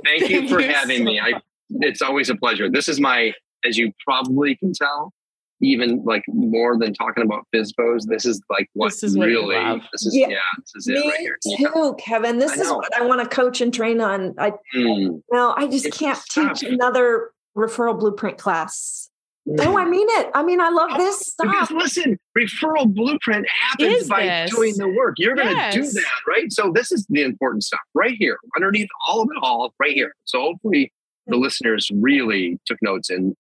Thank 0.05 0.29
you 0.29 0.49
for 0.49 0.61
you 0.61 0.69
having 0.73 0.99
so 0.99 1.05
me. 1.05 1.21
I 1.21 1.41
it's 1.71 2.03
always 2.03 2.31
a 2.31 2.37
pleasure. 2.37 2.71
This 2.71 2.89
is 2.89 3.01
my, 3.01 3.33
as 3.65 3.77
you 3.77 3.93
probably 4.05 4.57
can 4.57 4.73
tell, 4.73 5.13
even 5.61 6.03
like 6.05 6.23
more 6.29 6.79
than 6.79 6.93
talking 6.93 7.25
about 7.25 7.47
FSBOs, 7.55 8.07
this 8.07 8.27
is 8.27 8.41
like 8.51 8.69
what 8.75 8.89
This 8.91 9.03
is 9.03 9.17
really 9.19 9.57
love. 9.57 9.81
this 9.93 10.05
is 10.07 10.15
yeah, 10.15 10.29
Yeah. 10.29 10.37
this 10.59 10.73
is 10.77 10.89
it 10.89 10.93
Me 11.01 11.09
right 11.11 11.21
here. 11.21 11.39
Yeah. 11.47 11.69
too, 11.69 11.97
Kevin. 11.99 12.39
This 12.39 12.53
I 12.53 12.55
is 12.61 12.69
know. 12.69 12.77
what 12.77 12.95
I 13.01 13.05
want 13.07 13.23
to 13.23 13.29
coach 13.35 13.61
and 13.63 13.73
train 13.73 14.01
on. 14.01 14.35
I 14.39 14.53
Mm. 14.75 15.23
no, 15.33 15.55
I 15.57 15.67
just 15.67 15.87
It's 15.87 15.97
can't 15.99 16.19
stuff. 16.19 16.59
teach 16.61 16.69
another 16.71 17.31
referral 17.57 17.99
blueprint 17.99 18.37
class. 18.37 19.09
Mm. 19.49 19.65
No, 19.65 19.79
I 19.79 19.87
mean 19.87 20.07
it. 20.11 20.31
I 20.35 20.43
mean, 20.43 20.61
I 20.61 20.69
love 20.69 20.91
this 20.99 21.35
Because 21.41 21.69
stuff. 21.69 21.71
listen, 21.71 22.19
referral 22.37 22.93
blueprint 22.93 23.47
happens 23.49 24.03
Is 24.03 24.09
by 24.11 24.25
this? 24.27 24.55
doing 24.55 24.75
the 24.77 24.89
work. 24.89 25.15
You're 25.17 25.37
going 25.37 25.57
to 25.57 25.71
do 25.73 25.83
that, 25.87 26.21
right? 26.29 26.53
So 26.53 26.71
this 26.75 26.93
is 26.93 27.07
the 27.09 27.23
important 27.23 27.63
stuff 27.65 27.81
right 27.95 28.15
here, 28.19 28.37
underneath 28.57 28.89
all 29.09 29.23
of 29.23 29.29
it 29.35 29.39
all, 29.43 29.73
right 29.81 29.93
here. 29.93 30.13
So 30.25 30.41
hopefully 30.41 30.93
the 31.27 31.37
listeners 31.37 31.91
really 31.95 32.59
took 32.67 32.79
notes 32.83 33.11
and 33.11 33.35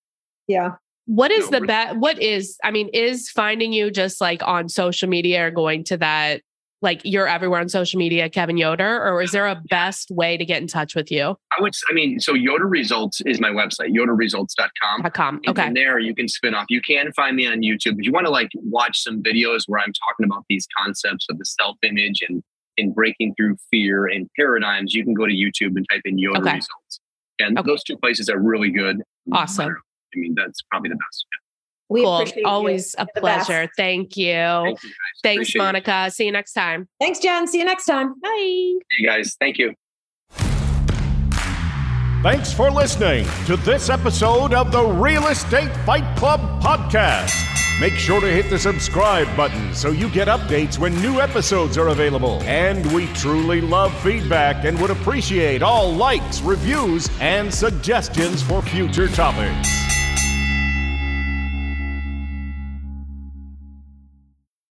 Yeah. 0.48 0.72
What 1.06 1.30
is 1.30 1.50
No, 1.50 1.60
the 1.60 1.66
best? 1.66 1.96
What 1.98 2.20
is, 2.20 2.56
I 2.64 2.70
mean, 2.72 2.88
is 2.92 3.30
finding 3.30 3.72
you 3.72 3.90
just 3.92 4.20
like 4.20 4.42
on 4.42 4.68
social 4.68 5.08
media 5.08 5.46
or 5.46 5.50
going 5.52 5.84
to 5.84 5.96
that, 5.98 6.42
like 6.82 7.00
you're 7.04 7.28
everywhere 7.28 7.60
on 7.60 7.68
social 7.68 7.98
media, 7.98 8.28
Kevin 8.28 8.56
Yoder, 8.56 9.02
or 9.04 9.22
is 9.22 9.30
there 9.30 9.46
a 9.46 9.54
best 9.70 10.10
way 10.10 10.36
to 10.36 10.44
get 10.44 10.60
in 10.60 10.66
touch 10.66 10.94
with 10.96 11.10
you? 11.12 11.36
I 11.56 11.62
would, 11.62 11.72
i 11.88 11.92
mean, 11.92 12.18
so 12.20 12.34
Yoder 12.34 12.66
Results 12.66 13.20
is 13.24 13.40
my 13.40 13.50
website, 13.50 13.94
yoderresults.com. 13.96 15.02
Dot 15.02 15.14
.com. 15.14 15.36
And 15.36 15.48
Okay. 15.50 15.64
from 15.66 15.74
there, 15.74 15.98
you 16.00 16.14
can 16.14 16.28
spin 16.28 16.54
off. 16.54 16.66
You 16.68 16.80
can 16.82 17.12
find 17.12 17.36
me 17.36 17.46
on 17.46 17.60
YouTube. 17.62 17.98
If 17.98 18.04
you 18.04 18.12
want 18.12 18.26
to 18.26 18.32
like 18.32 18.50
watch 18.56 18.98
some 19.00 19.22
videos 19.22 19.62
where 19.68 19.80
I'm 19.80 19.92
talking 19.92 20.26
about 20.26 20.44
these 20.48 20.66
concepts 20.76 21.26
of 21.30 21.38
the 21.38 21.44
self 21.44 21.76
image 21.82 22.20
and 22.28 22.42
in 22.76 22.92
breaking 22.92 23.34
through 23.36 23.56
fear 23.70 24.06
and 24.06 24.28
paradigms, 24.36 24.92
you 24.92 25.02
can 25.04 25.14
go 25.14 25.24
to 25.26 25.32
YouTube 25.32 25.76
and 25.76 25.86
type 25.90 26.02
in 26.04 26.18
Yoder 26.18 26.40
Okay. 26.40 26.54
Results. 26.56 27.00
And 27.38 27.58
Okay. 27.58 27.66
those 27.66 27.82
two 27.84 27.96
places 27.98 28.28
are 28.28 28.38
really 28.38 28.70
good. 28.70 28.96
Um, 28.96 29.32
awesome. 29.32 29.76
I 30.14 30.18
mean, 30.18 30.34
that's 30.36 30.62
probably 30.70 30.90
the 30.90 30.96
best. 30.96 31.26
We 31.88 32.02
Cool. 32.02 32.16
appreciate 32.16 32.40
you. 32.42 32.46
Always 32.48 32.94
a 32.98 33.06
You're 33.14 33.20
pleasure. 33.22 33.68
Thank 33.76 34.16
you. 34.16 34.32
Thank 34.34 34.82
you. 34.82 34.90
Thanks, 35.22 35.36
Appreciate 35.50 35.60
it. 35.60 35.64
Monica. 35.64 36.10
See 36.10 36.24
you 36.26 36.32
next 36.32 36.52
time. 36.52 36.88
Thanks, 37.00 37.18
Jen. 37.20 37.46
See 37.46 37.58
you 37.58 37.64
next 37.64 37.84
time. 37.84 38.14
Bye. 38.20 38.28
You 38.98 39.06
guys, 39.06 39.36
thank 39.38 39.58
you. 39.58 39.74
Thanks 42.26 42.52
for 42.52 42.72
listening 42.72 43.24
to 43.46 43.56
this 43.56 43.88
episode 43.88 44.52
of 44.52 44.72
the 44.72 44.82
Real 44.84 45.28
Estate 45.28 45.70
Fight 45.86 46.16
Club 46.16 46.40
podcast. 46.60 47.32
Make 47.80 47.92
sure 47.92 48.20
to 48.20 48.26
hit 48.26 48.50
the 48.50 48.58
subscribe 48.58 49.28
button 49.36 49.72
so 49.72 49.92
you 49.92 50.08
get 50.08 50.26
updates 50.26 50.76
when 50.76 51.00
new 51.00 51.20
episodes 51.20 51.78
are 51.78 51.86
available. 51.90 52.42
And 52.42 52.84
we 52.92 53.06
truly 53.12 53.60
love 53.60 53.96
feedback 54.00 54.64
and 54.64 54.76
would 54.80 54.90
appreciate 54.90 55.62
all 55.62 55.92
likes, 55.92 56.40
reviews, 56.40 57.08
and 57.20 57.54
suggestions 57.54 58.42
for 58.42 58.60
future 58.60 59.06
topics. 59.06 59.68